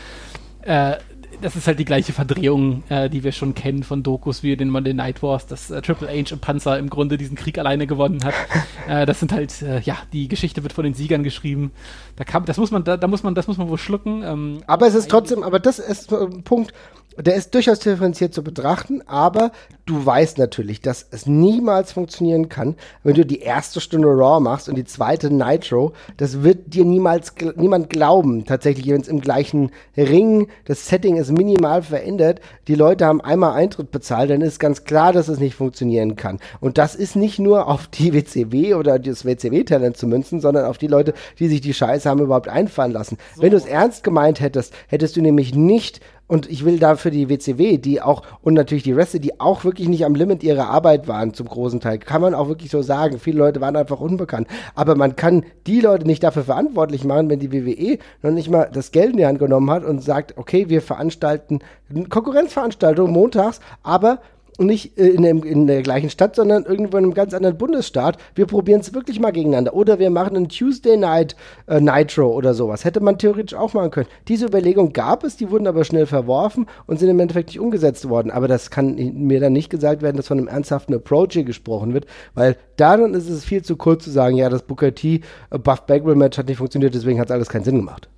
Äh, 0.62 0.96
das 1.40 1.56
ist 1.56 1.66
halt 1.66 1.78
die 1.78 1.84
gleiche 1.84 2.12
Verdrehung, 2.12 2.82
äh, 2.88 3.08
die 3.08 3.24
wir 3.24 3.32
schon 3.32 3.54
kennen 3.54 3.82
von 3.82 4.02
Dokus 4.02 4.42
wie 4.42 4.56
den 4.56 4.70
Monday 4.70 4.94
Night 4.94 5.22
Wars, 5.22 5.46
dass 5.46 5.70
äh, 5.70 5.82
Triple 5.82 6.08
H 6.08 6.32
im 6.32 6.38
Panzer 6.38 6.78
im 6.78 6.90
Grunde 6.90 7.16
diesen 7.16 7.36
Krieg 7.36 7.58
alleine 7.58 7.86
gewonnen 7.86 8.24
hat. 8.24 8.34
äh, 8.88 9.06
das 9.06 9.20
sind 9.20 9.32
halt, 9.32 9.62
äh, 9.62 9.80
ja, 9.80 9.96
die 10.12 10.28
Geschichte 10.28 10.62
wird 10.62 10.72
von 10.72 10.84
den 10.84 10.94
Siegern 10.94 11.22
geschrieben. 11.22 11.72
Da 12.16 12.24
kann, 12.24 12.44
das 12.44 12.56
muss 12.56 12.70
man, 12.70 12.84
da, 12.84 12.96
da 12.96 13.06
muss 13.06 13.22
man, 13.22 13.34
das 13.34 13.46
muss 13.46 13.58
man 13.58 13.68
wohl 13.68 13.78
schlucken. 13.78 14.22
Ähm, 14.22 14.58
aber 14.66 14.86
es 14.86 14.94
ist 14.94 15.10
trotzdem, 15.10 15.42
aber 15.42 15.58
das 15.58 15.78
ist 15.78 16.12
ein 16.12 16.42
Punkt, 16.42 16.72
der 17.18 17.34
ist 17.34 17.54
durchaus 17.54 17.78
differenziert 17.78 18.34
zu 18.34 18.42
betrachten, 18.42 19.02
aber 19.06 19.52
du 19.86 20.04
weißt 20.04 20.38
natürlich, 20.38 20.82
dass 20.82 21.06
es 21.10 21.26
niemals 21.26 21.92
funktionieren 21.92 22.48
kann, 22.48 22.76
wenn 23.04 23.14
du 23.14 23.24
die 23.24 23.40
erste 23.40 23.80
Stunde 23.80 24.08
Raw 24.08 24.40
machst 24.40 24.68
und 24.68 24.74
die 24.76 24.84
zweite 24.84 25.32
Nitro. 25.32 25.92
Das 26.18 26.42
wird 26.42 26.74
dir 26.74 26.84
niemals 26.84 27.32
niemand 27.56 27.88
glauben. 27.88 28.44
Tatsächlich, 28.44 28.88
wenn 28.88 29.00
es 29.00 29.08
im 29.08 29.20
gleichen 29.20 29.70
Ring, 29.96 30.48
das 30.66 30.88
Setting 30.88 31.16
ist 31.16 31.32
minimal 31.32 31.82
verändert, 31.82 32.40
die 32.68 32.74
Leute 32.74 33.06
haben 33.06 33.20
einmal 33.20 33.54
Eintritt 33.54 33.90
bezahlt, 33.90 34.30
dann 34.30 34.42
ist 34.42 34.58
ganz 34.58 34.84
klar, 34.84 35.12
dass 35.12 35.28
es 35.28 35.38
nicht 35.38 35.54
funktionieren 35.54 36.16
kann. 36.16 36.38
Und 36.60 36.76
das 36.76 36.94
ist 36.94 37.16
nicht 37.16 37.38
nur 37.38 37.68
auf 37.68 37.86
die 37.86 38.12
WCW 38.12 38.74
oder 38.74 38.98
das 38.98 39.24
WCW-Talent 39.24 39.96
zu 39.96 40.06
münzen, 40.06 40.40
sondern 40.40 40.66
auf 40.66 40.78
die 40.78 40.88
Leute, 40.88 41.14
die 41.38 41.48
sich 41.48 41.60
die 41.60 41.74
Scheiße 41.74 42.08
haben 42.08 42.20
überhaupt 42.20 42.48
einfallen 42.48 42.92
lassen. 42.92 43.16
So. 43.36 43.42
Wenn 43.42 43.52
du 43.52 43.56
es 43.56 43.66
ernst 43.66 44.04
gemeint 44.04 44.40
hättest, 44.40 44.74
hättest 44.88 45.16
du 45.16 45.22
nämlich 45.22 45.54
nicht 45.54 46.00
und 46.28 46.50
ich 46.50 46.64
will 46.64 46.78
da 46.78 46.96
für 46.96 47.10
die 47.10 47.28
WCW, 47.28 47.78
die 47.78 48.02
auch, 48.02 48.22
und 48.42 48.54
natürlich 48.54 48.82
die 48.82 48.92
Reste, 48.92 49.20
die 49.20 49.38
auch 49.38 49.64
wirklich 49.64 49.88
nicht 49.88 50.04
am 50.04 50.14
Limit 50.14 50.42
ihrer 50.42 50.68
Arbeit 50.68 51.06
waren, 51.06 51.34
zum 51.34 51.48
großen 51.48 51.80
Teil, 51.80 51.98
kann 51.98 52.20
man 52.20 52.34
auch 52.34 52.48
wirklich 52.48 52.70
so 52.70 52.82
sagen. 52.82 53.18
Viele 53.18 53.38
Leute 53.38 53.60
waren 53.60 53.76
einfach 53.76 54.00
unbekannt. 54.00 54.48
Aber 54.74 54.96
man 54.96 55.14
kann 55.14 55.44
die 55.66 55.80
Leute 55.80 56.06
nicht 56.06 56.24
dafür 56.24 56.42
verantwortlich 56.42 57.04
machen, 57.04 57.30
wenn 57.30 57.38
die 57.38 57.52
WWE 57.52 57.98
noch 58.22 58.32
nicht 58.32 58.50
mal 58.50 58.68
das 58.72 58.90
Geld 58.90 59.12
in 59.12 59.18
die 59.18 59.26
Hand 59.26 59.38
genommen 59.38 59.70
hat 59.70 59.84
und 59.84 60.02
sagt, 60.02 60.36
okay, 60.36 60.68
wir 60.68 60.82
veranstalten 60.82 61.60
Konkurrenzveranstaltungen 62.08 63.12
montags, 63.12 63.60
aber 63.84 64.18
nicht 64.58 64.98
äh, 64.98 65.08
in, 65.08 65.22
dem, 65.22 65.42
in 65.42 65.66
der 65.66 65.82
gleichen 65.82 66.10
Stadt, 66.10 66.36
sondern 66.36 66.64
irgendwo 66.64 66.96
in 66.96 67.04
einem 67.04 67.14
ganz 67.14 67.34
anderen 67.34 67.58
Bundesstaat. 67.58 68.18
Wir 68.34 68.46
probieren 68.46 68.80
es 68.80 68.94
wirklich 68.94 69.20
mal 69.20 69.32
gegeneinander. 69.32 69.74
Oder 69.74 69.98
wir 69.98 70.10
machen 70.10 70.36
einen 70.36 70.48
Tuesday 70.48 70.96
Night 70.96 71.36
äh, 71.66 71.80
Nitro 71.80 72.32
oder 72.32 72.54
sowas. 72.54 72.84
Hätte 72.84 73.00
man 73.00 73.18
theoretisch 73.18 73.56
auch 73.58 73.74
machen 73.74 73.90
können. 73.90 74.08
Diese 74.28 74.46
Überlegung 74.46 74.92
gab 74.92 75.24
es, 75.24 75.36
die 75.36 75.50
wurden 75.50 75.66
aber 75.66 75.84
schnell 75.84 76.06
verworfen 76.06 76.66
und 76.86 76.98
sind 76.98 77.08
im 77.08 77.20
Endeffekt 77.20 77.50
nicht 77.50 77.60
umgesetzt 77.60 78.08
worden. 78.08 78.30
Aber 78.30 78.48
das 78.48 78.70
kann 78.70 78.94
mir 78.96 79.40
dann 79.40 79.52
nicht 79.52 79.70
gesagt 79.70 80.02
werden, 80.02 80.16
dass 80.16 80.28
von 80.28 80.38
einem 80.38 80.48
ernsthaften 80.48 80.94
Approach 80.94 81.32
hier 81.32 81.44
gesprochen 81.44 81.94
wird, 81.94 82.06
weil 82.34 82.56
darin 82.76 83.14
ist 83.14 83.28
es 83.28 83.44
viel 83.44 83.62
zu 83.62 83.76
kurz 83.76 84.04
zu 84.04 84.10
sagen, 84.10 84.36
ja, 84.36 84.48
das 84.48 84.62
Booker 84.62 84.94
T 84.94 85.20
äh, 85.50 85.58
Buff 85.58 85.82
Bagwell 85.82 86.14
Match 86.14 86.38
hat 86.38 86.48
nicht 86.48 86.58
funktioniert, 86.58 86.94
deswegen 86.94 87.20
hat 87.20 87.28
es 87.28 87.32
alles 87.32 87.48
keinen 87.48 87.64
Sinn 87.64 87.76
gemacht 87.76 88.08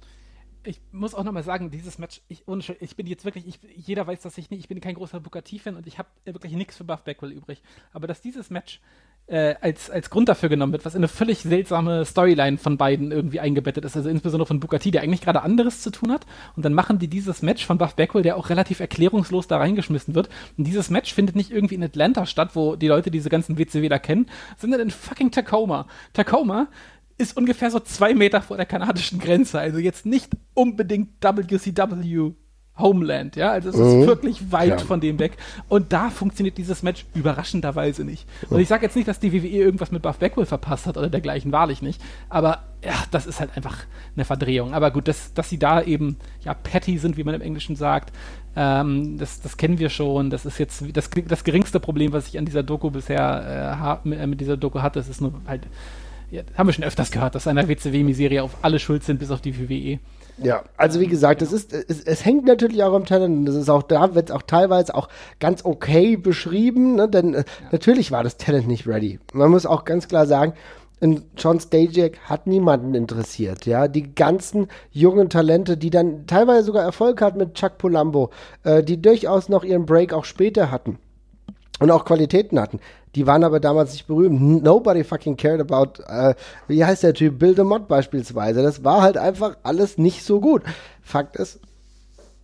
ich 0.64 0.80
muss 0.92 1.14
auch 1.14 1.24
nochmal 1.24 1.42
sagen, 1.42 1.70
dieses 1.70 1.98
Match, 1.98 2.20
ich, 2.28 2.44
ich 2.80 2.96
bin 2.96 3.06
jetzt 3.06 3.24
wirklich, 3.24 3.46
ich, 3.46 3.60
jeder 3.76 4.06
weiß, 4.06 4.20
dass 4.20 4.38
ich 4.38 4.50
nicht, 4.50 4.60
ich 4.60 4.68
bin 4.68 4.80
kein 4.80 4.94
großer 4.94 5.20
Booker 5.20 5.42
T-Fan 5.42 5.76
und 5.76 5.86
ich 5.86 5.98
habe 5.98 6.08
wirklich 6.24 6.52
nichts 6.52 6.76
für 6.76 6.84
Buff 6.84 7.02
Backwell 7.02 7.32
übrig. 7.32 7.62
Aber 7.92 8.06
dass 8.06 8.20
dieses 8.20 8.50
Match 8.50 8.80
äh, 9.28 9.54
als, 9.60 9.90
als 9.90 10.10
Grund 10.10 10.28
dafür 10.28 10.48
genommen 10.48 10.72
wird, 10.72 10.84
was 10.84 10.94
in 10.94 11.00
eine 11.00 11.08
völlig 11.08 11.40
seltsame 11.40 12.04
Storyline 12.04 12.56
von 12.56 12.76
beiden 12.76 13.12
irgendwie 13.12 13.40
eingebettet 13.40 13.84
ist, 13.84 13.96
also 13.96 14.08
insbesondere 14.08 14.46
von 14.46 14.58
Booker 14.58 14.78
T, 14.78 14.90
der 14.90 15.02
eigentlich 15.02 15.20
gerade 15.20 15.42
anderes 15.42 15.82
zu 15.82 15.90
tun 15.90 16.10
hat. 16.10 16.26
Und 16.56 16.64
dann 16.64 16.74
machen 16.74 16.98
die 16.98 17.08
dieses 17.08 17.42
Match 17.42 17.64
von 17.64 17.78
Buff 17.78 17.94
Backwell, 17.94 18.22
der 18.22 18.36
auch 18.36 18.48
relativ 18.48 18.80
erklärungslos 18.80 19.46
da 19.46 19.58
reingeschmissen 19.58 20.14
wird. 20.14 20.28
Und 20.56 20.66
dieses 20.66 20.90
Match 20.90 21.12
findet 21.12 21.36
nicht 21.36 21.50
irgendwie 21.50 21.74
in 21.74 21.84
Atlanta 21.84 22.26
statt, 22.26 22.50
wo 22.54 22.76
die 22.76 22.88
Leute 22.88 23.10
diese 23.10 23.28
ganzen 23.28 23.58
WCW 23.58 23.88
da 23.88 23.98
kennen, 23.98 24.26
sondern 24.56 24.80
in 24.80 24.90
fucking 24.90 25.30
Tacoma. 25.30 25.86
Tacoma 26.14 26.68
ist 27.18 27.36
ungefähr 27.36 27.70
so 27.70 27.80
zwei 27.80 28.14
Meter 28.14 28.40
vor 28.40 28.56
der 28.56 28.66
kanadischen 28.66 29.18
Grenze. 29.18 29.58
Also 29.58 29.78
jetzt 29.78 30.06
nicht 30.06 30.30
unbedingt 30.54 31.22
WCW 31.22 32.32
Homeland, 32.78 33.36
ja. 33.36 33.50
Also 33.50 33.70
es 33.70 33.74
ist 33.74 33.94
mhm. 33.94 34.06
wirklich 34.06 34.52
weit 34.52 34.76
Klar. 34.76 34.86
von 34.86 35.00
dem 35.00 35.18
weg. 35.18 35.36
Und 35.68 35.92
da 35.92 36.10
funktioniert 36.10 36.56
dieses 36.58 36.82
Match 36.82 37.06
überraschenderweise 37.14 38.04
nicht. 38.04 38.26
Und 38.48 38.60
ich 38.60 38.68
sage 38.68 38.84
jetzt 38.84 38.94
nicht, 38.94 39.08
dass 39.08 39.18
die 39.18 39.32
WWE 39.32 39.48
irgendwas 39.48 39.90
mit 39.90 40.02
Buff 40.02 40.18
Backwell 40.18 40.46
verpasst 40.46 40.86
hat 40.86 40.96
oder 40.96 41.10
dergleichen, 41.10 41.52
wahrlich 41.52 41.82
nicht. 41.82 42.00
Aber 42.28 42.62
ja, 42.84 42.94
das 43.10 43.26
ist 43.26 43.40
halt 43.40 43.56
einfach 43.56 43.78
eine 44.14 44.24
Verdrehung. 44.24 44.74
Aber 44.74 44.90
gut, 44.90 45.08
dass, 45.08 45.34
dass 45.34 45.50
sie 45.50 45.58
da 45.58 45.82
eben 45.82 46.16
ja 46.44 46.54
petty 46.54 46.98
sind, 46.98 47.16
wie 47.16 47.24
man 47.24 47.34
im 47.34 47.40
Englischen 47.40 47.74
sagt, 47.74 48.14
ähm, 48.54 49.18
das, 49.18 49.40
das 49.40 49.56
kennen 49.56 49.78
wir 49.78 49.90
schon. 49.90 50.30
Das 50.30 50.46
ist 50.46 50.58
jetzt 50.58 50.84
das, 50.92 51.10
das 51.10 51.44
geringste 51.44 51.80
Problem, 51.80 52.12
was 52.12 52.28
ich 52.28 52.38
an 52.38 52.44
dieser 52.44 52.62
Doku 52.62 52.90
bisher 52.90 54.00
äh, 54.04 54.26
mit 54.26 54.40
dieser 54.40 54.56
Doku 54.56 54.80
hatte. 54.82 55.00
Es 55.00 55.08
ist 55.08 55.20
nur 55.20 55.32
halt 55.46 55.66
ja, 56.30 56.42
haben 56.56 56.68
wir 56.68 56.72
schon 56.72 56.84
öfters 56.84 57.10
gehört, 57.10 57.34
dass 57.34 57.46
einer 57.46 57.68
WCW-Miserie 57.68 58.42
auf 58.42 58.56
alle 58.62 58.78
schuld 58.78 59.02
sind, 59.02 59.18
bis 59.18 59.30
auf 59.30 59.40
die 59.40 59.58
WWE. 59.58 59.98
Ja, 60.42 60.62
also 60.76 61.00
wie 61.00 61.06
gesagt, 61.06 61.42
das 61.42 61.52
ist, 61.52 61.72
es, 61.72 62.00
es 62.00 62.24
hängt 62.24 62.44
natürlich 62.44 62.82
auch 62.84 62.92
am 62.92 63.04
Talent. 63.04 63.48
Das 63.48 63.56
ist 63.56 63.68
auch, 63.68 63.82
da 63.82 64.14
wird 64.14 64.30
es 64.30 64.34
auch 64.34 64.42
teilweise 64.42 64.94
auch 64.94 65.08
ganz 65.40 65.64
okay 65.64 66.16
beschrieben, 66.16 66.94
ne? 66.94 67.08
denn 67.08 67.34
äh, 67.34 67.38
ja. 67.38 67.44
natürlich 67.72 68.12
war 68.12 68.22
das 68.22 68.36
Talent 68.36 68.68
nicht 68.68 68.86
ready. 68.86 69.18
Man 69.32 69.50
muss 69.50 69.66
auch 69.66 69.84
ganz 69.84 70.06
klar 70.06 70.26
sagen, 70.26 70.52
John 71.36 71.60
Stasiak 71.60 72.18
hat 72.24 72.48
niemanden 72.48 72.94
interessiert, 72.94 73.66
ja. 73.66 73.86
Die 73.86 74.14
ganzen 74.14 74.66
jungen 74.90 75.30
Talente, 75.30 75.76
die 75.76 75.90
dann 75.90 76.26
teilweise 76.26 76.64
sogar 76.64 76.82
Erfolg 76.82 77.22
hatten 77.22 77.38
mit 77.38 77.54
Chuck 77.54 77.78
Polambo, 77.78 78.30
äh, 78.64 78.82
die 78.82 79.00
durchaus 79.00 79.48
noch 79.48 79.62
ihren 79.62 79.86
Break 79.86 80.12
auch 80.12 80.24
später 80.24 80.72
hatten 80.72 80.98
und 81.78 81.90
auch 81.90 82.04
Qualitäten 82.04 82.60
hatten. 82.60 82.80
Die 83.14 83.26
waren 83.26 83.44
aber 83.44 83.60
damals 83.60 83.92
nicht 83.92 84.06
berühmt. 84.06 84.62
Nobody 84.62 85.02
fucking 85.04 85.36
cared 85.36 85.60
about, 85.60 86.02
äh, 86.06 86.34
wie 86.66 86.84
heißt 86.84 87.02
der 87.02 87.14
Typ, 87.14 87.38
Bill 87.38 87.54
DeMott 87.54 87.88
beispielsweise. 87.88 88.62
Das 88.62 88.84
war 88.84 89.02
halt 89.02 89.16
einfach 89.16 89.56
alles 89.62 89.98
nicht 89.98 90.24
so 90.24 90.40
gut. 90.40 90.62
Fakt 91.02 91.36
ist, 91.36 91.60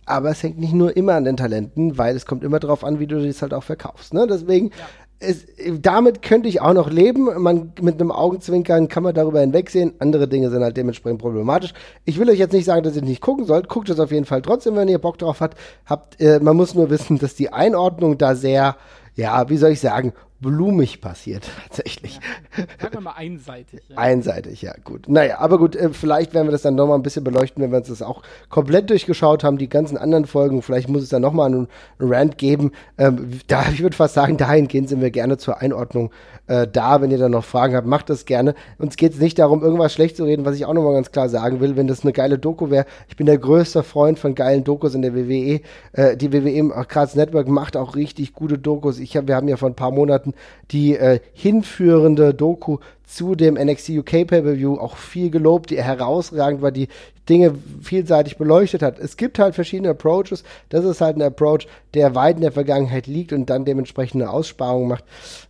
aber 0.05 0.31
es 0.31 0.43
hängt 0.43 0.59
nicht 0.59 0.73
nur 0.73 0.95
immer 0.95 1.13
an 1.13 1.25
den 1.25 1.37
Talenten, 1.37 1.97
weil 1.97 2.15
es 2.15 2.25
kommt 2.25 2.43
immer 2.43 2.59
darauf 2.59 2.83
an, 2.83 2.99
wie 2.99 3.07
du 3.07 3.25
das 3.25 3.41
halt 3.41 3.53
auch 3.53 3.63
verkaufst. 3.63 4.13
Ne? 4.13 4.27
Deswegen, 4.27 4.69
ja. 4.69 4.73
es, 5.19 5.45
damit 5.81 6.21
könnte 6.21 6.47
ich 6.47 6.61
auch 6.61 6.73
noch 6.73 6.89
leben. 6.89 7.29
Man, 7.41 7.73
mit 7.81 7.99
einem 7.99 8.11
Augenzwinkern 8.11 8.87
kann 8.87 9.03
man 9.03 9.15
darüber 9.15 9.41
hinwegsehen. 9.41 9.93
Andere 9.99 10.27
Dinge 10.27 10.49
sind 10.49 10.63
halt 10.63 10.77
dementsprechend 10.77 11.21
problematisch. 11.21 11.73
Ich 12.05 12.19
will 12.19 12.29
euch 12.29 12.39
jetzt 12.39 12.53
nicht 12.53 12.65
sagen, 12.65 12.83
dass 12.83 12.95
ihr 12.95 13.01
nicht 13.01 13.21
gucken 13.21 13.45
sollt. 13.45 13.67
Guckt 13.67 13.89
es 13.89 13.99
auf 13.99 14.11
jeden 14.11 14.25
Fall 14.25 14.41
trotzdem, 14.41 14.75
wenn 14.75 14.87
ihr 14.87 14.99
Bock 14.99 15.17
drauf 15.17 15.41
habt. 15.41 15.57
habt 15.85 16.19
äh, 16.21 16.39
man 16.39 16.55
muss 16.55 16.75
nur 16.75 16.89
wissen, 16.89 17.17
dass 17.17 17.35
die 17.35 17.51
Einordnung 17.51 18.17
da 18.17 18.35
sehr 18.35 18.75
ja, 19.15 19.49
wie 19.49 19.57
soll 19.57 19.71
ich 19.71 19.79
sagen, 19.79 20.13
blumig 20.45 21.01
passiert, 21.01 21.49
tatsächlich. 21.67 22.19
Ja, 22.55 22.65
sagen 22.79 22.93
wir 22.93 23.01
mal 23.01 23.13
einseitig. 23.13 23.81
Ja. 23.89 23.97
Einseitig, 23.97 24.61
ja, 24.61 24.73
gut. 24.83 25.09
Naja, 25.09 25.39
aber 25.39 25.57
gut, 25.57 25.75
äh, 25.75 25.89
vielleicht 25.89 26.33
werden 26.33 26.47
wir 26.47 26.51
das 26.51 26.61
dann 26.61 26.75
nochmal 26.75 26.97
ein 26.97 27.03
bisschen 27.03 27.23
beleuchten, 27.23 27.63
wenn 27.63 27.71
wir 27.71 27.79
uns 27.79 27.87
das 27.87 28.01
auch 28.01 28.21
komplett 28.49 28.89
durchgeschaut 28.89 29.43
haben, 29.43 29.57
die 29.57 29.69
ganzen 29.69 29.97
anderen 29.97 30.25
Folgen. 30.25 30.61
Vielleicht 30.61 30.87
muss 30.87 31.01
es 31.01 31.09
dann 31.09 31.23
nochmal 31.23 31.47
einen 31.47 31.67
Rant 31.99 32.37
geben. 32.37 32.71
Ähm, 32.97 33.39
da, 33.47 33.65
ich 33.73 33.81
würde 33.81 33.95
fast 33.95 34.13
sagen, 34.13 34.37
dahingehend 34.37 34.89
sind 34.89 35.01
wir 35.01 35.11
gerne 35.11 35.37
zur 35.37 35.61
Einordnung 35.61 36.11
äh, 36.47 36.67
da. 36.67 37.01
Wenn 37.01 37.11
ihr 37.11 37.17
dann 37.17 37.31
noch 37.31 37.43
Fragen 37.43 37.75
habt, 37.75 37.87
macht 37.87 38.09
das 38.09 38.25
gerne. 38.25 38.53
Uns 38.77 38.97
geht 38.97 39.13
es 39.13 39.19
nicht 39.19 39.39
darum, 39.39 39.63
irgendwas 39.63 39.93
schlecht 39.93 40.17
zu 40.17 40.25
reden, 40.25 40.45
was 40.45 40.55
ich 40.55 40.65
auch 40.65 40.73
nochmal 40.73 40.93
ganz 40.93 41.11
klar 41.11 41.29
sagen 41.29 41.59
will, 41.59 41.75
wenn 41.75 41.87
das 41.87 42.03
eine 42.03 42.13
geile 42.13 42.37
Doku 42.37 42.69
wäre. 42.69 42.85
Ich 43.07 43.15
bin 43.15 43.25
der 43.25 43.39
größte 43.39 43.81
Freund 43.81 44.19
von 44.19 44.35
geilen 44.35 44.63
Dokus 44.63 44.93
in 44.93 45.01
der 45.01 45.15
WWE. 45.15 45.61
Äh, 45.93 46.17
die 46.17 46.31
WWE, 46.31 46.69
gerade 46.69 47.07
das 47.07 47.15
Network, 47.15 47.47
macht 47.47 47.75
auch 47.75 47.95
richtig 47.95 48.33
gute 48.33 48.59
Dokus. 48.59 48.99
Ich 48.99 49.17
hab, 49.17 49.27
wir 49.27 49.35
haben 49.35 49.47
ja 49.47 49.57
vor 49.57 49.69
ein 49.69 49.75
paar 49.75 49.91
Monaten 49.91 50.34
die 50.71 50.95
äh, 50.95 51.19
hinführende 51.33 52.33
Doku 52.33 52.77
zu 53.03 53.35
dem 53.35 53.55
NXT 53.55 53.89
UK 53.89 54.27
Pay-Per-View 54.27 54.77
auch 54.77 54.97
viel 54.97 55.29
gelobt, 55.29 55.69
die 55.69 55.81
herausragend 55.81 56.61
war, 56.61 56.71
die 56.71 56.87
Dinge 57.29 57.55
vielseitig 57.81 58.37
beleuchtet 58.37 58.81
hat. 58.81 58.99
Es 58.99 59.17
gibt 59.17 59.39
halt 59.39 59.55
verschiedene 59.55 59.89
Approaches. 59.89 60.43
Das 60.69 60.85
ist 60.85 61.01
halt 61.01 61.17
ein 61.17 61.21
Approach, 61.21 61.67
der 61.93 62.15
weit 62.15 62.35
in 62.35 62.41
der 62.41 62.51
Vergangenheit 62.51 63.07
liegt 63.07 63.33
und 63.33 63.49
dann 63.49 63.65
dementsprechend 63.65 64.21
eine 64.21 64.31
Aussparung 64.31 64.87
macht. 64.87 65.03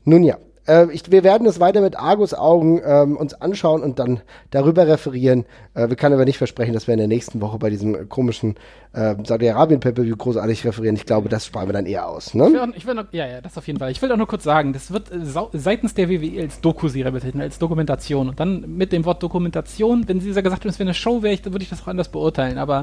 Nun 0.03 0.23
ja, 0.23 0.37
Äh, 0.67 0.91
ich, 0.91 1.11
wir 1.11 1.23
werden 1.23 1.47
es 1.47 1.59
weiter 1.59 1.81
mit 1.81 1.97
Argus-Augen 1.97 2.81
ähm, 2.85 3.17
uns 3.17 3.33
anschauen 3.33 3.83
und 3.83 3.99
dann 3.99 4.21
darüber 4.51 4.87
referieren. 4.87 5.45
Äh, 5.73 5.89
wir 5.89 5.95
können 5.95 6.15
aber 6.15 6.25
nicht 6.25 6.37
versprechen, 6.37 6.73
dass 6.73 6.87
wir 6.87 6.93
in 6.93 6.99
der 6.99 7.07
nächsten 7.07 7.41
Woche 7.41 7.57
bei 7.59 7.69
diesem 7.69 8.09
komischen 8.09 8.55
äh, 8.93 9.15
Saudi-Arabien-Pay-Per-View 9.23 10.15
großartig 10.15 10.65
referieren. 10.65 10.95
Ich 10.95 11.05
glaube, 11.05 11.29
das 11.29 11.45
sparen 11.45 11.67
wir 11.67 11.73
dann 11.73 11.85
eher 11.85 12.07
aus. 12.07 12.33
Ne? 12.33 12.47
Ich 12.47 12.53
will, 12.53 12.59
auch, 12.59 12.75
ich 12.75 12.87
will 12.87 12.93
noch, 12.95 13.05
ja, 13.11 13.27
ja, 13.27 13.41
das 13.41 13.57
auf 13.57 13.67
jeden 13.67 13.79
Fall. 13.79 13.91
Ich 13.91 14.01
will 14.01 14.11
auch 14.11 14.17
nur 14.17 14.27
kurz 14.27 14.43
sagen, 14.43 14.73
das 14.73 14.91
wird 14.91 15.11
äh, 15.11 15.19
seitens 15.53 15.93
der 15.93 16.09
WWE 16.09 16.41
als 16.41 16.61
Doku-Serie 16.61 17.11
bezeichnet, 17.11 17.43
als 17.43 17.59
Dokumentation. 17.59 18.29
Und 18.29 18.39
dann 18.39 18.61
mit 18.75 18.91
dem 18.91 19.05
Wort 19.05 19.21
Dokumentation, 19.21 20.07
wenn 20.07 20.19
sie 20.19 20.33
gesagt 20.33 20.63
haben, 20.63 20.69
es 20.69 20.79
wäre 20.79 20.87
eine 20.87 20.93
Show, 20.93 21.21
wäre 21.21 21.33
ich, 21.33 21.43
würde 21.45 21.61
ich 21.61 21.69
das 21.69 21.83
auch 21.83 21.87
anders 21.87 22.09
beurteilen. 22.09 22.57
Aber 22.57 22.81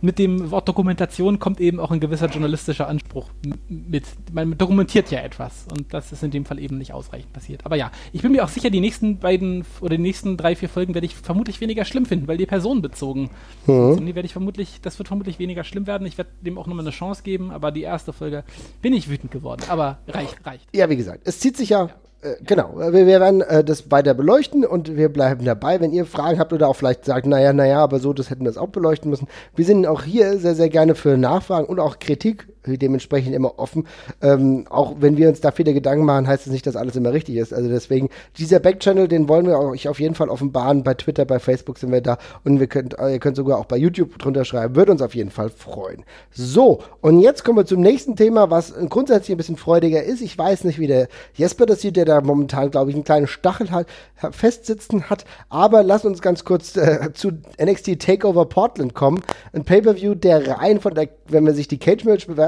mit 0.00 0.18
dem 0.18 0.50
Wort 0.50 0.68
Dokumentation 0.68 1.38
kommt 1.38 1.60
eben 1.60 1.80
auch 1.80 1.90
ein 1.90 2.00
gewisser 2.00 2.28
journalistischer 2.28 2.88
Anspruch 2.88 3.28
mit. 3.68 4.04
Man 4.32 4.56
dokumentiert 4.56 5.10
ja 5.10 5.20
etwas. 5.20 5.66
Und 5.70 5.92
das 5.92 6.12
ist 6.12 6.22
in 6.22 6.30
dem 6.30 6.44
Fall 6.44 6.58
eben 6.58 6.78
nicht 6.78 6.94
ausreichend 7.10 7.32
passiert. 7.32 7.66
Aber 7.66 7.76
ja, 7.76 7.90
ich 8.12 8.22
bin 8.22 8.32
mir 8.32 8.44
auch 8.44 8.48
sicher, 8.48 8.70
die 8.70 8.80
nächsten 8.80 9.18
beiden 9.18 9.64
oder 9.80 9.96
die 9.96 10.02
nächsten 10.02 10.36
drei, 10.36 10.54
vier 10.56 10.68
Folgen 10.68 10.94
werde 10.94 11.06
ich 11.06 11.14
vermutlich 11.14 11.60
weniger 11.60 11.84
schlimm 11.84 12.06
finden, 12.06 12.28
weil 12.28 12.36
die 12.36 12.46
personenbezogen 12.46 13.30
mhm. 13.66 13.94
sind. 13.94 14.06
Die 14.06 14.14
werde 14.14 14.26
ich 14.26 14.32
vermutlich, 14.32 14.80
das 14.82 14.98
wird 14.98 15.08
vermutlich 15.08 15.38
weniger 15.38 15.64
schlimm 15.64 15.86
werden. 15.86 16.06
Ich 16.06 16.18
werde 16.18 16.30
dem 16.40 16.58
auch 16.58 16.66
nochmal 16.66 16.84
eine 16.84 16.94
Chance 16.94 17.22
geben, 17.22 17.50
aber 17.50 17.72
die 17.72 17.82
erste 17.82 18.12
Folge 18.12 18.44
bin 18.82 18.92
ich 18.92 19.08
wütend 19.08 19.32
geworden. 19.32 19.62
Aber 19.68 19.98
reicht, 20.08 20.44
reicht. 20.44 20.68
Ja, 20.72 20.88
wie 20.88 20.96
gesagt, 20.96 21.22
es 21.24 21.40
zieht 21.40 21.56
sich 21.56 21.70
ja 21.70 21.90
äh, 22.22 22.34
genau, 22.44 22.74
wir, 22.76 22.92
wir 22.92 23.20
werden 23.20 23.40
äh, 23.40 23.64
das 23.64 23.90
weiter 23.90 24.12
beleuchten 24.12 24.64
und 24.64 24.96
wir 24.96 25.08
bleiben 25.08 25.44
dabei. 25.44 25.80
Wenn 25.80 25.92
ihr 25.92 26.04
Fragen 26.04 26.38
habt 26.38 26.52
oder 26.52 26.68
auch 26.68 26.76
vielleicht 26.76 27.06
sagt, 27.06 27.26
naja, 27.26 27.52
naja, 27.52 27.82
aber 27.82 27.98
so, 27.98 28.12
das 28.12 28.28
hätten 28.28 28.44
wir 28.44 28.50
es 28.50 28.58
auch 28.58 28.68
beleuchten 28.68 29.10
müssen. 29.10 29.26
Wir 29.56 29.64
sind 29.64 29.86
auch 29.86 30.02
hier 30.02 30.38
sehr, 30.38 30.54
sehr 30.54 30.68
gerne 30.68 30.94
für 30.94 31.16
Nachfragen 31.16 31.66
und 31.66 31.80
auch 31.80 31.98
Kritik 31.98 32.46
dementsprechend 32.66 33.34
immer 33.34 33.58
offen. 33.58 33.86
Ähm, 34.22 34.66
auch 34.68 34.96
wenn 35.00 35.16
wir 35.16 35.28
uns 35.28 35.40
da 35.40 35.50
viele 35.50 35.74
Gedanken 35.74 36.04
machen, 36.04 36.26
heißt 36.26 36.42
es 36.42 36.46
das 36.46 36.52
nicht, 36.52 36.66
dass 36.66 36.76
alles 36.76 36.96
immer 36.96 37.12
richtig 37.12 37.36
ist. 37.36 37.54
Also 37.54 37.68
deswegen, 37.68 38.08
dieser 38.38 38.60
Backchannel, 38.60 39.08
den 39.08 39.28
wollen 39.28 39.46
wir 39.46 39.58
euch 39.58 39.88
auf 39.88 40.00
jeden 40.00 40.14
Fall 40.14 40.28
offenbaren. 40.28 40.82
Bei 40.82 40.94
Twitter, 40.94 41.24
bei 41.24 41.38
Facebook 41.38 41.78
sind 41.78 41.92
wir 41.92 42.00
da 42.00 42.18
und 42.44 42.60
wir 42.60 42.66
könnt, 42.66 42.96
ihr 42.98 43.18
könnt 43.18 43.36
sogar 43.36 43.58
auch 43.58 43.64
bei 43.64 43.76
YouTube 43.76 44.18
drunter 44.18 44.44
schreiben. 44.44 44.76
Würde 44.76 44.92
uns 44.92 45.02
auf 45.02 45.14
jeden 45.14 45.30
Fall 45.30 45.50
freuen. 45.50 46.04
So, 46.30 46.80
und 47.00 47.20
jetzt 47.20 47.44
kommen 47.44 47.58
wir 47.58 47.66
zum 47.66 47.80
nächsten 47.80 48.16
Thema, 48.16 48.50
was 48.50 48.74
grundsätzlich 48.88 49.34
ein 49.34 49.38
bisschen 49.38 49.56
freudiger 49.56 50.02
ist. 50.02 50.20
Ich 50.20 50.36
weiß 50.36 50.64
nicht, 50.64 50.78
wie 50.78 50.86
der 50.86 51.08
Jesper 51.34 51.66
das 51.66 51.80
sieht, 51.80 51.96
der 51.96 52.04
da 52.04 52.20
momentan, 52.20 52.70
glaube 52.70 52.90
ich, 52.90 52.96
einen 52.96 53.04
kleinen 53.04 53.26
Stachel 53.26 53.70
hat, 53.70 53.86
festsitzen 54.30 55.08
hat. 55.08 55.24
Aber 55.48 55.82
lass 55.82 56.04
uns 56.04 56.20
ganz 56.20 56.44
kurz 56.44 56.76
äh, 56.76 57.12
zu 57.14 57.32
NXT 57.62 58.00
Takeover 58.00 58.46
Portland 58.46 58.94
kommen. 58.94 59.22
Ein 59.52 59.64
Pay-Per-View, 59.64 60.14
der 60.14 60.58
rein 60.58 60.80
von 60.80 60.94
der, 60.94 61.08
wenn 61.28 61.44
man 61.44 61.54
sich 61.54 61.68
die 61.68 61.78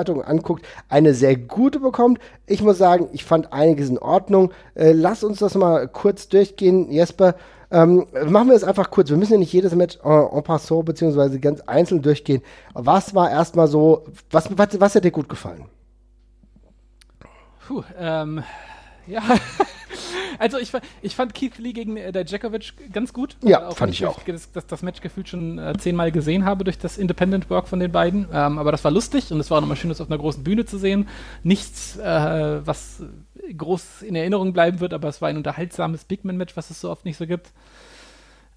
Cage-Match-Bewertung 0.03 0.23
anguckt, 0.23 0.67
eine 0.89 1.15
sehr 1.15 1.37
gute 1.37 1.81
bekommt. 1.81 2.19
Ich 2.47 2.63
muss 2.63 2.79
sagen, 2.79 3.09
ich 3.13 3.25
fand 3.25 3.53
einiges 3.53 3.89
in 3.89 3.99
Ordnung. 3.99 4.53
Äh, 4.75 4.93
lass 4.93 5.25
uns 5.25 5.39
das 5.39 5.55
mal 5.55 5.89
kurz 5.89 6.29
durchgehen. 6.29 6.91
Jesper, 6.91 7.35
ähm, 7.71 8.07
machen 8.27 8.49
wir 8.49 8.57
es 8.57 8.65
einfach 8.65 8.91
kurz. 8.91 9.11
Wir 9.11 9.17
müssen 9.17 9.33
ja 9.33 9.39
nicht 9.39 9.53
jedes 9.53 9.75
Match 9.75 9.99
en, 10.05 10.29
en 10.33 10.43
passant 10.43 10.85
beziehungsweise 10.85 11.41
ganz 11.41 11.61
einzeln 11.63 12.03
durchgehen. 12.03 12.43
Was 12.75 13.15
war 13.15 13.31
erstmal 13.31 13.69
so, 13.69 14.05
was, 14.31 14.49
was, 14.57 14.81
was 14.81 14.95
hat 14.95 15.05
dir 15.05 15.11
gut 15.11 15.29
gefallen? 15.29 15.67
Puh, 17.67 17.83
ähm, 17.99 18.43
ja. 19.07 19.23
also 20.43 20.59
ich, 20.59 20.73
ich 21.03 21.15
fand 21.15 21.35
Keith 21.35 21.57
Lee 21.59 21.73
gegen 21.73 21.97
äh, 21.97 22.11
der 22.11 22.25
Djakovic 22.25 22.93
ganz 22.93 23.13
gut. 23.13 23.37
Ja, 23.43 23.71
fand 23.71 23.93
ich 23.93 24.05
auch. 24.05 24.21
Das, 24.25 24.51
das, 24.51 24.67
das 24.67 24.83
Match 24.83 25.01
gefühlt 25.01 25.29
schon 25.29 25.59
äh, 25.59 25.75
zehnmal 25.79 26.11
gesehen 26.11 26.45
habe 26.45 26.65
durch 26.65 26.79
das 26.79 26.99
Independent 26.99 27.49
Work 27.49 27.69
von 27.69 27.79
den 27.79 27.93
beiden. 27.93 28.27
Ähm, 28.33 28.59
aber 28.59 28.73
das 28.73 28.83
war 28.85 28.91
lustig 28.91 29.31
und 29.31 29.39
es 29.39 29.51
war 29.51 29.61
nochmal 29.61 29.77
schön, 29.77 29.89
das 29.89 30.01
auf 30.01 30.11
einer 30.11 30.19
großen 30.19 30.43
Bühne 30.43 30.65
zu 30.65 30.79
sehen. 30.79 31.09
Nichts, 31.45 31.97
äh, 31.97 32.67
was 32.67 33.03
groß 33.57 34.03
in 34.03 34.17
Erinnerung 34.17 34.53
bleiben 34.53 34.81
wird, 34.81 34.93
aber 34.93 35.09
es 35.09 35.23
war 35.23 35.29
ein 35.29 35.37
unterhaltsames 35.37 36.05
Bigman-Match, 36.05 36.57
was 36.57 36.71
es 36.71 36.81
so 36.81 36.91
oft 36.91 37.05
nicht 37.05 37.17
so 37.17 37.27
gibt. 37.27 37.53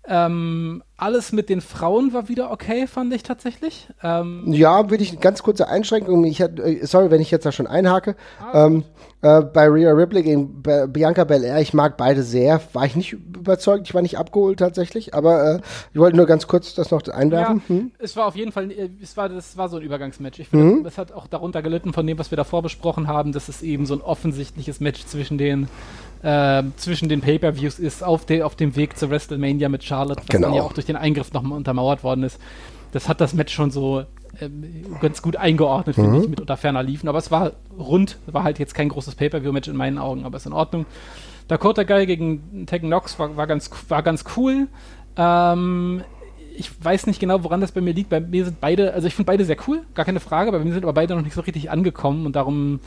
Ähm, 0.08 0.84
alles 0.98 1.32
mit 1.32 1.50
den 1.50 1.62
Frauen 1.62 2.14
war 2.14 2.30
wieder 2.30 2.52
okay, 2.52 2.88
fand 2.88 3.14
ich 3.14 3.24
tatsächlich. 3.24 3.88
Ähm, 4.02 4.44
ja, 4.48 4.90
würde 4.90 5.04
ich 5.04 5.12
eine 5.12 5.20
ganz 5.20 5.44
kurze 5.44 5.68
Einschränkung. 5.68 6.24
Ich 6.24 6.42
hat, 6.42 6.60
äh, 6.60 6.86
sorry, 6.86 7.12
wenn 7.12 7.22
ich 7.22 7.32
jetzt 7.32 7.46
da 7.46 7.52
schon 7.52 7.68
einhake. 7.68 8.16
Ah, 8.40 8.68
ähm, 8.68 8.84
äh, 9.22 9.42
bei 9.42 9.68
Rhea 9.68 9.92
Ripley 9.92 10.24
gegen 10.24 10.62
Be 10.62 10.88
Bianca 10.88 11.24
Belair, 11.24 11.60
ich 11.60 11.74
mag 11.74 11.98
beide 11.98 12.24
sehr. 12.24 12.62
War 12.74 12.86
ich 12.86 12.96
nicht 12.96 13.14
überzeugt, 13.14 13.88
ich 13.88 13.94
war 13.94 14.02
nicht 14.02 14.18
abgeholt 14.18 14.60
tatsächlich, 14.60 15.14
aber 15.14 15.56
äh, 15.56 15.60
ich 15.94 16.00
wollte 16.00 16.16
nur 16.16 16.28
ganz 16.28 16.48
kurz 16.48 16.76
das 16.76 16.92
noch 16.92 17.06
einwerfen. 17.08 17.62
Ja, 17.68 17.76
hm? 17.76 17.92
Es 17.98 18.16
war 18.16 18.28
auf 18.28 18.36
jeden 18.36 18.52
Fall, 18.52 18.72
äh, 18.72 18.90
es 19.02 19.18
war, 19.18 19.28
das 19.28 19.58
war 19.58 19.68
so 19.68 19.78
ein 19.78 19.84
Übergangsmatch. 19.84 20.40
Ich 20.40 20.50
finde, 20.50 20.66
mhm. 20.66 20.86
es 20.86 20.98
hat 20.98 21.12
auch 21.12 21.28
darunter 21.28 21.62
gelitten 21.62 21.92
von 21.92 22.06
dem, 22.06 22.20
was 22.20 22.32
wir 22.32 22.38
davor 22.38 22.62
besprochen 22.62 23.08
haben, 23.08 23.32
dass 23.32 23.50
es 23.50 23.64
eben 23.64 23.86
so 23.86 23.96
ein 23.96 24.02
offensichtliches 24.02 24.80
Match 24.80 25.06
zwischen 25.06 25.38
den 25.38 25.68
äh, 26.26 26.64
zwischen 26.78 27.08
den 27.08 27.22
Pay-Per-Views 27.22 27.78
ist, 27.78 28.04
auf, 28.04 28.26
de, 28.26 28.42
auf 28.42 28.56
dem 28.56 28.76
Weg 28.76 28.98
zu 28.98 29.12
WrestleMania 29.12 29.70
mit 29.70 29.84
Charlotte, 29.84 30.22
was 30.22 30.28
genau. 30.28 30.48
dann 30.48 30.56
ja 30.56 30.64
auch 30.64 30.74
durch 30.74 30.88
den 30.88 30.96
Eingriff 30.96 31.32
nochmal 31.34 31.56
untermauert 31.56 32.04
worden 32.04 32.24
ist. 32.24 32.40
Das 32.94 33.08
hat 33.08 33.22
das 33.22 33.36
Match 33.36 33.54
schon 33.54 33.70
so 33.70 34.06
ähm, 34.42 34.64
ganz 35.02 35.22
gut 35.22 35.36
eingeordnet, 35.36 35.96
finde 35.96 36.10
mhm. 36.10 36.22
ich, 36.24 36.30
mit 36.30 36.42
unter 36.42 36.58
ferner 36.58 36.82
liefen. 36.82 37.08
Aber 37.10 37.20
es 37.20 37.30
war 37.30 37.52
rund, 37.78 38.18
war 38.26 38.44
halt 38.44 38.58
jetzt 38.58 38.74
kein 38.74 38.90
großes 38.90 39.14
Pay-Per-View-Match 39.14 39.68
in 39.68 39.76
meinen 39.76 40.00
Augen, 40.00 40.26
aber 40.26 40.38
ist 40.38 40.48
in 40.48 40.54
Ordnung. 40.54 40.88
Dakota 41.48 41.84
Guy 41.84 42.08
gegen 42.08 42.66
Tekken 42.66 42.90
Knox 42.90 43.20
war, 43.20 43.38
war, 43.38 43.46
ganz, 43.46 43.70
war 43.90 44.02
ganz 44.02 44.24
cool. 44.36 44.68
Ähm, 45.18 46.04
ich 46.58 46.72
weiß 46.84 47.08
nicht 47.08 47.20
genau, 47.20 47.44
woran 47.44 47.62
das 47.62 47.72
bei 47.72 47.82
mir 47.82 47.94
liegt. 47.94 48.10
Bei 48.10 48.20
mir 48.20 48.46
sind 48.46 48.60
beide, 48.60 48.94
also 48.94 49.08
ich 49.08 49.16
finde 49.16 49.28
beide 49.28 49.46
sehr 49.46 49.58
cool, 49.68 49.82
gar 49.94 50.06
keine 50.06 50.20
Frage, 50.20 50.52
bei 50.52 50.60
mir 50.60 50.74
sind 50.74 50.84
aber 50.84 50.94
beide 50.94 51.16
noch 51.16 51.24
nicht 51.24 51.34
so 51.34 51.42
richtig 51.42 51.70
angekommen 51.70 52.26
und 52.26 52.36
darum, 52.36 52.80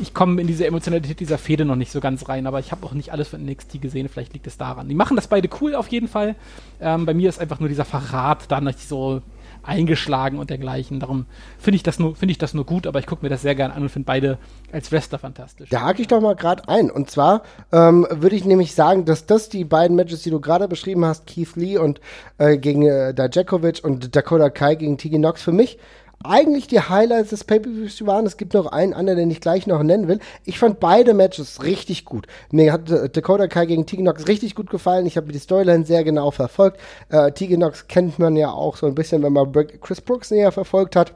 ich 0.00 0.14
komme 0.14 0.40
in 0.40 0.46
diese 0.46 0.66
Emotionalität 0.66 1.20
dieser 1.20 1.38
Fehde 1.38 1.64
noch 1.64 1.76
nicht 1.76 1.92
so 1.92 2.00
ganz 2.00 2.28
rein, 2.28 2.46
aber 2.46 2.60
ich 2.60 2.72
habe 2.72 2.84
auch 2.86 2.92
nicht 2.92 3.12
alles 3.12 3.28
von 3.28 3.44
NXT 3.44 3.80
gesehen, 3.80 4.08
vielleicht 4.08 4.32
liegt 4.32 4.46
es 4.46 4.56
daran. 4.56 4.88
Die 4.88 4.94
machen 4.94 5.16
das 5.16 5.28
beide 5.28 5.48
cool 5.60 5.74
auf 5.74 5.88
jeden 5.88 6.08
Fall. 6.08 6.34
Ähm, 6.80 7.06
bei 7.06 7.14
mir 7.14 7.28
ist 7.28 7.40
einfach 7.40 7.60
nur 7.60 7.68
dieser 7.68 7.84
Verrat 7.84 8.50
da 8.50 8.60
nicht 8.60 8.80
so 8.80 9.22
eingeschlagen 9.62 10.38
und 10.38 10.50
dergleichen. 10.50 11.00
Darum 11.00 11.26
finde 11.58 11.76
ich, 11.76 11.82
das 11.82 11.98
nur, 11.98 12.14
find 12.16 12.30
ich 12.30 12.38
das 12.38 12.54
nur 12.54 12.64
gut, 12.64 12.86
aber 12.86 12.98
ich 12.98 13.06
gucke 13.06 13.24
mir 13.24 13.28
das 13.28 13.42
sehr 13.42 13.54
gerne 13.54 13.74
an 13.74 13.82
und 13.82 13.88
finde 13.88 14.06
beide 14.06 14.38
als 14.72 14.92
Wrestler 14.92 15.18
fantastisch. 15.18 15.68
Da 15.70 15.82
hake 15.82 16.02
ich 16.02 16.08
doch 16.08 16.20
mal 16.20 16.36
gerade 16.36 16.68
ein. 16.68 16.90
Und 16.90 17.10
zwar 17.10 17.42
ähm, 17.72 18.06
würde 18.10 18.36
ich 18.36 18.44
nämlich 18.44 18.74
sagen, 18.74 19.04
dass 19.04 19.26
das 19.26 19.48
die 19.48 19.64
beiden 19.64 19.96
Matches, 19.96 20.22
die 20.22 20.30
du 20.30 20.40
gerade 20.40 20.68
beschrieben 20.68 21.04
hast, 21.04 21.26
Keith 21.26 21.56
Lee 21.56 21.78
und 21.78 22.00
äh, 22.38 22.56
gegen 22.58 22.82
äh, 22.82 23.14
Dajakovic 23.14 23.82
und 23.82 24.14
Dakota 24.14 24.50
Kai 24.50 24.74
gegen 24.76 24.98
Tigi 24.98 25.16
Knox 25.16 25.42
für 25.42 25.52
mich 25.52 25.78
eigentlich 26.24 26.66
die 26.66 26.80
Highlights 26.80 27.30
des 27.30 27.44
Pay-Per-Views 27.44 28.06
waren. 28.06 28.26
Es 28.26 28.36
gibt 28.36 28.54
noch 28.54 28.66
einen 28.66 28.94
anderen, 28.94 29.18
den 29.18 29.30
ich 29.30 29.40
gleich 29.40 29.66
noch 29.66 29.82
nennen 29.82 30.08
will. 30.08 30.18
Ich 30.44 30.58
fand 30.58 30.80
beide 30.80 31.14
Matches 31.14 31.62
richtig 31.62 32.04
gut. 32.04 32.26
Mir 32.50 32.72
hat 32.72 32.90
äh, 32.90 33.08
Dakota 33.08 33.46
Kai 33.46 33.66
gegen 33.66 33.86
Tegan 33.86 34.04
Knox 34.04 34.26
richtig 34.26 34.54
gut 34.54 34.70
gefallen. 34.70 35.06
Ich 35.06 35.16
habe 35.16 35.32
die 35.32 35.38
Storyline 35.38 35.84
sehr 35.84 36.04
genau 36.04 36.30
verfolgt. 36.30 36.80
Äh, 37.10 37.32
Tegan 37.32 37.58
Knox 37.58 37.86
kennt 37.88 38.18
man 38.18 38.36
ja 38.36 38.50
auch 38.50 38.76
so 38.76 38.86
ein 38.86 38.94
bisschen, 38.94 39.22
wenn 39.22 39.32
man 39.32 39.52
Chris 39.80 40.00
Brooks 40.00 40.30
näher 40.30 40.52
verfolgt 40.52 40.96
hat. 40.96 41.14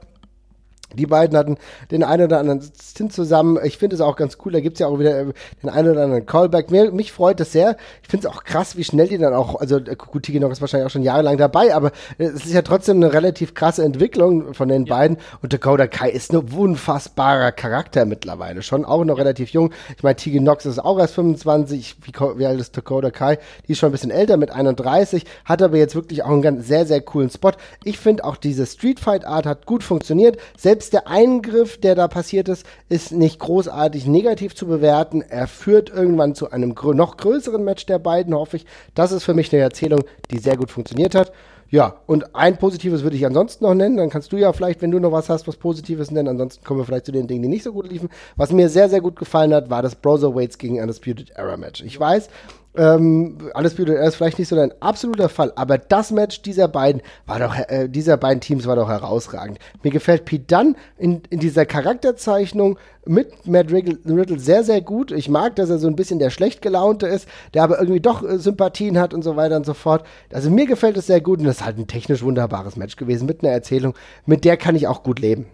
Die 0.95 1.07
beiden 1.07 1.37
hatten 1.37 1.57
den 1.91 2.03
einen 2.03 2.25
oder 2.25 2.39
anderen 2.39 2.63
Stint 2.83 3.13
zusammen. 3.13 3.59
Ich 3.65 3.79
finde 3.79 3.95
es 3.95 4.01
auch 4.01 4.17
ganz 4.17 4.39
cool. 4.45 4.53
Da 4.53 4.61
gibt 4.61 4.75
es 4.77 4.81
ja 4.81 4.87
auch 4.87 4.99
wieder 4.99 5.21
äh, 5.21 5.33
den 5.63 5.71
einen 5.71 5.91
oder 5.91 6.03
anderen 6.05 6.27
Callback. 6.27 6.71
Mir, 6.71 6.91
mich 6.93 7.13
freut 7.13 7.41
das 7.41 7.53
sehr. 7.53 7.77
Ich 8.03 8.09
finde 8.09 8.27
es 8.27 8.35
auch 8.35 8.45
krass, 8.45 8.77
wie 8.77 8.85
schnell 8.85 9.09
die 9.09 9.19
dann 9.19 9.35
auch, 9.35 9.61
also 9.61 9.77
äh, 9.77 9.97
Kutigi 9.97 10.39
ist 10.39 10.61
wahrscheinlich 10.61 10.87
auch 10.87 10.91
schon 10.91 11.03
jahrelang 11.03 11.37
dabei, 11.37 11.75
aber 11.75 11.93
äh, 12.19 12.25
es 12.25 12.47
ist 12.47 12.53
ja 12.53 12.63
trotzdem 12.63 12.97
eine 12.97 13.13
relativ 13.13 13.55
krasse 13.55 13.85
Entwicklung 13.85 14.55
von 14.55 14.69
den 14.69 14.87
ja. 14.87 14.95
beiden. 14.95 15.19
Und 15.43 15.53
Dakota 15.53 15.87
Kai 15.87 16.11
ist 16.11 16.33
ein 16.33 16.39
unfassbarer 16.39 17.53
Charakter 17.53 18.05
mittlerweile. 18.05 18.63
Schon 18.63 18.85
auch 18.85 19.05
noch 19.05 19.19
relativ 19.19 19.51
jung. 19.51 19.73
Ich 19.97 20.03
meine, 20.03 20.17
Tige 20.17 20.39
Knox 20.39 20.67
ist 20.67 20.79
auch 20.79 20.99
erst 20.99 21.15
25. 21.15 21.97
Wie, 22.03 22.13
wie 22.39 22.47
alt 22.47 22.61
ist 22.61 22.77
Dakota 22.77 23.11
Kai? 23.11 23.39
Die 23.67 23.73
ist 23.73 23.79
schon 23.79 23.91
ein 23.91 23.93
bisschen 23.93 24.11
älter 24.11 24.37
mit 24.37 24.51
31. 24.51 25.25
Hat 25.45 25.63
aber 25.63 25.77
jetzt 25.77 25.95
wirklich 25.95 26.23
auch 26.23 26.31
einen 26.31 26.43
ganz 26.43 26.67
sehr, 26.67 26.87
sehr 26.87 27.01
coolen 27.01 27.31
Spot. 27.31 27.53
Ich 27.85 27.99
finde 27.99 28.25
auch 28.25 28.37
diese 28.37 28.67
Street 28.67 29.01
Fight 29.01 29.25
Art 29.25 29.47
hat 29.47 29.67
gut 29.67 29.83
funktioniert. 29.83 30.39
Selbst 30.57 30.80
selbst 30.81 30.95
der 30.95 31.09
Eingriff, 31.09 31.79
der 31.79 31.95
da 31.95 32.09
passiert 32.09 32.49
ist, 32.49 32.65
ist 32.89 33.13
nicht 33.13 33.39
großartig 33.39 34.07
negativ 34.07 34.55
zu 34.55 34.67
bewerten. 34.67 35.21
Er 35.21 35.47
führt 35.47 35.91
irgendwann 35.91 36.35
zu 36.35 36.53
einem 36.53 36.75
grö 36.75 36.95
noch 36.95 37.19
größeren 37.19 37.63
Match 37.63 37.85
der 37.85 37.99
beiden, 37.99 38.35
hoffe 38.35 38.57
ich. 38.57 38.65
Das 38.95 39.13
ist 39.13 39.25
für 39.25 39.35
mich 39.35 39.53
eine 39.53 39.61
Erzählung, 39.61 40.01
die 40.31 40.39
sehr 40.39 40.57
gut 40.57 40.71
funktioniert 40.71 41.15
hat. 41.15 41.33
Ja, 41.69 41.97
und 42.07 42.35
ein 42.35 42.57
positives 42.57 43.03
würde 43.03 43.17
ich 43.17 43.27
ansonsten 43.27 43.65
noch 43.65 43.75
nennen. 43.75 43.99
Dann 43.99 44.09
kannst 44.09 44.33
du 44.33 44.39
ja 44.39 44.55
vielleicht, 44.55 44.81
wenn 44.81 44.91
du 44.91 44.99
noch 45.01 45.13
was 45.13 45.29
hast, 45.29 45.47
was 45.47 45.57
Positives 45.57 46.11
nennen. 46.11 46.29
Ansonsten 46.29 46.65
kommen 46.65 46.81
wir 46.81 46.87
vielleicht 46.87 47.05
zu 47.05 47.13
den 47.13 47.27
Dingen, 47.27 47.43
die 47.43 47.49
nicht 47.49 47.63
so 47.63 47.75
gut 47.75 47.87
liefen. 47.87 48.09
Was 48.37 48.51
mir 48.51 48.71
sehr, 48.71 48.89
sehr 48.89 49.03
gut 49.03 49.17
gefallen 49.17 49.53
hat, 49.53 49.69
war 49.69 49.83
das 49.83 49.97
Browserweights 49.97 50.57
gegen 50.57 50.81
Undisputed 50.81 51.33
Era 51.37 51.59
Match. 51.59 51.83
Ich 51.83 52.01
weiß, 52.01 52.31
ähm, 52.77 53.39
alles 53.53 53.75
Beauty 53.75 53.93
ist 53.93 54.15
vielleicht 54.15 54.39
nicht 54.39 54.49
so 54.49 54.55
dein 54.55 54.73
absoluter 54.81 55.29
Fall, 55.29 55.53
aber 55.57 55.77
das 55.77 56.13
Match 56.13 56.43
dieser 56.43 56.69
beiden 56.69 57.03
war 57.27 57.41
doch, 57.41 57.57
äh, 57.57 57.89
dieser 57.89 58.17
beiden 58.17 58.41
Teams 58.41 58.67
war 58.67 58.77
doch 58.77 58.89
herausragend. 58.89 59.59
Mir 59.83 59.91
gefällt 59.91 60.25
Pete 60.25 60.45
Dunn 60.47 60.77
in, 60.97 61.23
in 61.31 61.41
dieser 61.41 61.67
Charakterzeichnung 61.67 62.79
mit 63.05 63.47
Matt 63.47 63.73
Riddle 63.73 64.39
sehr, 64.39 64.63
sehr 64.63 64.81
gut. 64.83 65.11
Ich 65.11 65.29
mag, 65.29 65.57
dass 65.57 65.69
er 65.69 65.79
so 65.79 65.89
ein 65.89 65.97
bisschen 65.97 66.21
der 66.21 66.31
schlecht 66.31 66.63
gelaunte 66.63 67.07
ist, 67.07 67.27
der 67.55 67.65
aber 67.65 67.81
irgendwie 67.81 68.01
doch 68.01 68.23
äh, 68.23 68.39
Sympathien 68.39 68.99
hat 68.99 69.15
und 69.15 69.23
so 69.23 69.35
weiter 69.35 69.57
und 69.57 69.67
so 69.67 69.75
fort. 69.75 70.05
Also 70.33 70.49
mir 70.49 70.67
gefällt 70.67 70.97
es 70.97 71.07
sehr 71.07 71.21
gut 71.21 71.41
und 71.41 71.47
das 71.47 71.57
ist 71.57 71.65
halt 71.65 71.79
ein 71.79 71.89
technisch 71.89 72.23
wunderbares 72.23 72.77
Match 72.77 72.95
gewesen 72.95 73.27
mit 73.27 73.43
einer 73.43 73.53
Erzählung, 73.53 73.95
mit 74.27 74.45
der 74.45 74.57
kann 74.57 74.77
ich 74.77 74.87
auch 74.87 75.03
gut 75.03 75.19
leben. 75.19 75.47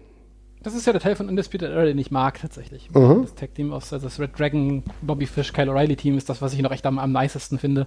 Das 0.67 0.75
ist 0.75 0.85
ja 0.85 0.93
der 0.93 1.01
Teil 1.01 1.15
von 1.15 1.29
Undisputed 1.29 1.71
Era, 1.71 1.85
den 1.85 1.97
ich 1.97 2.11
mag 2.11 2.41
tatsächlich. 2.41 2.91
Mhm. 2.93 3.23
Das 3.23 3.37
Tag 3.37 3.55
Team 3.55 3.73
aus 3.73 3.93
also 3.93 4.05
das 4.05 4.19
Red 4.19 4.37
Dragon, 4.37 4.83
Bobby 5.01 5.27
Fish, 5.27 5.53
Kyle 5.53 5.71
O'Reilly 5.71 5.95
Team 5.95 6.19
ist 6.19 6.29
das, 6.29 6.43
was 6.43 6.55
ich 6.55 6.61
noch 6.61 6.73
echt 6.73 6.85
am, 6.87 6.99
am 6.99 7.13
nicesten 7.13 7.61
finde. 7.61 7.87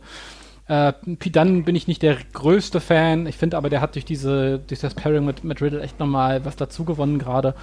Äh, 0.70 0.94
Dunne 1.06 1.64
bin 1.64 1.76
ich 1.76 1.90
nicht 1.90 2.02
der 2.02 2.16
größte 2.32 2.80
Fan. 2.80 3.28
Ich 3.28 3.36
finde 3.36 3.58
aber, 3.58 3.70
der 3.70 3.82
hat 3.82 3.96
durch 3.96 4.06
diese, 4.06 4.60
durch 4.60 4.80
das 4.80 4.94
Pairing 4.94 5.26
mit, 5.26 5.44
mit 5.44 5.62
Riddle 5.62 5.82
echt 5.82 6.00
nochmal 6.00 6.46
was 6.46 6.56
dazu 6.56 6.86
gewonnen 6.86 7.20
gerade. 7.20 7.54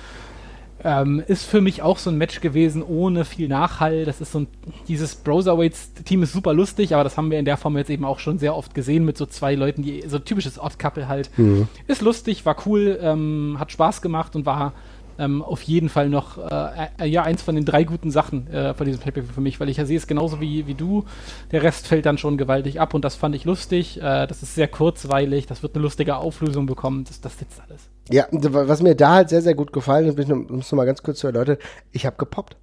Ähm, 0.84 1.22
ist 1.26 1.46
für 1.46 1.62
mich 1.62 1.80
auch 1.80 1.96
so 1.96 2.10
ein 2.10 2.18
Match 2.18 2.42
gewesen 2.42 2.82
ohne 2.82 3.24
viel 3.24 3.48
Nachhall. 3.48 4.04
Das 4.04 4.20
ist 4.20 4.32
so 4.32 4.40
ein, 4.40 4.48
dieses 4.86 5.14
Browserweights-Team 5.14 6.24
ist 6.24 6.34
super 6.34 6.52
lustig, 6.52 6.92
aber 6.92 7.04
das 7.04 7.16
haben 7.16 7.30
wir 7.30 7.38
in 7.38 7.46
der 7.46 7.56
Form 7.56 7.78
jetzt 7.78 7.88
eben 7.88 8.04
auch 8.04 8.18
schon 8.18 8.38
sehr 8.38 8.54
oft 8.54 8.74
gesehen 8.74 9.06
mit 9.06 9.16
so 9.16 9.24
zwei 9.24 9.54
Leuten, 9.54 9.82
die 9.82 10.04
so 10.06 10.18
typisches 10.18 10.58
Odd-Couple 10.58 11.08
halt. 11.08 11.30
Mhm. 11.38 11.68
Ist 11.86 12.02
lustig, 12.02 12.44
war 12.44 12.56
cool, 12.66 12.98
ähm, 13.00 13.56
hat 13.58 13.72
Spaß 13.72 14.02
gemacht 14.02 14.36
und 14.36 14.44
war 14.44 14.74
ähm, 15.18 15.42
auf 15.42 15.62
jeden 15.62 15.88
Fall 15.88 16.08
noch 16.08 16.38
äh, 16.38 16.88
äh, 17.00 17.06
ja 17.06 17.22
eins 17.22 17.42
von 17.42 17.54
den 17.54 17.64
drei 17.64 17.84
guten 17.84 18.10
Sachen 18.10 18.48
äh, 18.48 18.74
von 18.74 18.86
diesem 18.86 19.00
pay 19.00 19.22
für 19.22 19.40
mich, 19.40 19.60
weil 19.60 19.68
ich 19.68 19.76
ja 19.76 19.84
sehe 19.84 19.96
es 19.96 20.06
genauso 20.06 20.40
wie, 20.40 20.66
wie 20.66 20.74
du. 20.74 21.04
Der 21.52 21.62
Rest 21.62 21.86
fällt 21.86 22.06
dann 22.06 22.18
schon 22.18 22.36
gewaltig 22.36 22.80
ab 22.80 22.94
und 22.94 23.04
das 23.04 23.14
fand 23.14 23.34
ich 23.34 23.44
lustig. 23.44 23.98
Äh, 23.98 24.26
das 24.26 24.42
ist 24.42 24.54
sehr 24.54 24.68
kurzweilig, 24.68 25.46
das 25.46 25.62
wird 25.62 25.74
eine 25.74 25.82
lustige 25.82 26.16
Auflösung 26.16 26.66
bekommen. 26.66 27.04
Das, 27.04 27.20
das 27.20 27.38
sitzt 27.38 27.60
alles. 27.66 27.88
Ja, 28.10 28.26
was 28.30 28.82
mir 28.82 28.94
da 28.94 29.14
halt 29.14 29.28
sehr, 29.30 29.42
sehr 29.42 29.54
gut 29.54 29.72
gefallen 29.72 30.06
ist, 30.06 30.30
um 30.30 30.58
es 30.58 30.70
nochmal 30.70 30.86
ganz 30.86 31.02
kurz 31.02 31.18
zu 31.18 31.26
erläutern, 31.26 31.56
ich 31.92 32.06
habe 32.06 32.16
gepoppt. 32.16 32.56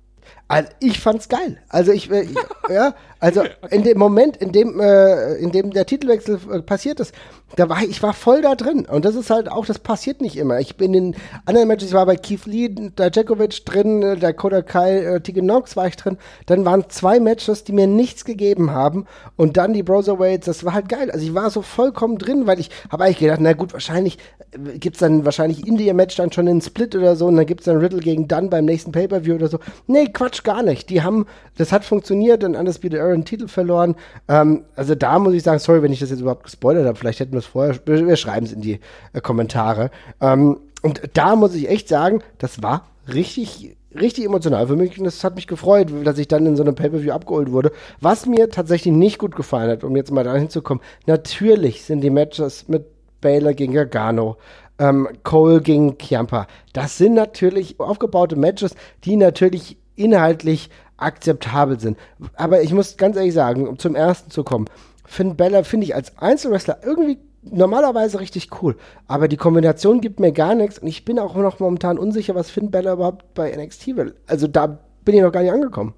Also 0.48 0.70
ich 0.80 1.00
fand's 1.00 1.30
geil. 1.30 1.58
Also 1.70 1.91
ich, 1.91 2.12
äh, 2.12 2.28
ja, 2.70 2.94
also 3.20 3.44
in 3.70 3.84
dem 3.84 3.98
Moment, 3.98 4.38
in 4.38 4.52
dem, 4.52 4.80
äh, 4.80 5.36
in 5.36 5.52
dem 5.52 5.72
der 5.72 5.86
Titelwechsel 5.86 6.39
äh, 6.52 6.62
passiert 6.62 7.00
ist, 7.00 7.14
da 7.56 7.70
war 7.70 7.82
ich, 7.84 8.02
war 8.04 8.14
voll 8.14 8.41
da 8.41 8.56
drin. 8.56 8.86
Und 8.86 9.06
das 9.06 9.16
ist 9.16 9.30
halt 9.30 9.50
auch, 9.50 9.66
das 9.66 9.80
passiert 9.80 10.22
nicht 10.22 10.38
immer. 10.38 10.60
Ich 10.60 10.76
bin 10.76 10.94
in 10.94 11.16
anderen 11.46 11.68
Matches, 11.68 11.89
ich 11.89 11.94
war 11.94 12.06
bei 12.06 12.16
Keith 12.16 12.46
Lee, 12.46 12.70
da 12.96 13.10
Djakovic 13.10 13.66
drin, 13.66 14.02
äh, 14.04 14.18
der 14.18 14.34
Koda 14.34 14.62
Kai, 14.62 15.00
äh, 15.00 15.22
Tegan 15.22 15.46
Knox 15.46 15.76
war 15.76 15.88
ich 15.88 15.96
drin. 15.96 16.18
Dann 16.48 16.66
waren 16.66 16.89
zwei 16.89 17.20
Matches, 17.20 17.64
die 17.64 17.72
mir 17.72 17.88
nichts 17.88 18.26
gegeben 18.26 18.72
haben. 18.72 19.06
Und 19.36 19.58
dann 19.58 19.74
die 19.74 19.84
Browserweights, 19.84 20.46
das 20.46 20.66
war 20.66 20.74
halt 20.74 20.89
geil. 20.89 21.12
Also 21.12 21.26
ich 21.26 21.34
war 21.34 21.50
so 21.50 21.62
vollkommen 21.62 22.18
drin, 22.18 22.48
weil 22.48 22.60
ich 22.60 22.70
habe 22.89 23.06
eigentlich 23.06 23.20
gedacht, 23.20 23.39
na 23.41 23.54
gut, 23.54 23.74
wahrscheinlich 23.74 24.18
äh, 24.52 24.80
gibt's 24.80 25.00
dann 25.00 25.24
wahrscheinlich 25.24 25.66
in 25.66 25.78
der 25.78 25.94
Match 25.94 26.16
dann 26.16 26.32
schon 26.32 26.48
einen 26.48 26.62
Split 26.62 26.96
oder 26.96 27.16
so 27.16 27.28
und 27.28 27.38
dann 27.38 27.46
gibt's 27.46 27.66
dann 27.66 27.78
Riddle 27.78 28.00
gegen 28.00 28.28
Dunn 28.28 28.50
beim 28.50 28.66
nächsten 28.66 28.91
Pay-Per-View 28.91 29.36
oder 29.36 29.48
so. 29.48 29.60
Nee, 29.88 30.08
Quatsch, 30.08 30.33
gar 30.42 30.64
nicht. 30.64 30.90
Die 30.90 31.04
haben, 31.04 31.28
das 31.58 31.72
hat 31.72 31.86
funktioniert 31.86 32.44
und 32.44 32.56
Undisputed 32.56 32.98
Era 32.98 33.14
einen 33.14 33.26
Titel 33.26 33.48
verloren. 33.48 33.96
Ähm, 34.28 34.64
also 34.76 34.96
da 34.96 35.20
muss 35.20 35.36
ich 35.36 35.44
sagen, 35.44 35.60
sorry, 35.60 35.84
wenn 35.84 35.94
ich 35.94 36.00
das 36.00 36.10
jetzt 36.10 36.22
überhaupt 36.22 36.46
gespoilert 36.46 36.88
habe. 36.88 36.98
Vielleicht 36.98 37.20
hätten 37.20 37.34
wir 37.34 37.40
es 37.40 37.46
vorher, 37.46 37.76
wir 37.86 38.16
schreiben 38.16 38.46
es 38.48 38.54
in 38.54 38.62
die 38.62 38.80
äh, 39.14 39.22
Kommentare. 39.22 39.92
Ähm, 40.20 40.58
und 40.82 41.02
da 41.14 41.36
muss 41.36 41.54
ich 41.54 41.70
echt 41.70 41.88
sagen, 41.88 42.24
das 42.40 42.64
war 42.64 42.88
richtig, 43.14 43.76
richtig 43.94 44.26
emotional 44.26 44.68
für 44.68 44.76
mich 44.76 44.98
und 44.98 45.06
das 45.06 45.24
hat 45.24 45.36
mich 45.36 45.48
gefreut, 45.48 45.90
dass 46.04 46.18
ich 46.18 46.28
dann 46.28 46.46
in 46.46 46.56
so 46.56 46.64
einem 46.64 46.76
Pay-Per-View 46.76 47.12
abgeholt 47.12 47.52
wurde. 47.52 47.72
Was 48.02 48.26
mir 48.26 48.50
tatsächlich 48.50 48.94
nicht 48.94 49.18
gut 49.18 49.36
gefallen 49.36 49.70
hat, 49.70 49.84
um 49.84 49.96
jetzt 49.96 50.12
mal 50.12 50.24
dahin 50.24 50.50
zu 50.50 50.62
kommen, 50.62 50.82
natürlich 51.06 51.84
sind 51.84 52.02
die 52.02 52.10
Matches 52.10 52.68
mit 52.68 52.86
Baylor 53.22 53.54
gegen 53.54 53.74
Gargano, 53.74 54.38
ähm, 54.80 55.08
Cole 55.24 55.62
gegen 55.62 55.98
Chiampa. 55.98 56.48
Das 56.74 56.98
sind 56.98 57.14
natürlich 57.14 57.80
aufgebaute 57.80 58.36
Matches, 58.36 58.76
die 59.06 59.16
natürlich 59.16 59.78
inhaltlich 59.96 60.70
akzeptabel 60.98 61.80
sind. 61.80 61.98
Aber 62.36 62.62
ich 62.62 62.74
muss 62.74 62.98
ganz 62.98 63.18
ehrlich 63.18 63.34
sagen, 63.34 63.68
um 63.68 63.78
zum 63.78 63.96
ersten 63.96 64.32
zu 64.32 64.44
kommen, 64.44 64.68
Finn 65.06 65.36
Bella 65.36 65.64
finde 65.64 65.86
ich 65.86 65.96
als 65.96 66.18
Einzelwrestler 66.18 66.80
irgendwie 66.84 67.20
normalerweise 67.44 68.20
richtig 68.20 68.50
cool. 68.62 68.78
Aber 69.08 69.28
die 69.28 69.38
Kombination 69.38 70.02
gibt 70.02 70.20
mir 70.20 70.32
gar 70.32 70.56
nichts 70.56 70.80
und 70.80 70.88
ich 70.88 71.06
bin 71.06 71.20
auch 71.20 71.36
noch 71.36 71.60
momentan 71.60 71.98
unsicher, 71.98 72.36
was 72.36 72.50
Finn 72.50 72.72
Bella 72.72 72.94
überhaupt 72.94 73.34
bei 73.34 73.52
NXT 73.56 73.96
will. 73.96 74.16
Also 74.28 74.48
da 74.48 74.80
bin 75.04 75.16
ich 75.16 75.22
noch 75.22 75.32
gar 75.32 75.41
nicht 75.41 75.52
angekommen. 75.52 75.94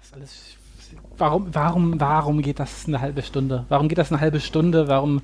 Das 0.00 0.12
alles. 0.12 0.52
Warum, 1.18 1.48
warum, 1.52 2.00
warum 2.00 2.42
geht 2.42 2.58
das 2.58 2.86
eine 2.86 3.00
halbe 3.00 3.22
Stunde? 3.22 3.66
Warum 3.68 3.88
geht 3.88 3.98
das 3.98 4.10
eine 4.10 4.20
halbe 4.20 4.40
Stunde? 4.40 4.88
Warum 4.88 5.22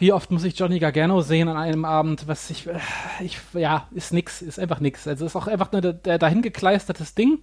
wie 0.00 0.12
oft 0.12 0.30
muss 0.30 0.44
ich 0.44 0.58
Johnny 0.58 0.78
Gargano 0.78 1.20
sehen 1.20 1.48
an 1.48 1.58
einem 1.58 1.84
Abend, 1.84 2.26
was 2.26 2.48
ich, 2.50 2.66
äh, 2.66 2.78
ich 3.22 3.38
ja, 3.52 3.86
ist 3.92 4.12
nix, 4.12 4.40
ist 4.40 4.58
einfach 4.58 4.80
nix. 4.80 5.06
Also 5.06 5.26
ist 5.26 5.36
auch 5.36 5.46
einfach 5.46 5.72
nur 5.72 5.82
der, 5.82 6.18
dahin 6.18 6.40
gekleistertes 6.40 7.14
Ding. 7.14 7.40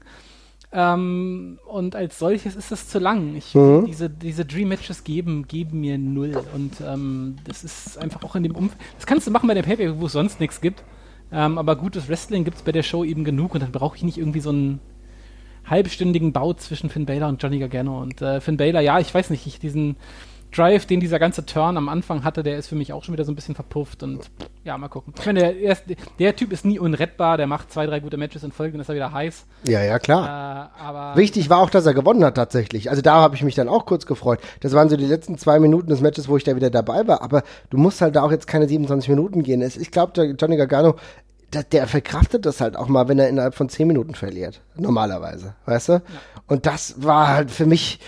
Ähm, 0.71 1.59
und 1.67 1.95
als 1.95 2.17
solches 2.17 2.55
ist 2.55 2.71
es 2.71 2.89
zu 2.89 2.97
lang. 2.97 3.35
Ich, 3.35 3.53
mhm. 3.53 3.85
diese, 3.85 4.09
diese 4.09 4.43
Dream 4.43 4.69
Matches 4.69 5.03
geben, 5.03 5.47
geben 5.47 5.81
mir 5.81 5.99
null. 5.99 6.43
Und 6.55 6.81
ähm, 6.81 7.35
das 7.45 7.63
ist 7.63 7.99
einfach 7.99 8.23
auch 8.23 8.35
in 8.35 8.41
dem 8.41 8.55
Umfeld. 8.55 8.81
Das 8.95 9.05
kannst 9.05 9.27
du 9.27 9.31
machen 9.31 9.47
bei 9.47 9.53
der 9.53 9.63
Paper, 9.63 9.99
wo 9.99 10.07
es 10.07 10.13
sonst 10.13 10.39
nichts 10.39 10.59
gibt. 10.59 10.83
Ähm, 11.31 11.59
aber 11.59 11.75
gutes 11.75 12.09
Wrestling 12.09 12.43
gibt 12.43 12.57
es 12.57 12.63
bei 12.63 12.71
der 12.71 12.83
Show 12.83 13.03
eben 13.03 13.23
genug 13.23 13.53
und 13.53 13.61
dann 13.61 13.71
brauche 13.71 13.97
ich 13.97 14.03
nicht 14.03 14.17
irgendwie 14.17 14.39
so 14.39 14.49
einen 14.49 14.79
halbstündigen 15.65 16.33
Bau 16.33 16.53
zwischen 16.53 16.89
Finn 16.89 17.05
Baylor 17.05 17.29
und 17.29 17.43
Johnny 17.43 17.59
Gargano. 17.59 18.01
Und 18.01 18.19
äh, 18.23 18.41
Finn 18.41 18.57
Baylor, 18.57 18.81
ja, 18.81 18.99
ich 18.99 19.13
weiß 19.13 19.29
nicht, 19.29 19.45
ich 19.45 19.59
diesen 19.59 19.95
Drive, 20.57 20.85
den 20.85 20.99
dieser 20.99 21.19
ganze 21.19 21.45
Turn 21.45 21.77
am 21.77 21.89
Anfang 21.89 22.23
hatte, 22.23 22.41
der 22.41 22.57
ist 22.57 22.67
für 22.67 22.75
mich 22.75 22.93
auch 22.93 23.03
schon 23.03 23.13
wieder 23.13 23.25
so 23.25 23.31
ein 23.31 23.35
bisschen 23.35 23.55
verpufft 23.55 24.01
und 24.03 24.29
ja, 24.63 24.77
mal 24.77 24.87
gucken. 24.87 25.13
Ich 25.17 25.25
meine, 25.25 25.39
der, 25.39 25.57
erst, 25.57 25.83
der 26.19 26.35
Typ 26.35 26.51
ist 26.51 26.65
nie 26.65 26.79
unrettbar, 26.79 27.37
der 27.37 27.47
macht 27.47 27.71
zwei, 27.71 27.85
drei 27.85 27.99
gute 27.99 28.17
Matches 28.17 28.43
in 28.43 28.51
Folge 28.51 28.75
und 28.75 28.81
ist 28.81 28.89
er 28.89 28.95
wieder 28.95 29.13
heiß. 29.13 29.45
Ja, 29.67 29.83
ja, 29.83 29.99
klar. 29.99 30.71
Äh, 30.79 30.83
aber 30.83 31.15
Wichtig 31.15 31.49
war 31.49 31.59
auch, 31.59 31.69
dass 31.69 31.85
er 31.85 31.93
gewonnen 31.93 32.23
hat 32.23 32.35
tatsächlich. 32.35 32.89
Also 32.89 33.01
da 33.01 33.15
habe 33.15 33.35
ich 33.35 33.43
mich 33.43 33.55
dann 33.55 33.69
auch 33.69 33.85
kurz 33.85 34.05
gefreut. 34.05 34.39
Das 34.61 34.73
waren 34.73 34.89
so 34.89 34.97
die 34.97 35.05
letzten 35.05 35.37
zwei 35.37 35.59
Minuten 35.59 35.89
des 35.89 36.01
Matches, 36.01 36.27
wo 36.27 36.37
ich 36.37 36.43
da 36.43 36.55
wieder 36.55 36.69
dabei 36.69 37.07
war, 37.07 37.21
aber 37.21 37.43
du 37.69 37.77
musst 37.77 38.01
halt 38.01 38.15
da 38.15 38.23
auch 38.23 38.31
jetzt 38.31 38.47
keine 38.47 38.67
27 38.67 39.09
Minuten 39.09 39.43
gehen. 39.43 39.61
Ich 39.61 39.91
glaube, 39.91 40.13
der 40.13 40.31
Johnny 40.31 40.57
Gargano, 40.57 40.95
der, 41.53 41.63
der, 41.63 41.87
verkraftet 41.87 42.45
das 42.45 42.59
halt 42.59 42.75
auch 42.75 42.87
mal, 42.87 43.07
wenn 43.07 43.19
er 43.19 43.29
innerhalb 43.29 43.55
von 43.55 43.69
10 43.69 43.87
Minuten 43.87 44.15
verliert. 44.15 44.61
Normalerweise, 44.75 45.55
weißt 45.65 45.89
du? 45.89 45.93
Ja. 45.93 46.01
Und 46.47 46.65
das 46.65 47.01
war 47.03 47.29
halt 47.29 47.51
für 47.51 47.65
mich 47.65 47.99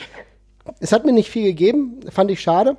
es 0.80 0.92
hat 0.92 1.06
mir 1.06 1.14
nicht 1.14 1.30
viel 1.30 1.44
gegeben, 1.44 2.00
fand 2.10 2.32
ich 2.32 2.42
schade. 2.42 2.78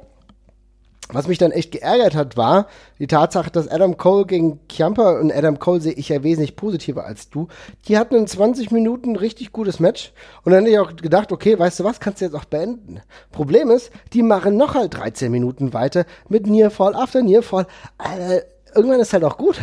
Was 1.13 1.27
mich 1.27 1.39
dann 1.39 1.51
echt 1.51 1.73
geärgert 1.73 2.15
hat, 2.15 2.37
war 2.37 2.69
die 3.01 3.09
Tatsache, 3.09 3.51
dass 3.51 3.67
Adam 3.67 3.97
Cole 3.97 4.27
gegen 4.27 4.61
Chiampa 4.69 5.19
und 5.19 5.33
Adam 5.33 5.59
Cole 5.59 5.81
sehe 5.81 5.93
ich 5.93 6.09
ja 6.09 6.23
wesentlich 6.23 6.55
positiver 6.55 7.05
als 7.05 7.31
du. 7.31 7.49
Die 7.89 7.99
hatten 7.99 8.15
in 8.15 8.29
20 8.29 8.71
Minuten 8.71 9.11
ein 9.11 9.17
richtig 9.17 9.51
gutes 9.51 9.81
Match 9.81 10.13
und 10.45 10.53
dann 10.53 10.65
hätte 10.65 10.73
ich 10.73 10.79
auch 10.79 10.95
gedacht, 10.95 11.33
okay, 11.33 11.59
weißt 11.59 11.81
du 11.81 11.85
was, 11.85 11.99
kannst 11.99 12.21
du 12.21 12.27
jetzt 12.27 12.35
auch 12.35 12.45
beenden. 12.45 13.01
Problem 13.33 13.71
ist, 13.71 13.91
die 14.13 14.23
machen 14.23 14.57
noch 14.57 14.75
halt 14.75 14.95
13 14.95 15.33
Minuten 15.33 15.73
weiter 15.73 16.05
mit 16.29 16.47
Nearfall 16.47 16.95
after 16.95 17.23
Nearfall. 17.23 17.67
Äh, 17.99 18.43
irgendwann 18.75 19.01
ist 19.01 19.13
halt 19.13 19.25
auch 19.25 19.37
gut. 19.37 19.61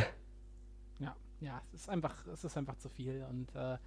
Ja, 0.99 1.15
ja, 1.39 1.61
es 1.73 1.81
ist 1.81 1.89
einfach, 1.89 2.15
es 2.33 2.43
ist 2.43 2.57
einfach 2.57 2.77
zu 2.77 2.89
viel 2.89 3.25
und 3.29 3.55
äh 3.55 3.77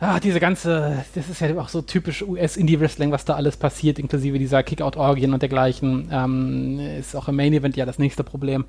Ah, 0.00 0.18
diese 0.18 0.40
ganze, 0.40 1.04
das 1.14 1.28
ist 1.28 1.40
ja 1.40 1.56
auch 1.58 1.68
so 1.68 1.80
typisch 1.80 2.22
US-Indie-Wrestling, 2.22 3.12
was 3.12 3.24
da 3.24 3.34
alles 3.34 3.56
passiert, 3.56 3.98
inklusive 3.98 4.38
dieser 4.38 4.62
Kick-Out-Orgien 4.62 5.32
und 5.32 5.40
dergleichen. 5.40 6.08
Ähm, 6.12 6.80
ist 6.98 7.14
auch 7.14 7.28
im 7.28 7.36
Main-Event 7.36 7.76
ja 7.76 7.86
das 7.86 7.98
nächste 7.98 8.24
Problem. 8.24 8.64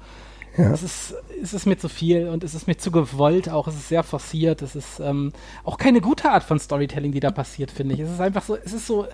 Ja. 0.57 0.71
Es, 0.71 0.83
ist, 0.83 1.15
es 1.41 1.53
ist 1.53 1.65
mir 1.65 1.77
zu 1.77 1.89
viel 1.89 2.29
und 2.29 2.43
es 2.43 2.53
ist 2.53 2.67
mir 2.67 2.77
zu 2.77 2.91
gewollt 2.91 3.49
auch. 3.49 3.67
Es 3.67 3.75
ist 3.75 3.89
sehr 3.89 4.03
forciert. 4.03 4.61
Es 4.61 4.75
ist 4.75 4.99
ähm, 4.99 5.33
auch 5.63 5.77
keine 5.77 5.99
gute 5.99 6.31
Art 6.31 6.43
von 6.43 6.59
Storytelling, 6.59 7.11
die 7.11 7.19
da 7.19 7.31
passiert, 7.31 7.71
finde 7.71 7.95
ich. 7.95 8.01
Es 8.01 8.11
ist 8.11 8.21
einfach 8.21 8.43
so, 8.43 8.55
es 8.55 8.71
ist 8.71 8.87
so, 8.87 9.05
äh, 9.05 9.09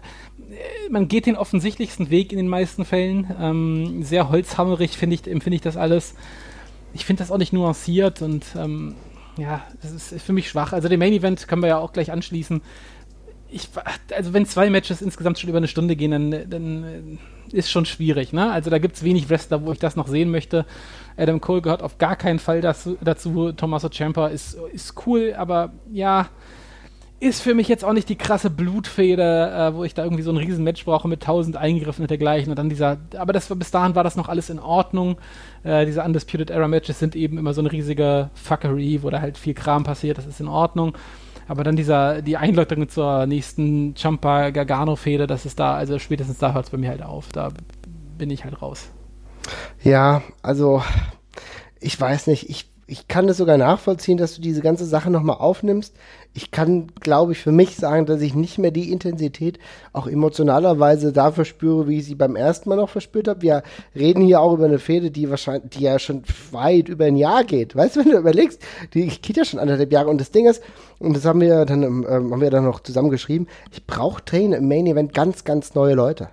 man 0.90 1.08
geht 1.08 1.26
den 1.26 1.38
offensichtlichsten 1.38 2.10
Weg 2.10 2.32
in 2.32 2.38
den 2.38 2.48
meisten 2.48 2.86
Fällen. 2.86 3.34
Ähm, 3.40 4.04
sehr 4.04 4.30
holzhammerig, 4.30 4.98
finde 4.98 5.16
ich, 5.16 5.28
empfinde 5.28 5.56
ich 5.56 5.62
das 5.62 5.78
alles. 5.78 6.14
Ich 6.94 7.06
finde 7.06 7.24
das 7.24 7.32
auch 7.32 7.38
nicht 7.38 7.54
nuanciert 7.54 8.22
und 8.22 8.46
ähm, 8.56 8.96
ja, 9.38 9.62
das 9.82 9.92
ist 9.92 10.22
für 10.22 10.34
mich 10.34 10.50
schwach. 10.50 10.74
Also 10.74 10.90
den 10.90 11.00
Main 11.00 11.14
Event 11.14 11.48
können 11.48 11.62
wir 11.62 11.70
ja 11.70 11.78
auch 11.78 11.94
gleich 11.94 12.12
anschließen. 12.12 12.62
Ich, 13.50 13.70
also 14.16 14.34
wenn 14.34 14.46
zwei 14.46 14.70
Matches 14.70 15.02
insgesamt 15.02 15.40
schon 15.40 15.50
über 15.50 15.58
eine 15.58 15.68
Stunde 15.68 15.96
gehen, 15.96 16.12
dann, 16.12 16.50
dann 16.50 17.20
ist 17.52 17.70
schon 17.70 17.86
schwierig. 17.86 18.34
Ne? 18.34 18.50
Also 18.50 18.70
da 18.70 18.78
gibt 18.78 18.96
es 18.96 19.04
wenig 19.04 19.30
Wrestler, 19.30 19.66
wo 19.66 19.72
ich 19.72 19.80
das 19.80 19.96
noch 19.96 20.08
sehen 20.08 20.32
möchte. 20.32 20.66
Adam 21.18 21.42
Cole 21.42 21.62
gehört 21.62 21.84
auf 21.84 21.98
gar 21.98 22.16
keinen 22.16 22.40
Fall 22.40 22.62
dazu. 22.62 22.98
dazu. 23.02 23.52
Tommaso 23.52 23.90
Ciampa 23.90 24.28
ist, 24.28 24.58
ist 24.72 25.06
cool, 25.06 25.34
aber 25.38 25.74
ja, 25.92 26.30
ist 27.22 27.42
für 27.42 27.54
mich 27.54 27.68
jetzt 27.68 27.86
auch 27.86 27.94
nicht 27.94 28.10
die 28.10 28.18
krasse 28.18 28.50
Blutfeder, 28.50 29.68
äh, 29.68 29.76
wo 29.76 29.84
ich 29.84 29.94
da 29.94 30.04
irgendwie 30.04 30.24
so 30.24 30.32
ein 30.32 30.38
Riesenmatch 30.38 30.86
brauche 30.86 31.08
mit 31.08 31.22
tausend 31.22 31.56
Eingriffen 31.56 32.02
und 32.02 32.10
dergleichen. 32.10 32.50
Und 32.50 32.58
dann 32.58 32.68
dieser, 32.68 32.98
aber 33.16 33.32
das, 33.32 33.48
bis 33.48 33.70
dahin 33.70 33.94
war 33.94 34.04
das 34.04 34.16
noch 34.16 34.28
alles 34.28 34.50
in 34.50 34.58
Ordnung. 34.58 35.18
Äh, 35.64 35.86
diese 35.86 36.02
Undisputed 36.02 36.50
Era 36.50 36.68
Matches 36.68 36.98
sind 36.98 37.16
eben 37.16 37.38
immer 37.38 37.54
so 37.54 37.62
eine 37.62 37.72
riesige 37.72 38.32
Fuckery, 38.34 39.04
wo 39.04 39.12
da 39.12 39.22
halt 39.22 39.38
viel 39.38 39.54
Kram 39.54 39.84
passiert, 39.84 40.18
das 40.18 40.26
ist 40.26 40.42
in 40.42 40.48
Ordnung. 40.48 40.98
Aber 41.48 41.64
dann 41.64 41.76
dieser, 41.76 42.24
die 42.24 42.38
Einleitung 42.38 42.90
zur 42.90 43.28
nächsten 43.28 43.94
Champa 43.96 44.50
Gargano 44.50 44.96
Fehde, 44.96 45.28
das 45.28 45.46
ist 45.46 45.60
da, 45.60 45.76
also 45.76 46.00
spätestens 46.00 46.40
da 46.40 46.54
hört 46.54 46.66
es 46.66 46.72
bei 46.72 46.78
mir 46.80 46.90
halt 46.90 47.04
auf. 47.04 47.30
Da 47.30 47.50
bin 48.18 48.32
ich 48.32 48.46
halt 48.46 48.64
raus. 48.64 48.90
Ja, 49.84 50.24
also 50.42 50.82
ich 51.80 52.00
weiß 52.00 52.28
nicht, 52.28 52.50
ich 52.50 52.72
ich 52.92 53.08
kann 53.08 53.30
es 53.30 53.38
sogar 53.38 53.58
nachvollziehen, 53.58 54.18
dass 54.18 54.36
du 54.36 54.42
diese 54.42 54.62
ganze 54.62 54.86
Sache 54.86 55.10
nochmal 55.10 55.38
aufnimmst. 55.38 55.96
Ich 56.34 56.52
kann, 56.52 56.88
glaube 57.02 57.34
ich, 57.34 57.40
für 57.40 57.52
mich 57.52 57.76
sagen, 57.76 58.06
dass 58.06 58.22
ich 58.22 58.34
nicht 58.36 58.58
mehr 58.58 58.72
die 58.72 58.92
Intensität 58.92 59.60
auch 59.92 60.08
emotionalerweise 60.08 61.12
dafür 61.12 61.44
spüre, 61.44 61.90
wie 61.90 62.00
ich 62.00 62.06
sie 62.06 62.16
beim 62.16 62.38
ersten 62.38 62.70
Mal 62.70 62.78
noch 62.78 62.90
verspürt 62.90 63.28
habe. 63.28 63.42
Wir 63.42 63.64
reden 63.96 64.24
hier 64.24 64.40
auch 64.40 64.54
über 64.54 64.66
eine 64.66 64.80
Fehde, 64.80 65.12
die 65.12 65.30
wahrscheinlich, 65.30 65.72
die 65.72 65.84
ja 65.84 66.00
schon 66.00 66.24
weit 66.52 66.88
über 66.88 67.04
ein 67.04 67.18
Jahr 67.18 67.44
geht. 67.44 67.76
Weißt 67.76 67.98
du, 67.98 68.00
wenn 68.00 68.12
du 68.12 68.18
überlegst, 68.18 68.62
die 68.94 69.08
geht 69.08 69.36
ja 69.36 69.44
schon 69.44 69.60
anderthalb 69.60 69.92
Jahre. 69.92 70.10
Und 70.10 70.22
das 70.22 70.32
Ding 70.32 70.48
ist, 70.48 70.64
und 71.00 71.18
das 71.18 71.26
haben 71.26 71.42
wir 71.42 71.66
dann, 71.66 71.84
ähm, 71.84 72.08
haben 72.08 72.42
wir 72.42 72.50
dann 72.50 72.64
noch 72.64 72.80
zusammengeschrieben, 72.80 73.48
ich 73.72 73.86
brauche 73.86 74.24
Trainer 74.24 74.58
im 74.58 74.70
Main 74.70 74.88
Event 74.88 75.14
ganz, 75.14 75.44
ganz 75.44 75.76
neue 75.76 75.96
Leute. 75.96 76.30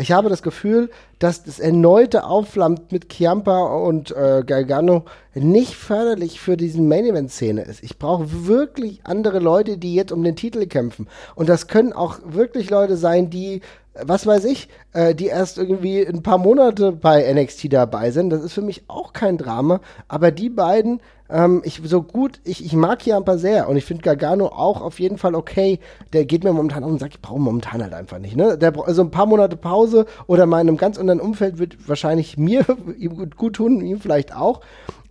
Ich 0.00 0.12
habe 0.12 0.30
das 0.30 0.42
Gefühl, 0.42 0.88
dass 1.18 1.44
das 1.44 1.58
erneute 1.60 2.24
Aufflammt 2.24 2.90
mit 2.90 3.10
Chiampa 3.10 3.64
und 3.64 4.10
äh, 4.12 4.42
Gargano 4.46 5.04
nicht 5.34 5.74
förderlich 5.74 6.40
für 6.40 6.56
diesen 6.56 6.88
Main-Event-Szene 6.88 7.60
ist. 7.62 7.82
Ich 7.82 7.98
brauche 7.98 8.46
wirklich 8.46 9.00
andere 9.04 9.40
Leute, 9.40 9.76
die 9.76 9.94
jetzt 9.94 10.10
um 10.10 10.24
den 10.24 10.36
Titel 10.36 10.66
kämpfen. 10.66 11.06
Und 11.34 11.50
das 11.50 11.66
können 11.66 11.92
auch 11.92 12.18
wirklich 12.24 12.70
Leute 12.70 12.96
sein, 12.96 13.28
die 13.28 13.60
was 13.94 14.26
weiß 14.26 14.44
ich, 14.44 14.68
äh, 14.92 15.14
die 15.14 15.26
erst 15.26 15.58
irgendwie 15.58 16.06
ein 16.06 16.22
paar 16.22 16.38
Monate 16.38 16.92
bei 16.92 17.32
NXT 17.32 17.72
dabei 17.72 18.10
sind. 18.10 18.30
Das 18.30 18.42
ist 18.42 18.52
für 18.52 18.62
mich 18.62 18.84
auch 18.88 19.12
kein 19.12 19.36
Drama. 19.36 19.80
Aber 20.08 20.30
die 20.30 20.48
beiden, 20.48 21.00
ähm, 21.28 21.62
ich 21.64 21.80
so 21.84 22.02
gut, 22.02 22.40
ich, 22.44 22.64
ich 22.64 22.72
mag 22.74 23.00
Chiampa 23.00 23.36
sehr 23.36 23.68
und 23.68 23.76
ich 23.76 23.84
finde 23.84 24.02
Gargano 24.02 24.46
auch 24.46 24.80
auf 24.80 25.00
jeden 25.00 25.18
Fall 25.18 25.34
okay. 25.34 25.80
Der 26.12 26.24
geht 26.24 26.44
mir 26.44 26.52
momentan 26.52 26.84
auf 26.84 26.90
und 26.90 27.00
sagt, 27.00 27.14
ich 27.14 27.22
brauche 27.22 27.40
momentan 27.40 27.82
halt 27.82 27.94
einfach 27.94 28.18
nicht. 28.18 28.36
Ne? 28.36 28.56
Der, 28.56 28.72
also 28.86 29.02
ein 29.02 29.10
paar 29.10 29.26
Monate 29.26 29.56
Pause 29.56 30.06
oder 30.26 30.46
mal 30.46 30.60
in 30.60 30.68
einem 30.68 30.76
ganz 30.76 30.98
anderen 30.98 31.20
Umfeld 31.20 31.58
wird 31.58 31.88
wahrscheinlich 31.88 32.36
mir 32.38 32.64
gut 33.36 33.54
tun, 33.54 33.80
ihm 33.80 34.00
vielleicht 34.00 34.34
auch. 34.34 34.60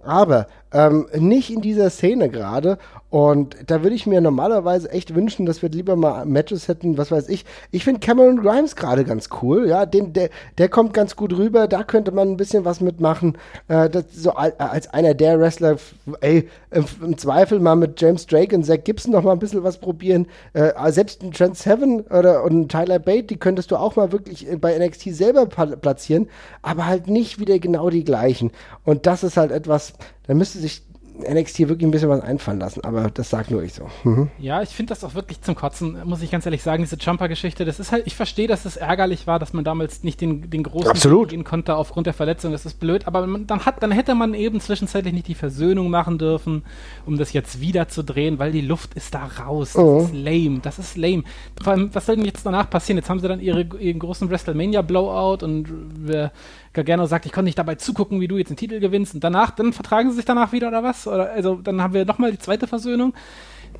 Aber 0.02 0.48
ähm, 0.72 1.07
nicht 1.13 1.51
in 1.51 1.61
dieser 1.61 1.89
Szene 1.89 2.30
gerade. 2.30 2.78
Und 3.09 3.55
da 3.65 3.82
würde 3.82 3.95
ich 3.95 4.05
mir 4.05 4.22
normalerweise 4.22 4.91
echt 4.91 5.15
wünschen, 5.15 5.47
dass 5.47 5.63
wir 5.63 5.70
lieber 5.70 5.95
mal 5.95 6.26
Matches 6.26 6.67
hätten, 6.67 6.97
was 6.99 7.09
weiß 7.09 7.28
ich. 7.30 7.43
Ich 7.72 7.84
finde 7.84 8.01
Cameron 8.01 8.39
Grimes 8.39 8.76
gerade 8.76 9.03
ganz 9.03 9.30
cool, 9.41 9.67
ja, 9.67 9.88
den, 9.88 10.13
der, 10.13 10.30
der 10.59 10.70
kommt 10.70 10.93
ganz 10.93 11.15
gut 11.15 11.36
rüber, 11.36 11.67
da 11.67 11.84
könnte 11.84 12.11
man 12.11 12.30
ein 12.30 12.38
bisschen 12.38 12.65
was 12.65 12.82
mitmachen. 12.82 13.36
Äh, 13.67 13.89
das, 13.89 14.05
so 14.13 14.34
als 14.34 14.93
einer 14.93 15.15
der 15.15 15.39
Wrestler, 15.39 15.78
ey, 16.22 16.47
im, 16.70 16.86
im, 17.03 17.17
Zweifel 17.17 17.59
mal 17.59 17.76
mit 17.76 17.99
James 17.99 18.28
Drake 18.28 18.55
und 18.55 18.63
Zach 18.63 18.84
Gibson 18.84 19.11
noch 19.11 19.24
mal 19.24 19.32
ein 19.32 19.39
bisschen 19.39 19.63
was 19.63 19.80
probieren. 19.80 20.28
Äh, 20.53 20.72
selbst 20.91 21.24
ein 21.24 21.32
Trent 21.32 21.57
Seven 21.57 22.01
oder 22.01 22.43
und 22.43 22.70
Tyler 22.70 22.99
Bate, 22.99 23.24
die 23.24 23.38
könntest 23.38 23.72
du 23.72 23.76
auch 23.76 23.95
mal 23.95 24.11
wirklich 24.11 24.47
bei 24.61 24.78
NXT 24.78 25.15
selber 25.15 25.47
platzieren, 25.47 26.30
aber 26.61 26.86
halt 26.86 27.07
nicht 27.07 27.39
wieder 27.39 27.57
genau 27.57 27.89
die 27.89 28.03
gleichen. 28.03 28.51
Und 28.84 29.07
das 29.07 29.24
ist 29.24 29.36
halt 29.36 29.51
etwas, 29.51 29.93
da 30.30 30.36
müsste 30.36 30.60
sich 30.60 30.84
NXT 31.22 31.59
wirklich 31.59 31.88
ein 31.88 31.91
bisschen 31.91 32.09
was 32.09 32.22
einfallen 32.22 32.59
lassen, 32.59 32.84
aber 32.84 33.09
das 33.09 33.30
sagt 33.30 33.51
nur 33.51 33.63
ich 33.63 33.74
so. 33.74 33.88
Mhm. 34.03 34.30
Ja, 34.39 34.61
ich 34.61 34.70
finde 34.70 34.91
das 34.91 35.03
auch 35.03 35.15
wirklich 35.15 35.41
zum 35.41 35.55
Kotzen, 35.55 35.97
muss 36.05 36.22
ich 36.22 36.32
ganz 36.32 36.45
ehrlich 36.45 36.63
sagen, 36.63 36.84
diese 36.84 36.95
Jumper-Geschichte. 36.95 37.65
Das 37.65 37.80
ist 37.80 37.91
halt, 37.91 38.07
ich 38.07 38.15
verstehe, 38.15 38.47
dass 38.47 38.65
es 38.65 38.78
ärgerlich 38.78 39.28
war, 39.28 39.39
dass 39.39 39.53
man 39.53 39.63
damals 39.63 40.03
nicht 40.03 40.22
den, 40.22 40.49
den 40.49 40.63
großen 40.63 40.89
Absolut. 40.89 41.30
gehen 41.30 41.43
konnte 41.43 41.76
aufgrund 41.76 42.07
der 42.07 42.13
Verletzung. 42.13 42.51
Das 42.51 42.65
ist 42.65 42.80
blöd, 42.80 43.07
aber 43.07 43.26
man, 43.28 43.47
dann, 43.47 43.65
hat, 43.65 43.82
dann 43.84 43.91
hätte 43.91 44.15
man 44.15 44.34
eben 44.34 44.59
zwischenzeitlich 44.59 45.13
nicht 45.13 45.28
die 45.28 45.36
Versöhnung 45.36 45.89
machen 45.89 46.17
dürfen, 46.17 46.63
um 47.05 47.17
das 47.17 47.34
jetzt 47.34 47.61
wieder 47.61 47.88
zu 47.88 48.03
drehen, 48.03 48.39
weil 48.39 48.51
die 48.51 48.61
Luft 48.61 48.93
ist 48.93 49.13
da 49.13 49.26
raus. 49.26 49.74
Das 49.74 49.84
oh. 49.84 50.01
ist 50.03 50.13
lame. 50.13 50.59
Das 50.61 50.80
ist 50.80 50.97
lame. 50.97 51.24
Vor 51.61 51.74
allem, 51.74 51.93
was 51.93 52.05
soll 52.05 52.15
denn 52.15 52.26
jetzt 52.26 52.45
danach 52.45 52.70
passieren? 52.70 52.97
Jetzt 52.97 53.09
haben 53.09 53.20
sie 53.20 53.28
dann 53.28 53.39
ihre, 53.39 53.61
ihren 53.80 53.99
großen 53.99 54.30
WrestleMania-Blowout 54.30 55.43
und 55.43 55.67
wir 56.07 56.32
Gargano 56.74 57.05
sagt, 57.07 57.26
ich 57.26 57.32
konnte 57.32 57.45
nicht 57.45 57.57
dabei 57.57 57.76
zugucken, 57.76 58.22
wie 58.22 58.28
du 58.28 58.38
jetzt 58.38 58.49
den 58.49 58.57
Titel 58.57 58.80
gewinnst 58.80 59.15
und 59.15 59.24
danach, 59.24 59.51
dann 59.51 59.74
vertragen 59.74 60.11
sie 60.11 60.17
sich 60.17 60.26
danach 60.26 60.51
wieder 60.51 60.67
oder 60.67 60.84
was? 60.84 61.07
Oder, 61.10 61.32
also 61.32 61.55
dann 61.55 61.82
haben 61.82 61.93
wir 61.93 62.05
nochmal 62.05 62.32
die 62.32 62.39
zweite 62.39 62.68
Versöhnung. 62.68 63.14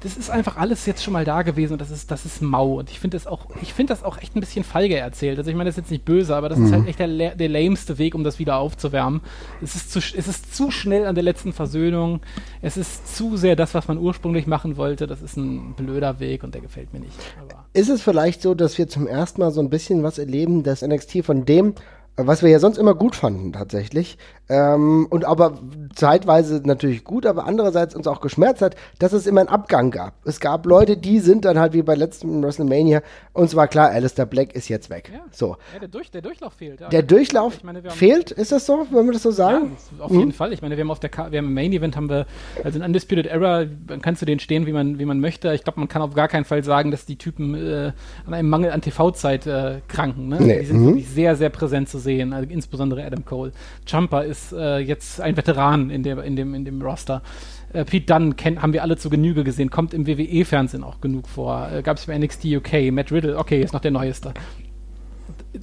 Das 0.02 0.16
ist 0.16 0.30
einfach 0.30 0.56
alles 0.56 0.86
jetzt 0.86 1.04
schon 1.04 1.14
mal 1.14 1.26
da 1.26 1.42
gewesen 1.42 1.74
und 1.74 1.82
das 1.82 1.92
ist, 1.92 2.10
das 2.10 2.24
ist 2.24 2.42
mau. 2.42 2.80
Und 2.80 2.90
ich 2.90 3.00
finde 3.00 3.18
das 3.18 3.28
auch, 3.28 3.48
ich 3.62 3.74
finde 3.74 3.92
das 3.92 4.04
auch 4.04 4.18
echt 4.18 4.36
ein 4.36 4.40
bisschen 4.40 4.64
feige 4.64 4.98
erzählt. 4.98 5.38
Also 5.38 5.50
ich 5.50 5.58
meine, 5.58 5.70
das 5.70 5.74
ist 5.74 5.84
jetzt 5.84 5.92
nicht 5.92 6.06
böse, 6.06 6.36
aber 6.36 6.48
das 6.48 6.58
mhm. 6.58 6.66
ist 6.66 6.72
halt 6.72 6.88
echt 6.88 7.00
der, 7.00 7.36
der 7.36 7.50
lameste 7.50 7.98
Weg, 7.98 8.16
um 8.16 8.24
das 8.24 8.40
wieder 8.40 8.58
aufzuwärmen. 8.58 9.22
Es 9.62 9.76
ist, 9.76 9.92
zu, 9.92 10.00
es 10.00 10.28
ist 10.28 10.56
zu 10.56 10.72
schnell 10.72 11.06
an 11.06 11.16
der 11.16 11.24
letzten 11.24 11.52
Versöhnung. 11.52 12.22
Es 12.62 12.78
ist 12.78 13.16
zu 13.16 13.36
sehr 13.36 13.58
das, 13.58 13.74
was 13.74 13.88
man 13.88 13.98
ursprünglich 13.98 14.48
machen 14.48 14.78
wollte. 14.78 15.06
Das 15.06 15.22
ist 15.22 15.36
ein 15.36 15.74
blöder 15.74 16.20
Weg 16.20 16.44
und 16.44 16.54
der 16.54 16.62
gefällt 16.62 16.94
mir 16.94 17.00
nicht. 17.00 17.18
Aber 17.42 17.66
ist 17.74 17.90
es 17.90 18.02
vielleicht 18.02 18.42
so, 18.42 18.54
dass 18.54 18.78
wir 18.78 18.88
zum 18.88 19.06
ersten 19.06 19.42
Mal 19.42 19.52
so 19.52 19.60
ein 19.60 19.70
bisschen 19.70 20.04
was 20.04 20.18
erleben, 20.18 20.64
dass 20.64 20.82
NXT 20.82 21.26
von 21.26 21.46
dem 21.46 21.74
was 22.26 22.44
wir 22.44 22.50
ja 22.50 22.60
sonst 22.60 22.78
immer 22.78 22.96
gut 22.96 23.16
fanden 23.16 23.54
tatsächlich, 23.54 24.18
ähm, 24.50 25.08
und 25.10 25.26
aber 25.26 25.60
zeitweise 25.96 26.62
natürlich 26.64 27.04
gut, 27.04 27.26
aber 27.26 27.46
andererseits 27.46 27.96
uns 27.96 28.08
auch 28.08 28.20
geschmerzt 28.20 28.62
hat, 28.62 28.76
dass 28.98 29.14
es 29.14 29.28
immer 29.28 29.42
einen 29.42 29.50
Abgang 29.50 29.92
gab. 29.92 30.14
Es 30.26 30.40
gab 30.40 30.66
Leute, 30.66 30.98
die 30.98 31.20
sind 31.20 31.46
dann 31.46 31.60
halt 31.60 31.74
wie 31.74 31.82
bei 31.84 31.96
letztem 31.96 32.42
WrestleMania, 32.44 33.02
uns 33.34 33.56
war 33.56 33.68
klar, 33.68 33.90
Alistair 33.90 34.26
Black 34.26 34.54
ist 34.54 34.68
jetzt 34.68 34.90
weg. 34.90 35.12
Ja, 35.14 35.22
so. 35.32 35.58
Ja, 35.74 35.80
der, 35.80 35.88
Durch, 35.88 36.12
der 36.12 36.22
Durchlauf 36.22 36.54
fehlt. 36.54 36.82
Ja. 36.82 36.90
Der 36.90 37.04
Durchlauf 37.04 37.64
meine, 37.64 37.82
fehlt, 37.92 38.32
ist 38.32 38.52
das 38.52 38.66
so, 38.66 38.88
wenn 38.92 39.06
wir 39.06 39.14
das 39.14 39.24
so 39.24 39.32
sagen? 39.32 39.78
Ja, 39.98 40.04
auf 40.04 40.12
mhm. 40.12 40.20
jeden 40.20 40.32
Fall. 40.32 40.52
Ich 40.52 40.62
meine, 40.62 40.76
wir 40.78 40.84
haben 40.84 40.92
auf 40.92 41.00
der 41.00 41.10
Ka 41.10 41.32
wir 41.32 41.38
haben 41.38 41.48
im 41.48 41.54
Main 41.54 41.72
Event 41.72 41.96
haben 41.96 42.10
wir, 42.10 42.26
also 42.64 42.80
in 42.80 42.86
Undisputed 42.86 43.28
Era, 43.28 43.66
dann 43.66 44.02
kannst 44.02 44.22
du 44.22 44.26
den 44.26 44.40
stehen, 44.40 44.66
wie 44.66 44.74
man, 44.74 45.00
wie 45.00 45.06
man 45.06 45.20
möchte. 45.20 45.54
Ich 45.54 45.64
glaube, 45.64 45.80
man 45.80 45.88
kann 45.88 46.02
auf 46.02 46.14
gar 46.14 46.28
keinen 46.28 46.46
Fall 46.46 46.64
sagen, 46.64 46.92
dass 46.92 47.06
die 47.06 47.18
Typen 47.18 47.54
äh, 47.56 47.92
an 48.26 48.34
einem 48.34 48.50
Mangel 48.50 48.72
an 48.72 48.82
TV-Zeit 48.82 49.48
äh, 49.48 49.82
kranken. 49.88 50.28
Ne? 50.30 50.38
Nee. 50.40 50.60
Die 50.60 50.66
sind 50.66 50.82
mhm. 50.82 50.86
wirklich 50.88 51.10
sehr, 51.10 51.36
sehr 51.36 51.50
präsent 51.50 51.90
zu 51.90 52.00
sehen, 52.00 52.34
also 52.34 52.50
insbesondere 52.50 53.06
Adam 53.06 53.26
Cole. 53.26 53.52
Jumper 53.86 54.26
ist 54.26 54.39
ist 54.40 54.54
äh, 54.54 54.80
jetzt 54.80 55.22
ein 55.22 55.38
Veteran 55.38 55.90
in, 55.90 56.04
der, 56.04 56.24
in, 56.24 56.36
dem, 56.36 56.54
in 56.54 56.66
dem 56.66 56.82
Roster. 56.82 57.22
Äh, 57.74 57.86
Pete 57.86 58.06
Dunne 58.06 58.34
kennt, 58.34 58.62
haben 58.62 58.74
wir 58.74 58.84
alle 58.84 58.98
zu 58.98 59.10
Genüge 59.10 59.44
gesehen, 59.44 59.70
kommt 59.70 59.94
im 59.94 60.08
WWE-Fernsehen 60.08 60.84
auch 60.84 61.02
genug 61.02 61.28
vor. 61.28 61.70
Äh, 61.72 61.82
Gab 61.82 61.98
es 61.98 62.06
bei 62.06 62.18
NXT 62.18 62.46
UK, 62.46 62.92
Matt 62.92 63.12
Riddle, 63.12 63.38
okay, 63.38 63.62
ist 63.62 63.74
noch 63.74 63.82
der 63.82 63.92
neueste. 63.92 64.34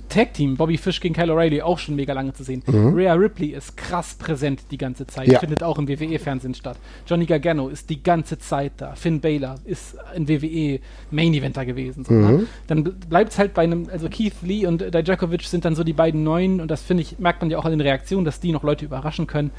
Tag 0.09 0.35
Team, 0.35 0.57
Bobby 0.57 0.77
Fish 0.79 1.01
gegen 1.01 1.15
Kyle 1.15 1.33
O'Reilly, 1.33 1.63
auch 1.63 1.79
schon 1.79 1.95
mega 1.95 2.13
lange 2.13 2.33
zu 2.33 2.43
sehen. 2.43 2.63
Mhm. 2.67 2.95
Rhea 2.95 3.15
Ripley 3.15 3.49
ist 3.49 3.77
krass 3.77 4.15
präsent 4.15 4.63
die 4.71 4.79
ganze 4.79 5.07
Zeit, 5.07 5.29
ja. 5.29 5.39
findet 5.39 5.63
auch 5.63 5.79
im 5.79 5.87
WWE-Fernsehen 5.89 6.55
statt. 6.55 6.77
Johnny 7.07 7.25
Gargano 7.25 7.69
ist 7.69 7.89
die 7.89 8.03
ganze 8.03 8.39
Zeit 8.39 8.73
da. 8.79 8.97
Finn 8.97 9.21
Baylor 9.21 9.57
ist 9.65 9.97
ein 10.15 10.29
WWE-Main-Eventer 10.29 11.65
gewesen. 11.65 12.05
So, 12.05 12.15
ne? 12.15 12.33
mhm. 12.33 12.47
Dann 12.67 12.83
bleibt 12.83 13.33
es 13.33 13.39
halt 13.39 13.55
bei 13.55 13.63
einem, 13.63 13.89
also 13.93 14.09
Keith 14.09 14.35
Lee 14.43 14.67
und 14.67 14.81
Dijakovic 14.93 15.43
sind 15.43 15.65
dann 15.65 15.77
so 15.77 15.85
die 15.85 15.93
beiden 15.93 16.25
Neuen 16.25 16.61
und 16.61 16.69
das 16.69 16.83
finde 16.83 17.03
ich, 17.03 17.19
merkt 17.21 17.41
man 17.41 17.51
ja 17.51 17.59
auch 17.59 17.65
an 17.65 17.71
den 17.71 17.81
Reaktionen, 17.81 18.25
dass 18.25 18.41
die 18.41 18.51
noch 18.51 18.65
Leute 18.65 18.85
überraschen 18.85 19.29
können. 19.29 19.53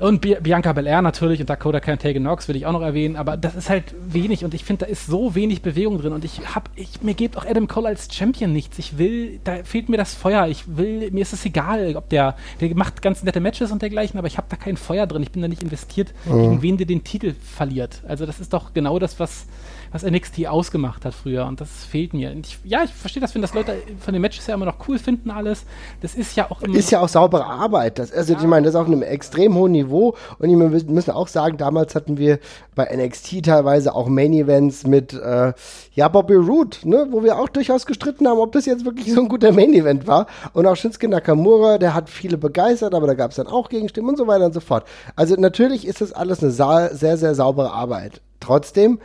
Und 0.00 0.20
Bianca 0.20 0.72
Belair 0.72 1.02
natürlich 1.02 1.40
und 1.40 1.48
Dakota 1.48 1.78
Tegan 1.78 2.24
Knox 2.24 2.48
will 2.48 2.56
ich 2.56 2.66
auch 2.66 2.72
noch 2.72 2.82
erwähnen, 2.82 3.14
aber 3.14 3.36
das 3.36 3.54
ist 3.54 3.70
halt 3.70 3.94
wenig 4.04 4.44
und 4.44 4.52
ich 4.52 4.64
finde, 4.64 4.86
da 4.86 4.90
ist 4.90 5.06
so 5.06 5.36
wenig 5.36 5.62
Bewegung 5.62 5.98
drin 5.98 6.12
und 6.12 6.24
ich 6.24 6.40
hab, 6.52 6.68
ich, 6.74 7.00
mir 7.02 7.14
gibt 7.14 7.36
auch 7.36 7.46
Adam 7.46 7.68
Cole 7.68 7.88
als 7.88 8.12
Champion 8.12 8.52
nichts. 8.52 8.76
Ich 8.80 8.98
will, 8.98 9.38
da 9.44 9.62
fehlt 9.62 9.88
mir 9.88 9.96
das 9.96 10.12
Feuer. 10.14 10.48
Ich 10.48 10.76
will, 10.76 11.12
mir 11.12 11.22
ist 11.22 11.32
es 11.32 11.44
egal, 11.44 11.94
ob 11.94 12.08
der, 12.08 12.34
der 12.60 12.74
macht 12.74 13.02
ganz 13.02 13.22
nette 13.22 13.38
Matches 13.38 13.70
und 13.70 13.82
dergleichen, 13.82 14.18
aber 14.18 14.26
ich 14.26 14.36
habe 14.36 14.48
da 14.50 14.56
kein 14.56 14.76
Feuer 14.76 15.06
drin. 15.06 15.22
Ich 15.22 15.30
bin 15.30 15.42
da 15.42 15.48
nicht 15.48 15.62
investiert, 15.62 16.12
mhm. 16.24 16.40
gegen 16.40 16.62
wen 16.62 16.76
der 16.76 16.86
den 16.86 17.04
Titel 17.04 17.34
verliert. 17.40 18.02
Also 18.08 18.26
das 18.26 18.40
ist 18.40 18.52
doch 18.52 18.74
genau 18.74 18.98
das, 18.98 19.20
was, 19.20 19.46
was 19.94 20.02
NXT 20.02 20.48
ausgemacht 20.48 21.04
hat 21.04 21.14
früher 21.14 21.46
und 21.46 21.60
das 21.60 21.84
fehlt 21.84 22.14
mir. 22.14 22.32
Ich, 22.32 22.58
ja, 22.64 22.82
ich 22.82 22.92
verstehe 22.92 23.20
das, 23.20 23.32
wenn 23.36 23.42
das 23.42 23.54
Leute 23.54 23.76
von 24.00 24.12
den 24.12 24.20
Matches 24.20 24.44
ja 24.48 24.54
immer 24.54 24.64
noch 24.64 24.88
cool 24.88 24.98
finden 24.98 25.30
alles. 25.30 25.66
Das 26.02 26.16
ist 26.16 26.34
ja 26.34 26.50
auch 26.50 26.62
immer. 26.62 26.76
Ist 26.76 26.90
ja 26.90 26.98
auch 26.98 27.08
saubere 27.08 27.46
Arbeit. 27.46 28.00
Das, 28.00 28.10
also 28.12 28.32
ja. 28.32 28.40
ich 28.40 28.44
meine, 28.44 28.64
das 28.64 28.74
ist 28.74 28.80
auf 28.80 28.88
einem 28.88 29.02
extrem 29.02 29.54
hohen 29.54 29.70
Niveau 29.70 30.16
und 30.40 30.48
wir 30.48 30.56
müssen 30.56 31.12
auch 31.12 31.28
sagen, 31.28 31.58
damals 31.58 31.94
hatten 31.94 32.18
wir 32.18 32.40
bei 32.74 32.92
NXT 32.92 33.44
teilweise 33.44 33.94
auch 33.94 34.08
Main 34.08 34.32
Events 34.32 34.84
mit 34.84 35.12
äh, 35.12 35.52
ja 35.92 36.08
Bobby 36.08 36.34
Roode, 36.34 36.76
ne, 36.82 37.06
wo 37.12 37.22
wir 37.22 37.38
auch 37.38 37.48
durchaus 37.48 37.86
gestritten 37.86 38.26
haben, 38.26 38.40
ob 38.40 38.50
das 38.50 38.66
jetzt 38.66 38.84
wirklich 38.84 39.12
so 39.14 39.20
ein 39.20 39.28
guter 39.28 39.52
Main 39.52 39.74
Event 39.74 40.08
war 40.08 40.26
und 40.54 40.66
auch 40.66 40.74
Shinsuke 40.74 41.06
Nakamura, 41.06 41.78
der 41.78 41.94
hat 41.94 42.10
viele 42.10 42.36
begeistert, 42.36 42.94
aber 42.94 43.06
da 43.06 43.14
gab 43.14 43.30
es 43.30 43.36
dann 43.36 43.46
auch 43.46 43.68
Gegenstimmen 43.68 44.08
und 44.08 44.16
so 44.16 44.26
weiter 44.26 44.46
und 44.46 44.54
so 44.54 44.60
fort. 44.60 44.88
Also 45.14 45.36
natürlich 45.36 45.86
ist 45.86 46.00
das 46.00 46.12
alles 46.12 46.42
eine 46.42 46.50
sehr 46.50 47.16
sehr 47.16 47.34
saubere 47.36 47.70
Arbeit. 47.70 48.20
Trotzdem 48.40 48.98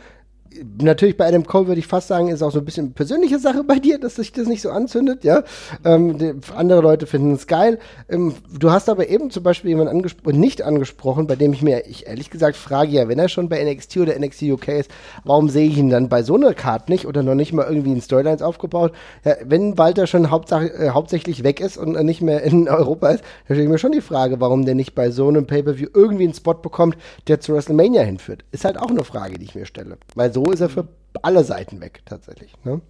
natürlich 0.80 1.16
bei 1.16 1.28
Adam 1.28 1.46
Cole 1.46 1.68
würde 1.68 1.78
ich 1.78 1.86
fast 1.86 2.08
sagen, 2.08 2.28
ist 2.28 2.42
auch 2.42 2.50
so 2.50 2.58
ein 2.58 2.64
bisschen 2.64 2.92
persönliche 2.92 3.38
Sache 3.38 3.62
bei 3.64 3.78
dir, 3.78 3.98
dass 3.98 4.16
sich 4.16 4.32
das 4.32 4.46
nicht 4.48 4.62
so 4.62 4.70
anzündet, 4.70 5.24
ja. 5.24 5.44
Ähm, 5.84 6.18
die, 6.18 6.34
andere 6.54 6.80
Leute 6.80 7.06
finden 7.06 7.34
es 7.34 7.46
geil. 7.46 7.78
Ähm, 8.08 8.34
du 8.58 8.70
hast 8.70 8.88
aber 8.88 9.08
eben 9.08 9.30
zum 9.30 9.42
Beispiel 9.42 9.70
jemanden 9.70 9.92
angespro 9.94 10.30
nicht 10.30 10.62
angesprochen, 10.62 11.26
bei 11.26 11.36
dem 11.36 11.52
ich 11.52 11.62
mir 11.62 11.86
ich 11.86 12.06
ehrlich 12.06 12.30
gesagt 12.30 12.56
frage, 12.56 12.90
ja, 12.90 13.08
wenn 13.08 13.18
er 13.18 13.28
schon 13.28 13.48
bei 13.48 13.62
NXT 13.62 13.98
oder 13.98 14.18
NXT 14.18 14.42
UK 14.42 14.68
ist, 14.68 14.90
warum 15.24 15.48
sehe 15.48 15.68
ich 15.68 15.78
ihn 15.78 15.90
dann 15.90 16.08
bei 16.08 16.22
so 16.22 16.34
einer 16.34 16.54
Karte 16.54 16.90
nicht 16.90 17.06
oder 17.06 17.22
noch 17.22 17.34
nicht 17.34 17.52
mal 17.52 17.66
irgendwie 17.66 17.92
in 17.92 18.00
Storylines 18.00 18.42
aufgebaut? 18.42 18.92
Ja, 19.24 19.36
wenn 19.44 19.78
Walter 19.78 20.06
schon 20.06 20.24
äh, 20.24 20.88
hauptsächlich 20.90 21.44
weg 21.44 21.60
ist 21.60 21.76
und 21.76 21.92
nicht 22.04 22.22
mehr 22.22 22.42
in 22.42 22.68
Europa 22.80 23.08
ist, 23.10 23.22
dann 23.46 23.56
stelle 23.56 23.62
ich 23.62 23.68
mir 23.68 23.78
schon 23.78 23.92
die 23.92 24.00
Frage, 24.00 24.40
warum 24.40 24.64
der 24.64 24.74
nicht 24.74 24.94
bei 24.94 25.10
so 25.10 25.28
einem 25.28 25.46
Pay-Per-View 25.46 25.88
irgendwie 25.94 26.24
einen 26.24 26.34
Spot 26.34 26.54
bekommt, 26.54 26.96
der 27.28 27.40
zu 27.40 27.54
WrestleMania 27.54 28.02
hinführt. 28.02 28.44
Ist 28.50 28.64
halt 28.64 28.78
auch 28.78 28.90
eine 28.90 29.04
Frage, 29.04 29.38
die 29.38 29.44
ich 29.44 29.54
mir 29.54 29.66
stelle. 29.66 29.98
Weil 30.14 30.32
so 30.32 30.39
so 30.44 30.52
ist 30.52 30.60
er 30.60 30.68
für 30.68 30.88
alle 31.22 31.44
Seiten 31.44 31.80
weg, 31.80 32.02
tatsächlich. 32.04 32.54
Ne? 32.64 32.80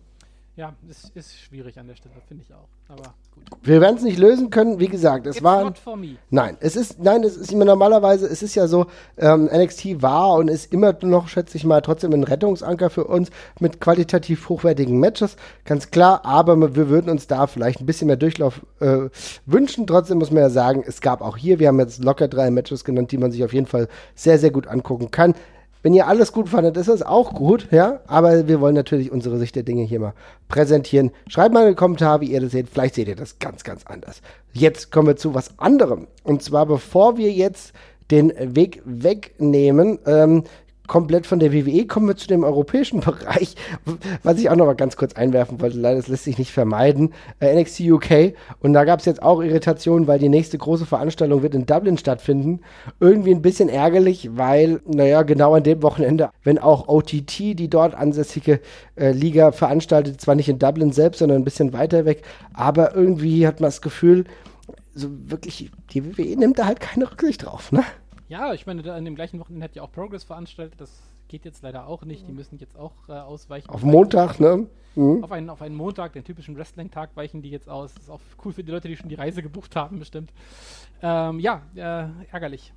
Ja, 0.56 0.74
ist, 0.88 1.10
ist 1.16 1.38
schwierig 1.38 1.78
an 1.78 1.86
der 1.86 1.94
Stelle, 1.94 2.14
finde 2.28 2.44
ich 2.46 2.52
auch. 2.52 2.68
Aber 2.88 3.14
gut. 3.34 3.44
Wir 3.62 3.80
werden 3.80 3.96
es 3.96 4.02
nicht 4.02 4.18
lösen 4.18 4.50
können, 4.50 4.78
wie 4.78 4.88
gesagt, 4.88 5.26
es 5.26 5.36
It's 5.36 5.44
war. 5.44 5.64
not 5.64 5.78
for 5.78 5.96
me. 5.96 6.16
Nein, 6.28 6.58
es 6.60 6.76
ist, 6.76 6.98
nein, 6.98 7.24
es 7.24 7.36
ist 7.36 7.50
immer 7.52 7.64
normalerweise, 7.64 8.26
es 8.26 8.42
ist 8.42 8.56
ja 8.56 8.66
so, 8.66 8.86
ähm, 9.16 9.46
NXT 9.46 10.02
war 10.02 10.34
und 10.34 10.48
ist 10.48 10.72
immer 10.72 10.94
noch, 11.02 11.28
schätze 11.28 11.56
ich 11.56 11.64
mal, 11.64 11.80
trotzdem 11.80 12.12
ein 12.12 12.24
Rettungsanker 12.24 12.90
für 12.90 13.04
uns 13.04 13.30
mit 13.58 13.80
qualitativ 13.80 14.48
hochwertigen 14.48 14.98
Matches, 15.00 15.36
ganz 15.64 15.90
klar, 15.90 16.26
aber 16.26 16.74
wir 16.74 16.88
würden 16.90 17.10
uns 17.10 17.26
da 17.26 17.46
vielleicht 17.46 17.80
ein 17.80 17.86
bisschen 17.86 18.08
mehr 18.08 18.16
Durchlauf 18.16 18.60
äh, 18.80 19.08
wünschen. 19.46 19.86
Trotzdem 19.86 20.18
muss 20.18 20.30
man 20.30 20.42
ja 20.42 20.50
sagen, 20.50 20.84
es 20.86 21.00
gab 21.00 21.22
auch 21.22 21.38
hier, 21.38 21.58
wir 21.58 21.68
haben 21.68 21.78
jetzt 21.80 22.04
locker 22.04 22.28
drei 22.28 22.50
Matches 22.50 22.84
genannt, 22.84 23.12
die 23.12 23.18
man 23.18 23.32
sich 23.32 23.44
auf 23.44 23.54
jeden 23.54 23.66
Fall 23.66 23.88
sehr, 24.14 24.38
sehr 24.38 24.50
gut 24.50 24.66
angucken 24.66 25.10
kann. 25.10 25.34
Wenn 25.82 25.94
ihr 25.94 26.06
alles 26.06 26.32
gut 26.32 26.48
fandet, 26.48 26.76
ist 26.76 26.88
das 26.88 27.02
auch 27.02 27.32
gut, 27.32 27.68
ja. 27.70 28.00
Aber 28.06 28.46
wir 28.46 28.60
wollen 28.60 28.74
natürlich 28.74 29.10
unsere 29.10 29.38
Sicht 29.38 29.56
der 29.56 29.62
Dinge 29.62 29.82
hier 29.82 30.00
mal 30.00 30.14
präsentieren. 30.48 31.10
Schreibt 31.28 31.54
mal 31.54 31.62
in 31.62 31.68
den 31.68 31.76
Kommentar, 31.76 32.20
wie 32.20 32.26
ihr 32.26 32.40
das 32.40 32.52
seht. 32.52 32.68
Vielleicht 32.68 32.96
seht 32.96 33.08
ihr 33.08 33.16
das 33.16 33.38
ganz, 33.38 33.64
ganz 33.64 33.86
anders. 33.86 34.20
Jetzt 34.52 34.92
kommen 34.92 35.08
wir 35.08 35.16
zu 35.16 35.34
was 35.34 35.58
anderem. 35.58 36.06
Und 36.22 36.42
zwar, 36.42 36.66
bevor 36.66 37.16
wir 37.16 37.32
jetzt 37.32 37.72
den 38.10 38.32
Weg 38.38 38.82
wegnehmen, 38.84 39.98
ähm, 40.06 40.44
komplett 40.90 41.24
von 41.24 41.38
der 41.38 41.52
WWE 41.52 41.86
kommen 41.86 42.08
wir 42.08 42.16
zu 42.16 42.26
dem 42.26 42.42
europäischen 42.42 42.98
Bereich, 43.00 43.54
was 44.24 44.40
ich 44.40 44.50
auch 44.50 44.56
noch 44.56 44.66
mal 44.66 44.74
ganz 44.74 44.96
kurz 44.96 45.12
einwerfen 45.12 45.60
wollte. 45.60 45.78
Leider, 45.78 45.98
das 45.98 46.08
lässt 46.08 46.24
sich 46.24 46.36
nicht 46.36 46.50
vermeiden. 46.50 47.14
Äh, 47.38 47.54
NXT 47.60 47.82
UK. 47.82 48.34
Und 48.58 48.72
da 48.72 48.84
gab 48.84 48.98
es 48.98 49.06
jetzt 49.06 49.22
auch 49.22 49.40
Irritationen, 49.40 50.08
weil 50.08 50.18
die 50.18 50.28
nächste 50.28 50.58
große 50.58 50.86
Veranstaltung 50.86 51.42
wird 51.42 51.54
in 51.54 51.64
Dublin 51.64 51.96
stattfinden. 51.96 52.62
Irgendwie 52.98 53.30
ein 53.30 53.40
bisschen 53.40 53.68
ärgerlich, 53.68 54.30
weil, 54.32 54.80
naja, 54.84 55.22
genau 55.22 55.54
an 55.54 55.62
dem 55.62 55.80
Wochenende, 55.84 56.30
wenn 56.42 56.58
auch 56.58 56.88
OTT, 56.88 57.38
die 57.38 57.70
dort 57.70 57.94
ansässige 57.94 58.58
äh, 58.96 59.12
Liga 59.12 59.52
veranstaltet, 59.52 60.20
zwar 60.20 60.34
nicht 60.34 60.48
in 60.48 60.58
Dublin 60.58 60.90
selbst, 60.90 61.20
sondern 61.20 61.40
ein 61.40 61.44
bisschen 61.44 61.72
weiter 61.72 62.04
weg, 62.04 62.22
aber 62.52 62.96
irgendwie 62.96 63.46
hat 63.46 63.60
man 63.60 63.68
das 63.68 63.80
Gefühl, 63.80 64.24
so 64.92 65.08
wirklich, 65.30 65.70
die 65.92 66.04
WWE 66.04 66.36
nimmt 66.36 66.58
da 66.58 66.66
halt 66.66 66.80
keine 66.80 67.08
Rücksicht 67.08 67.44
drauf, 67.44 67.70
ne? 67.70 67.84
Ja, 68.30 68.54
ich 68.54 68.64
meine, 68.64 68.82
da 68.82 68.94
an 68.94 69.04
dem 69.04 69.16
gleichen 69.16 69.40
Wochenende 69.40 69.64
hat 69.64 69.74
ja 69.74 69.82
auch 69.82 69.90
Progress 69.90 70.22
veranstaltet. 70.22 70.80
Das 70.80 71.02
geht 71.26 71.44
jetzt 71.44 71.64
leider 71.64 71.88
auch 71.88 72.04
nicht. 72.04 72.28
Die 72.28 72.32
müssen 72.32 72.58
jetzt 72.58 72.78
auch 72.78 72.92
äh, 73.08 73.12
ausweichen. 73.12 73.68
Auf 73.68 73.82
Montag, 73.82 74.38
ne? 74.38 74.68
Mhm. 74.94 75.24
Auf 75.24 75.32
einen, 75.32 75.50
auf 75.50 75.60
einen 75.60 75.74
Montag, 75.74 76.12
den 76.12 76.22
typischen 76.22 76.56
Wrestling-Tag, 76.56 77.16
weichen 77.16 77.42
die 77.42 77.50
jetzt 77.50 77.68
aus. 77.68 77.92
Das 77.92 78.04
ist 78.04 78.08
auch 78.08 78.20
cool 78.44 78.52
für 78.52 78.62
die 78.62 78.70
Leute, 78.70 78.86
die 78.86 78.96
schon 78.96 79.08
die 79.08 79.16
Reise 79.16 79.42
gebucht 79.42 79.74
haben, 79.74 79.98
bestimmt. 79.98 80.32
Ähm, 81.02 81.40
ja, 81.40 81.62
äh, 81.74 82.06
ärgerlich. 82.30 82.72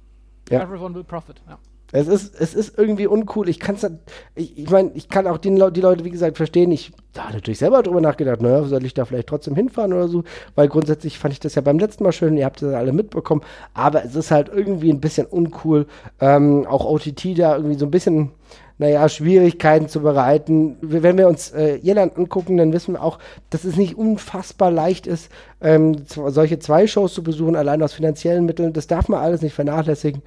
Ja. 0.49 0.64
Everyone 0.64 0.95
will 0.95 1.04
profit, 1.04 1.39
ja. 1.47 1.60
Es 1.95 2.07
ist, 2.07 2.33
es 2.41 2.55
ist 2.55 2.77
irgendwie 2.77 3.05
uncool. 3.05 3.47
Ich 3.47 3.59
kann 3.59 3.75
es 3.75 3.87
ich, 4.35 4.57
ich 4.57 4.69
meine, 4.69 4.91
ich 4.95 5.09
kann 5.09 5.27
auch 5.27 5.37
die, 5.37 5.49
Leu- 5.49 5.69
die 5.69 5.81
Leute, 5.81 6.03
wie 6.03 6.09
gesagt, 6.09 6.37
verstehen. 6.37 6.71
Ich 6.71 6.91
da 7.13 7.29
natürlich 7.31 7.59
selber 7.59 7.83
drüber 7.83 8.01
nachgedacht, 8.01 8.41
naja, 8.41 8.63
soll 8.63 8.83
ich 8.83 8.95
da 8.95 9.05
vielleicht 9.05 9.27
trotzdem 9.27 9.55
hinfahren 9.55 9.93
oder 9.93 10.07
so? 10.07 10.23
Weil 10.55 10.67
grundsätzlich 10.67 11.19
fand 11.19 11.33
ich 11.33 11.39
das 11.39 11.53
ja 11.53 11.61
beim 11.61 11.77
letzten 11.77 12.03
Mal 12.03 12.11
schön, 12.11 12.35
ihr 12.35 12.45
habt 12.45 12.63
das 12.63 12.73
alle 12.73 12.91
mitbekommen. 12.93 13.41
Aber 13.75 14.03
es 14.03 14.15
ist 14.15 14.31
halt 14.31 14.49
irgendwie 14.51 14.89
ein 14.91 14.99
bisschen 15.01 15.27
uncool. 15.27 15.85
Ähm, 16.19 16.65
auch 16.67 16.85
OTT 16.85 17.37
da 17.37 17.55
irgendwie 17.57 17.77
so 17.77 17.85
ein 17.85 17.91
bisschen, 17.91 18.31
naja, 18.79 19.07
Schwierigkeiten 19.07 19.87
zu 19.87 20.01
bereiten. 20.01 20.77
Wenn 20.81 21.19
wir 21.19 21.27
uns 21.27 21.51
äh, 21.51 21.75
Irland 21.83 22.17
angucken, 22.17 22.57
dann 22.57 22.73
wissen 22.73 22.95
wir 22.95 23.03
auch, 23.03 23.19
dass 23.51 23.65
es 23.65 23.75
nicht 23.77 23.95
unfassbar 23.95 24.71
leicht 24.71 25.05
ist, 25.05 25.29
ähm, 25.61 25.97
solche 26.07 26.57
zwei 26.57 26.87
Shows 26.87 27.13
zu 27.13 27.21
besuchen, 27.23 27.55
allein 27.55 27.83
aus 27.83 27.93
finanziellen 27.93 28.45
Mitteln. 28.47 28.73
Das 28.73 28.87
darf 28.87 29.07
man 29.09 29.19
alles 29.21 29.43
nicht 29.43 29.53
vernachlässigen. 29.53 30.23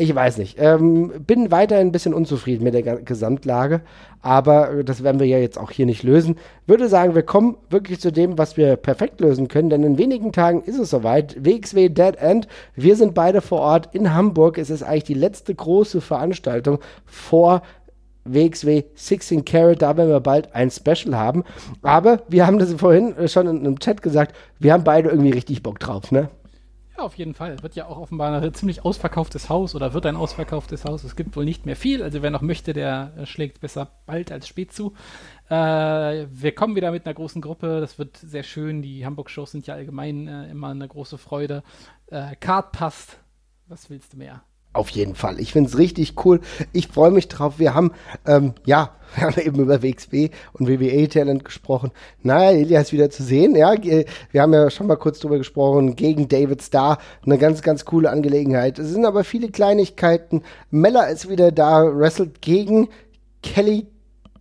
Ich 0.00 0.14
weiß 0.14 0.38
nicht. 0.38 0.58
Ähm, 0.60 1.12
bin 1.26 1.50
weiterhin 1.50 1.88
ein 1.88 1.92
bisschen 1.92 2.14
unzufrieden 2.14 2.62
mit 2.62 2.72
der 2.72 2.82
Gesamtlage, 2.82 3.80
aber 4.22 4.70
äh, 4.70 4.84
das 4.84 5.02
werden 5.02 5.18
wir 5.18 5.26
ja 5.26 5.38
jetzt 5.38 5.58
auch 5.58 5.72
hier 5.72 5.86
nicht 5.86 6.04
lösen. 6.04 6.36
Würde 6.68 6.88
sagen, 6.88 7.16
wir 7.16 7.24
kommen 7.24 7.56
wirklich 7.68 7.98
zu 7.98 8.12
dem, 8.12 8.38
was 8.38 8.56
wir 8.56 8.76
perfekt 8.76 9.20
lösen 9.20 9.48
können, 9.48 9.70
denn 9.70 9.82
in 9.82 9.98
wenigen 9.98 10.30
Tagen 10.30 10.62
ist 10.62 10.78
es 10.78 10.90
soweit. 10.90 11.44
WXW 11.44 11.88
Dead 11.88 12.14
End. 12.14 12.46
Wir 12.76 12.94
sind 12.94 13.14
beide 13.14 13.40
vor 13.40 13.60
Ort 13.60 13.92
in 13.92 14.14
Hamburg. 14.14 14.58
Es 14.58 14.70
ist 14.70 14.84
eigentlich 14.84 15.02
die 15.02 15.14
letzte 15.14 15.52
große 15.52 16.00
Veranstaltung 16.00 16.78
vor 17.04 17.62
WXW 18.24 18.84
16 18.94 19.44
Carat, 19.44 19.82
da 19.82 19.96
werden 19.96 20.10
wir 20.10 20.20
bald 20.20 20.54
ein 20.54 20.70
Special 20.70 21.16
haben. 21.16 21.42
Aber 21.82 22.22
wir 22.28 22.46
haben 22.46 22.60
das 22.60 22.72
vorhin 22.74 23.16
äh, 23.16 23.26
schon 23.26 23.48
in 23.48 23.58
einem 23.58 23.80
Chat 23.80 24.02
gesagt, 24.02 24.36
wir 24.60 24.72
haben 24.72 24.84
beide 24.84 25.08
irgendwie 25.08 25.30
richtig 25.30 25.64
Bock 25.64 25.80
drauf, 25.80 26.12
ne? 26.12 26.28
Ja, 26.98 27.04
auf 27.04 27.14
jeden 27.14 27.34
Fall. 27.34 27.62
Wird 27.62 27.76
ja 27.76 27.86
auch 27.86 27.96
offenbar 27.96 28.42
ein 28.42 28.54
ziemlich 28.54 28.84
ausverkauftes 28.84 29.48
Haus 29.48 29.76
oder 29.76 29.94
wird 29.94 30.04
ein 30.06 30.16
ausverkauftes 30.16 30.84
Haus. 30.84 31.04
Es 31.04 31.14
gibt 31.14 31.36
wohl 31.36 31.44
nicht 31.44 31.64
mehr 31.64 31.76
viel. 31.76 32.02
Also 32.02 32.22
wer 32.22 32.30
noch 32.30 32.42
möchte, 32.42 32.72
der 32.72 33.12
äh, 33.16 33.24
schlägt 33.24 33.60
besser 33.60 33.92
bald 34.04 34.32
als 34.32 34.48
spät 34.48 34.72
zu. 34.72 34.94
Äh, 35.48 35.54
wir 36.28 36.52
kommen 36.56 36.74
wieder 36.74 36.90
mit 36.90 37.06
einer 37.06 37.14
großen 37.14 37.40
Gruppe. 37.40 37.80
Das 37.80 38.00
wird 38.00 38.16
sehr 38.16 38.42
schön. 38.42 38.82
Die 38.82 39.06
Hamburg-Shows 39.06 39.52
sind 39.52 39.68
ja 39.68 39.74
allgemein 39.74 40.26
äh, 40.26 40.50
immer 40.50 40.70
eine 40.70 40.88
große 40.88 41.18
Freude. 41.18 41.62
Äh, 42.08 42.34
Card 42.34 42.72
passt. 42.72 43.20
Was 43.68 43.90
willst 43.90 44.14
du 44.14 44.16
mehr? 44.16 44.42
Auf 44.78 44.90
jeden 44.90 45.16
Fall. 45.16 45.40
Ich 45.40 45.50
finde 45.50 45.68
es 45.68 45.76
richtig 45.76 46.24
cool. 46.24 46.40
Ich 46.72 46.86
freue 46.86 47.10
mich 47.10 47.26
drauf. 47.26 47.58
Wir 47.58 47.74
haben, 47.74 47.90
ähm, 48.24 48.52
ja, 48.64 48.94
wir 49.16 49.24
haben 49.24 49.40
eben 49.40 49.58
über 49.58 49.82
WXW 49.82 50.30
und 50.52 50.68
WWE-Talent 50.68 51.44
gesprochen. 51.44 51.90
Naja, 52.22 52.56
Ilya 52.56 52.82
ist 52.82 52.92
wieder 52.92 53.10
zu 53.10 53.24
sehen. 53.24 53.56
Ja, 53.56 53.74
wir 53.82 54.40
haben 54.40 54.54
ja 54.54 54.70
schon 54.70 54.86
mal 54.86 54.94
kurz 54.94 55.18
drüber 55.18 55.36
gesprochen. 55.36 55.96
Gegen 55.96 56.28
David 56.28 56.62
Starr. 56.62 56.98
Eine 57.26 57.38
ganz, 57.38 57.62
ganz 57.62 57.86
coole 57.86 58.08
Angelegenheit. 58.08 58.78
Es 58.78 58.90
sind 58.90 59.04
aber 59.04 59.24
viele 59.24 59.50
Kleinigkeiten. 59.50 60.42
Mella 60.70 61.06
ist 61.06 61.28
wieder 61.28 61.50
da, 61.50 61.82
wrestelt 61.82 62.40
gegen 62.40 62.88
Kelly. 63.42 63.88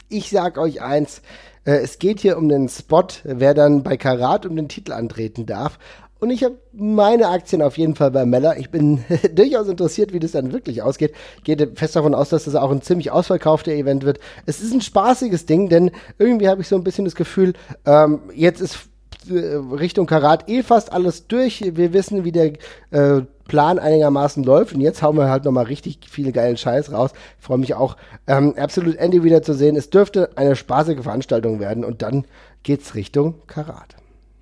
Ich 0.09 0.29
sag 0.29 0.59
euch 0.59 0.83
eins. 0.83 1.23
Äh, 1.65 1.77
es 1.77 1.97
geht 1.97 2.19
hier 2.19 2.37
um 2.37 2.47
den 2.47 2.69
Spot, 2.69 3.07
wer 3.23 3.55
dann 3.55 3.81
bei 3.81 3.97
Karat 3.97 4.45
um 4.45 4.55
den 4.55 4.69
Titel 4.69 4.91
antreten 4.91 5.47
darf. 5.47 5.79
Und 6.19 6.31
ich 6.31 6.43
habe 6.43 6.57
meine 6.73 7.27
Aktien 7.29 7.61
auf 7.61 7.77
jeden 7.77 7.95
Fall 7.95 8.11
bei 8.11 8.25
Mella. 8.25 8.57
Ich 8.57 8.69
bin 8.69 9.03
durchaus 9.33 9.67
interessiert, 9.67 10.13
wie 10.13 10.19
das 10.19 10.31
dann 10.31 10.51
wirklich 10.51 10.81
ausgeht. 10.81 11.13
Gehe 11.43 11.71
fest 11.75 11.95
davon 11.95 12.15
aus, 12.15 12.29
dass 12.29 12.45
das 12.45 12.55
auch 12.55 12.71
ein 12.71 12.81
ziemlich 12.81 13.11
ausverkaufter 13.11 13.71
Event 13.71 14.03
wird. 14.03 14.19
Es 14.45 14.61
ist 14.61 14.73
ein 14.73 14.81
spaßiges 14.81 15.45
Ding, 15.45 15.69
denn 15.69 15.91
irgendwie 16.17 16.47
habe 16.47 16.61
ich 16.61 16.67
so 16.67 16.75
ein 16.75 16.83
bisschen 16.83 17.05
das 17.05 17.15
Gefühl, 17.15 17.53
ähm, 17.85 18.21
jetzt 18.33 18.61
ist 18.61 18.89
äh, 19.29 19.55
Richtung 19.55 20.05
Karat 20.05 20.49
eh 20.49 20.63
fast 20.63 20.91
alles 20.91 21.27
durch. 21.27 21.63
Wir 21.75 21.93
wissen, 21.93 22.23
wie 22.23 22.31
der 22.31 22.53
äh, 22.91 23.21
Plan 23.47 23.79
einigermaßen 23.79 24.43
läuft 24.43 24.73
und 24.73 24.81
jetzt 24.81 25.01
hauen 25.01 25.17
wir 25.17 25.29
halt 25.29 25.45
nochmal 25.45 25.65
richtig 25.65 25.99
viel 26.09 26.31
geilen 26.31 26.57
Scheiß 26.57 26.91
raus. 26.91 27.11
Ich 27.39 27.45
freue 27.45 27.57
mich 27.57 27.75
auch, 27.75 27.95
ähm, 28.27 28.53
absolut 28.57 28.97
Andy 28.97 29.23
wieder 29.23 29.41
zu 29.41 29.53
sehen. 29.53 29.75
Es 29.75 29.89
dürfte 29.89 30.31
eine 30.35 30.55
spaßige 30.55 31.01
Veranstaltung 31.01 31.59
werden 31.59 31.85
und 31.85 32.01
dann 32.01 32.25
geht's 32.63 32.95
Richtung 32.95 33.35
Karat. 33.47 33.95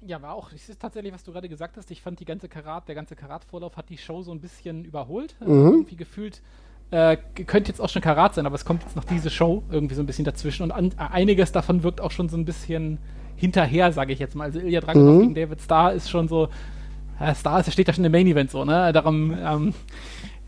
Ja, 0.08 0.22
war 0.22 0.36
auch, 0.36 0.52
es 0.54 0.70
ist 0.70 0.80
tatsächlich, 0.80 1.14
was 1.14 1.24
du 1.24 1.32
gerade 1.32 1.50
gesagt 1.50 1.78
hast, 1.78 1.90
ich 1.90 2.02
fand 2.02 2.20
die 2.20 2.26
ganze 2.26 2.48
Karat, 2.48 2.88
der 2.88 2.94
ganze 2.96 3.16
Karat-Vorlauf 3.16 3.76
hat 3.76 3.90
die 3.90 3.98
Show 3.98 4.22
so 4.22 4.32
ein 4.32 4.40
bisschen 4.40 4.86
überholt. 4.86 5.36
Äh, 5.42 5.46
Irgendwie 5.46 5.96
gefühlt, 5.96 6.42
äh, 6.92 7.18
könnte 7.46 7.72
jetzt 7.72 7.80
auch 7.80 7.90
schon 7.90 8.04
Karat 8.04 8.36
sein, 8.36 8.46
aber 8.46 8.56
es 8.56 8.66
kommt 8.66 8.84
jetzt 8.84 8.96
noch 8.96 9.04
diese 9.04 9.32
Show 9.32 9.64
irgendwie 9.72 9.96
so 9.96 10.04
ein 10.04 10.06
bisschen 10.06 10.26
dazwischen 10.26 10.64
und 10.64 10.72
an, 10.72 10.92
einiges 10.98 11.52
davon 11.52 11.82
wirkt 11.82 12.02
auch 12.02 12.12
schon 12.12 12.30
so 12.30 12.38
ein 12.38 12.46
bisschen 12.46 13.00
hinterher, 13.36 13.92
sage 13.92 14.14
ich 14.14 14.20
jetzt 14.20 14.36
mal. 14.36 14.46
Also 14.46 14.60
Ilya 14.60 14.82
Dragunov 14.82 15.22
gegen 15.22 15.34
David 15.34 15.60
Starr 15.60 15.94
ist 15.94 16.10
schon 16.10 16.28
so, 16.28 16.50
Starr 17.34 17.62
ist, 17.62 17.74
steht 17.74 17.88
da 17.88 17.94
schon 17.94 18.06
im 18.06 18.12
Main 18.12 18.28
Event 18.28 18.52
so, 18.52 18.64
ne? 18.64 18.94
Darum, 18.94 19.36
ähm, 19.38 19.74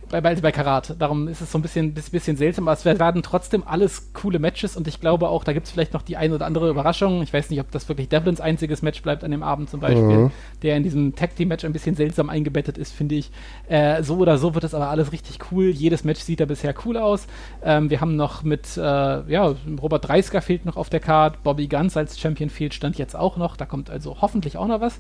bei, 0.10 0.22
bei, 0.22 0.36
bei 0.36 0.52
Karat. 0.52 0.96
Darum 1.00 1.28
ist 1.28 1.42
es 1.42 1.52
so 1.52 1.58
ein 1.58 1.62
bisschen, 1.62 1.94
bis- 1.94 2.10
bisschen 2.10 2.38
seltsam, 2.38 2.68
aber 2.68 2.78
es 2.78 2.86
werden 2.86 3.24
trotzdem 3.24 3.64
alles 3.66 4.14
coole 4.14 4.40
Matches 4.40 4.76
und 4.78 4.88
ich 4.88 5.00
glaube 5.02 5.30
auch, 5.30 5.44
da 5.44 5.54
gibt 5.54 5.66
es 5.68 5.72
vielleicht 5.72 5.94
noch 5.94 6.02
die 6.02 6.18
eine 6.18 6.36
oder 6.36 6.46
andere 6.46 6.70
Überraschung. 6.70 7.22
Ich 7.22 7.34
weiß 7.34 7.50
nicht, 7.50 7.60
ob 7.60 7.72
das 7.72 7.88
wirklich 7.90 8.10
Devlins 8.10 8.40
einziges 8.42 8.82
Match 8.82 9.02
bleibt 9.02 9.24
an 9.24 9.32
dem 9.32 9.44
Abend 9.44 9.70
zum 9.70 9.80
Beispiel, 9.80 10.32
der 10.62 10.78
in 10.78 10.84
diesem 10.84 11.16
Tag 11.16 11.36
Team 11.36 11.50
Match 11.50 11.66
ein 11.66 11.74
bisschen 11.74 11.96
seltsam 11.96 12.30
eingebettet 12.30 12.78
ist, 12.78 12.94
finde 12.94 13.16
ich. 13.16 13.32
Äh, 13.68 14.04
so 14.04 14.18
oder 14.18 14.38
so 14.38 14.54
wird 14.54 14.64
das 14.64 14.74
aber 14.74 14.90
alles 14.90 15.12
richtig 15.12 15.40
cool. 15.52 15.66
Jedes 15.70 16.04
Match 16.04 16.22
sieht 16.22 16.40
da 16.40 16.46
bisher 16.46 16.74
cool 16.86 16.98
aus. 16.98 17.28
Ähm, 17.64 17.90
wir 17.90 18.02
haben 18.02 18.16
noch 18.16 18.44
mit, 18.44 18.78
äh, 18.78 18.82
ja, 18.82 19.54
Robert 19.82 20.08
Dreisker 20.08 20.42
fehlt 20.42 20.66
noch 20.66 20.78
auf 20.78 20.90
der 20.90 21.00
Card, 21.00 21.44
Bobby 21.44 21.68
Guns 21.68 21.98
als 21.98 22.20
Champion 22.20 22.50
fehlt, 22.50 22.74
stand 22.74 22.98
jetzt 22.98 23.16
auch 23.16 23.38
noch. 23.38 23.58
Da 23.58 23.66
kommt 23.66 23.90
also 23.90 24.18
hoffentlich 24.22 24.58
auch 24.58 24.68
noch 24.68 24.82
was. 24.82 25.00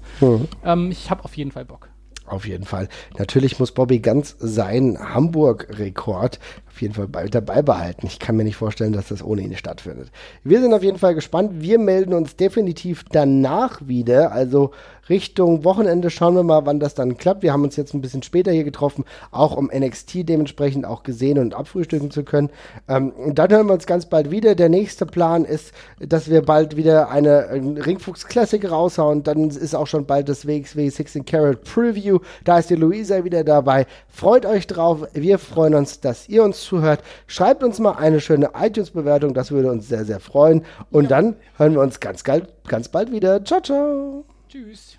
Ähm, 0.63 0.91
ich 0.91 1.09
habe 1.09 1.23
auf 1.23 1.35
jeden 1.37 1.51
Fall 1.51 1.65
Bock. 1.65 1.89
Auf 2.27 2.45
jeden 2.45 2.65
Fall. 2.65 2.89
Natürlich 3.17 3.57
muss 3.57 3.71
Bobby 3.71 3.99
ganz 3.99 4.35
seinen 4.37 5.13
Hamburg-Rekord 5.13 6.39
auf 6.77 6.81
jeden 6.83 6.93
Fall 6.93 7.07
bei, 7.07 7.25
dabei 7.25 7.63
behalten. 7.63 8.05
Ich 8.05 8.19
kann 8.19 8.35
mir 8.35 8.43
nicht 8.43 8.55
vorstellen, 8.55 8.93
dass 8.93 9.07
das 9.07 9.23
ohne 9.23 9.41
ihn 9.41 9.57
stattfindet. 9.57 10.11
Wir 10.43 10.61
sind 10.61 10.75
auf 10.75 10.83
jeden 10.83 10.99
Fall 10.99 11.15
gespannt. 11.15 11.53
Wir 11.55 11.79
melden 11.79 12.13
uns 12.13 12.35
definitiv 12.35 13.03
danach 13.11 13.87
wieder. 13.87 14.31
Also 14.31 14.69
Richtung 15.09 15.63
Wochenende 15.63 16.09
schauen 16.09 16.35
wir 16.35 16.43
mal, 16.43 16.65
wann 16.65 16.79
das 16.79 16.93
dann 16.93 17.17
klappt. 17.17 17.41
Wir 17.41 17.53
haben 17.53 17.63
uns 17.63 17.75
jetzt 17.77 17.93
ein 17.93 18.01
bisschen 18.01 18.23
später 18.23 18.51
hier 18.51 18.63
getroffen, 18.63 19.05
auch 19.31 19.55
um 19.55 19.71
NXT 19.73 20.29
dementsprechend 20.29 20.85
auch 20.85 21.03
gesehen 21.03 21.39
und 21.39 21.53
abfrühstücken 21.53 22.11
zu 22.11 22.23
können. 22.23 22.49
Ähm, 22.87 23.13
dann 23.33 23.49
hören 23.49 23.67
wir 23.67 23.73
uns 23.73 23.87
ganz 23.87 24.05
bald 24.05 24.31
wieder. 24.31 24.55
Der 24.55 24.69
nächste 24.69 25.05
Plan 25.05 25.45
ist, 25.45 25.71
dass 25.99 26.29
wir 26.29 26.41
bald 26.41 26.75
wieder 26.75 27.09
eine 27.09 27.49
Ringfuchs 27.51 28.27
Classic 28.27 28.69
raushauen. 28.69 29.23
Dann 29.23 29.49
ist 29.49 29.75
auch 29.75 29.87
schon 29.87 30.05
bald 30.05 30.29
das 30.29 30.45
WXW 30.45 30.89
16 30.89 31.25
Carat 31.25 31.63
Preview. 31.63 32.19
Da 32.43 32.59
ist 32.59 32.69
die 32.69 32.75
Luisa 32.75 33.23
wieder 33.23 33.43
dabei. 33.43 33.87
Freut 34.09 34.45
euch 34.45 34.67
drauf. 34.67 35.07
Wir 35.13 35.39
freuen 35.39 35.73
uns, 35.73 36.01
dass 36.01 36.27
ihr 36.29 36.43
uns 36.43 36.65
zuhört. 36.67 37.01
Schreibt 37.25 37.63
uns 37.63 37.79
mal 37.79 37.93
eine 37.93 38.19
schöne 38.19 38.51
iTunes-Bewertung, 38.59 39.33
das 39.33 39.51
würde 39.51 39.71
uns 39.71 39.87
sehr, 39.87 40.05
sehr 40.05 40.19
freuen. 40.19 40.65
Und 40.91 41.03
ja. 41.05 41.09
dann 41.09 41.35
hören 41.57 41.73
wir 41.73 41.81
uns 41.81 41.99
ganz, 41.99 42.23
ganz 42.23 42.89
bald 42.89 43.11
wieder. 43.11 43.43
Ciao, 43.43 43.61
ciao. 43.61 44.25
Tschüss. 44.49 44.96